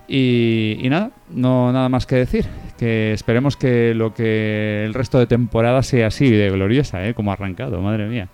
[0.09, 2.45] Y, y nada, no nada más que decir.
[2.79, 7.15] Que esperemos que lo que el resto de temporada sea así de gloriosa, ¿eh?
[7.15, 8.29] como ha arrancado, madre mía.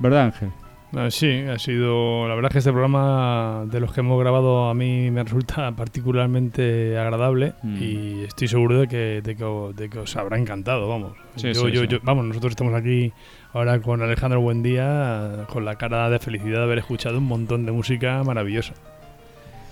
[0.00, 0.50] ¿Verdad, Ángel?
[0.96, 2.26] Ah, sí, ha sido.
[2.28, 5.70] La verdad es que este programa de los que hemos grabado a mí me resulta
[5.76, 7.76] particularmente agradable Mm.
[7.82, 11.12] y estoy seguro de que, de que, o- de que os habrá encantado, vamos.
[11.36, 11.88] Sí, Yo- sí, yo- sí.
[11.88, 13.12] yo- vamos, nosotros estamos aquí
[13.52, 17.72] ahora con Alejandro Buendía con la cara de felicidad de haber escuchado un montón de
[17.72, 18.74] música maravillosa.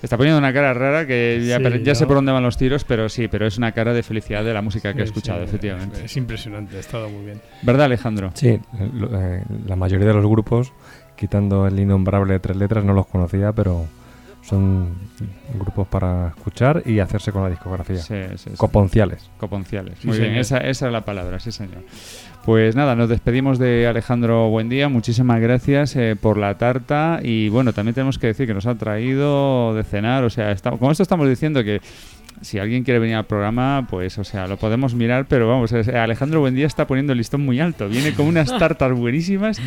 [0.05, 1.94] Está poniendo una cara rara que ya, Sí, ya ¿no?
[1.94, 4.52] sé por dónde van los tiros, pero sí, pero es una cara de felicidad de
[4.52, 6.05] la música que he escuchado, sí, efectivamente.
[6.05, 7.41] Es impresionante, ha estado muy bien.
[7.62, 8.31] ¿Verdad, Alejandro?
[8.34, 8.60] Sí, eh,
[8.92, 10.73] lo- eh, la mayoría de los grupos,
[11.16, 13.86] quitando el innombrable de tres letras, no los conocía, pero
[14.42, 14.94] son
[15.55, 17.97] grupos para escuchar y hacerse con la discografía.
[17.97, 18.57] Sí, sí, sí.
[18.58, 19.31] Coponciales.
[19.39, 19.99] Coponciales.
[20.00, 21.83] Sí, Muy bien, esa, esa es la palabra, sí, señor.
[22.44, 24.90] Pues nada, nos despedimos de Alejandro Buendía.
[24.90, 27.20] Muchísimas gracias eh, por la tarta.
[27.23, 30.24] Y bueno, también tenemos que decir que nos ha traído de cenar.
[30.24, 31.81] O sea, está- con esto estamos diciendo que
[32.40, 35.26] si alguien quiere venir al programa, pues, o sea, lo podemos mirar.
[35.28, 37.88] Pero vamos, Alejandro Buendía está poniendo el listón muy alto.
[37.88, 39.60] Viene con unas tartas buenísimas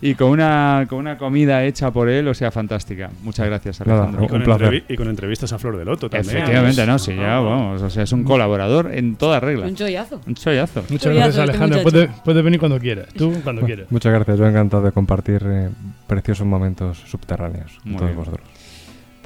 [0.00, 2.28] y con una, con una comida hecha por él.
[2.28, 3.10] O sea, fantástica.
[3.22, 4.24] Muchas gracias, Alejandro.
[4.24, 4.68] Y con, Un placer.
[4.72, 6.36] entrevi- y con entrevistas a Flor de Loto también.
[6.36, 7.82] Efectivamente, no, sí, ya, vamos.
[7.82, 9.66] O sea, es un colaborador en toda regla.
[9.66, 10.20] Un chollazo.
[10.26, 10.82] Un chollazo.
[10.88, 11.78] Muchas Chollazo gracias, este Alejandro.
[11.82, 11.90] muchacho.
[11.90, 13.08] Puedes puedes venir cuando quieras.
[13.14, 13.86] Tú cuando quieras.
[13.90, 15.68] Muchas gracias, yo encantado de compartir eh,
[16.06, 18.16] preciosos momentos subterráneos con todos bien.
[18.16, 18.46] vosotros.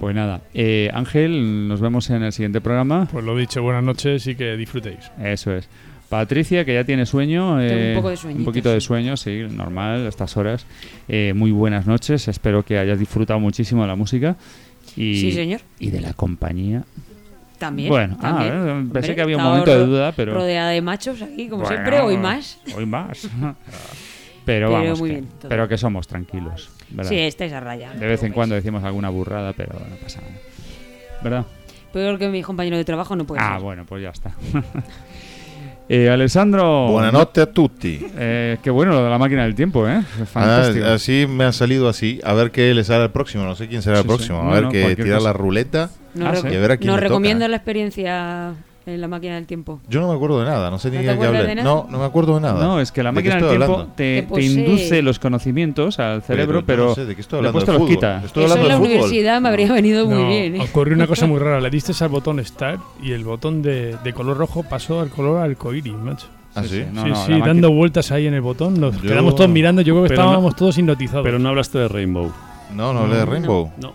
[0.03, 3.07] Pues nada, eh, Ángel, nos vemos en el siguiente programa.
[3.13, 5.13] Pues lo dicho, buenas noches y que disfrutéis.
[5.23, 5.69] Eso es.
[6.09, 7.57] Patricia, que ya tiene sueño.
[7.59, 10.67] Tengo un eh, poco de sueñito, poquito de sueño, sí, normal, a estas horas.
[11.07, 12.27] Eh, muy buenas noches.
[12.27, 14.35] Espero que hayas disfrutado muchísimo de la música.
[14.97, 15.61] Y, Sí, señor.
[15.79, 16.83] Y de la compañía.
[17.59, 17.89] También.
[17.89, 18.55] Bueno, ah, también.
[18.55, 20.35] eh, pensé Hombre, que había un momento de duda, pero.
[20.35, 22.59] Rodeada de machos aquí, como Bueno, siempre, hoy más.
[22.77, 23.29] Hoy más.
[24.45, 25.49] pero Pero vamos, muy que, bien, todo.
[25.49, 26.73] pero que somos tranquilos.
[26.95, 27.11] ¿Verdad?
[27.11, 27.93] Sí, estáis a raya.
[27.93, 30.35] De vez en cuando decimos alguna burrada, pero no pasa nada.
[31.23, 31.47] ¿Verdad?
[31.93, 33.63] Peor que mi compañero de trabajo no puede ah, ser.
[33.63, 34.33] bueno, pues ya está.
[35.89, 36.89] eh, Alessandro.
[36.89, 38.01] Buonanotte a tutti.
[38.19, 40.01] Eh, qué bueno lo de la máquina del tiempo, ¿eh?
[40.21, 40.87] Ah, Fantástico.
[40.87, 42.19] así me ha salido así.
[42.25, 43.45] A ver qué le sale al próximo.
[43.45, 44.39] No sé quién será el próximo.
[44.41, 44.43] sí.
[44.43, 45.29] A No, ver no, que tirar cosa.
[45.29, 48.55] la ruleta Nos, Ah, reco- y a ver a quién nos recomiendas la experiencia
[48.87, 49.81] en la máquina del tiempo.
[49.89, 50.71] Yo no me acuerdo de nada.
[50.71, 51.47] No sé ni ¿No de qué hablé.
[51.55, 51.55] de?
[51.63, 52.63] No, no me acuerdo de nada.
[52.65, 56.23] No, es que la ¿De qué máquina del tiempo te, Te induce los conocimientos al
[56.23, 57.97] cerebro, pero, no sé de qué estoy hablando, después te de los fútbol.
[58.19, 58.27] quita.
[58.27, 60.57] Estoy Eso en la universidad me habría venido muy No, bien.
[60.57, 60.61] ¿eh?
[60.69, 61.61] Ocurrió una cosa muy rara.
[61.61, 65.41] Le diste al botón Start y el botón de, de color rojo pasó al color
[65.43, 66.27] arcoíris, macho.
[66.55, 66.85] ¿Ah, sí?
[66.93, 68.79] No, sí, no, sí, la máquina- dando vueltas ahí en el botón.
[68.81, 69.81] Nos Yo- quedamos todos mirando.
[69.83, 71.25] Yo creo que Pero no- estábamos todos hipnotizados.
[71.25, 72.31] Pero no hablaste de Rainbow.
[72.75, 73.71] No, no hablé de Rainbow.
[73.81, 73.93] No.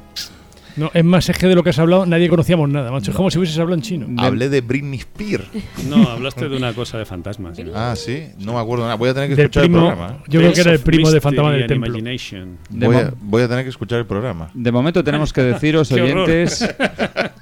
[0.77, 3.11] No, es más, es que de lo que has hablado nadie conocíamos nada, macho.
[3.11, 4.07] Es como si hubieses hablado en chino.
[4.21, 5.45] Hablé de Britney Spears.
[5.89, 7.57] No, hablaste de una cosa de fantasmas.
[7.73, 8.23] Ah, sí.
[8.39, 8.95] No me acuerdo nada.
[8.95, 10.17] Voy a tener que Del escuchar primo- el programa.
[10.27, 11.93] Yo creo que era el primo de Fantasma del Templo.
[12.69, 14.49] Voy a, voy a tener que escuchar el programa.
[14.53, 16.67] De momento tenemos que deciros, oyentes.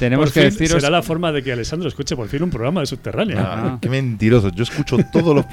[0.00, 0.82] tenemos Por que fin deciros.
[0.82, 3.36] Será la forma de que Alessandro escuche por fin un programa de Subterránea.
[3.38, 4.48] Ah, qué mentiroso.
[4.48, 5.44] Yo escucho todos los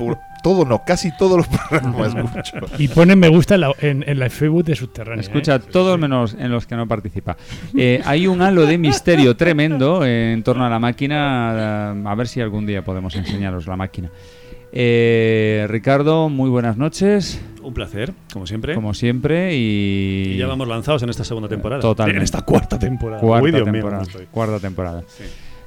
[0.42, 2.66] todos no, casi todos los programas escucho.
[2.78, 5.22] Y ponen me gusta en la, en, en la Facebook de Subterránea.
[5.22, 5.60] Escucha ¿eh?
[5.60, 7.36] todos menos en los que no participa.
[7.76, 11.92] Eh, hay un halo de misterio tremendo eh, en torno a la máquina.
[11.92, 14.10] A ver si algún día podemos enseñaros la máquina.
[14.72, 17.40] Eh, Ricardo, muy buenas noches.
[17.62, 18.76] Un placer, como siempre.
[18.76, 19.56] Como siempre.
[19.56, 21.82] Y, Y ya vamos lanzados en esta segunda temporada.
[21.82, 22.18] Totalmente.
[22.18, 23.22] En esta cuarta temporada.
[23.22, 24.04] Cuarta Uy, Dios mío, temporada.
[24.32, 25.04] cuarta temporada.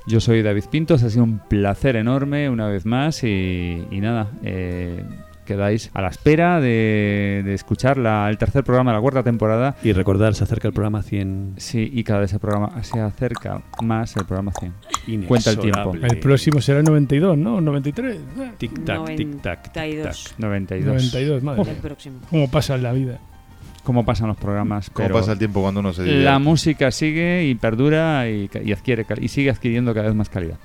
[0.07, 4.29] Yo soy David Pintos, ha sido un placer enorme una vez más y, y nada,
[4.43, 5.05] eh,
[5.51, 9.75] quedáis a la espera de, de escuchar la- el tercer programa de la cuarta temporada.
[9.83, 11.55] Y recordar, se acerca el programa 100.
[11.57, 14.73] Sí, y cada vez el programa se acerca más el programa 100.
[15.27, 15.79] Cuenta el tiempo.
[15.81, 16.07] Inexorable.
[16.15, 17.61] El próximo será el 92, ¿no?
[17.61, 18.17] 93.
[18.59, 20.15] Tic tac, tic tac, tic tac.
[20.37, 20.37] 92.
[20.39, 20.87] 92.
[20.87, 21.70] 92, madre.
[21.73, 22.19] El próximo.
[22.31, 23.19] ¿Cómo pasa en la vida?
[23.83, 24.91] Cómo pasan los programas.
[24.91, 26.25] ¿Cómo pero pasa el tiempo cuando uno se divierte?
[26.25, 30.29] La música sigue y perdura y, ca- y adquiere y sigue adquiriendo cada vez más
[30.29, 30.59] calidad.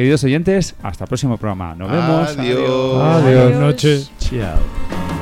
[0.00, 1.74] Queridos oyentes, hasta el próximo programa.
[1.74, 2.38] Nos vemos.
[2.38, 3.02] Adiós.
[3.02, 3.42] Adiós.
[3.42, 4.10] Buenas noches.
[4.18, 5.19] Chao.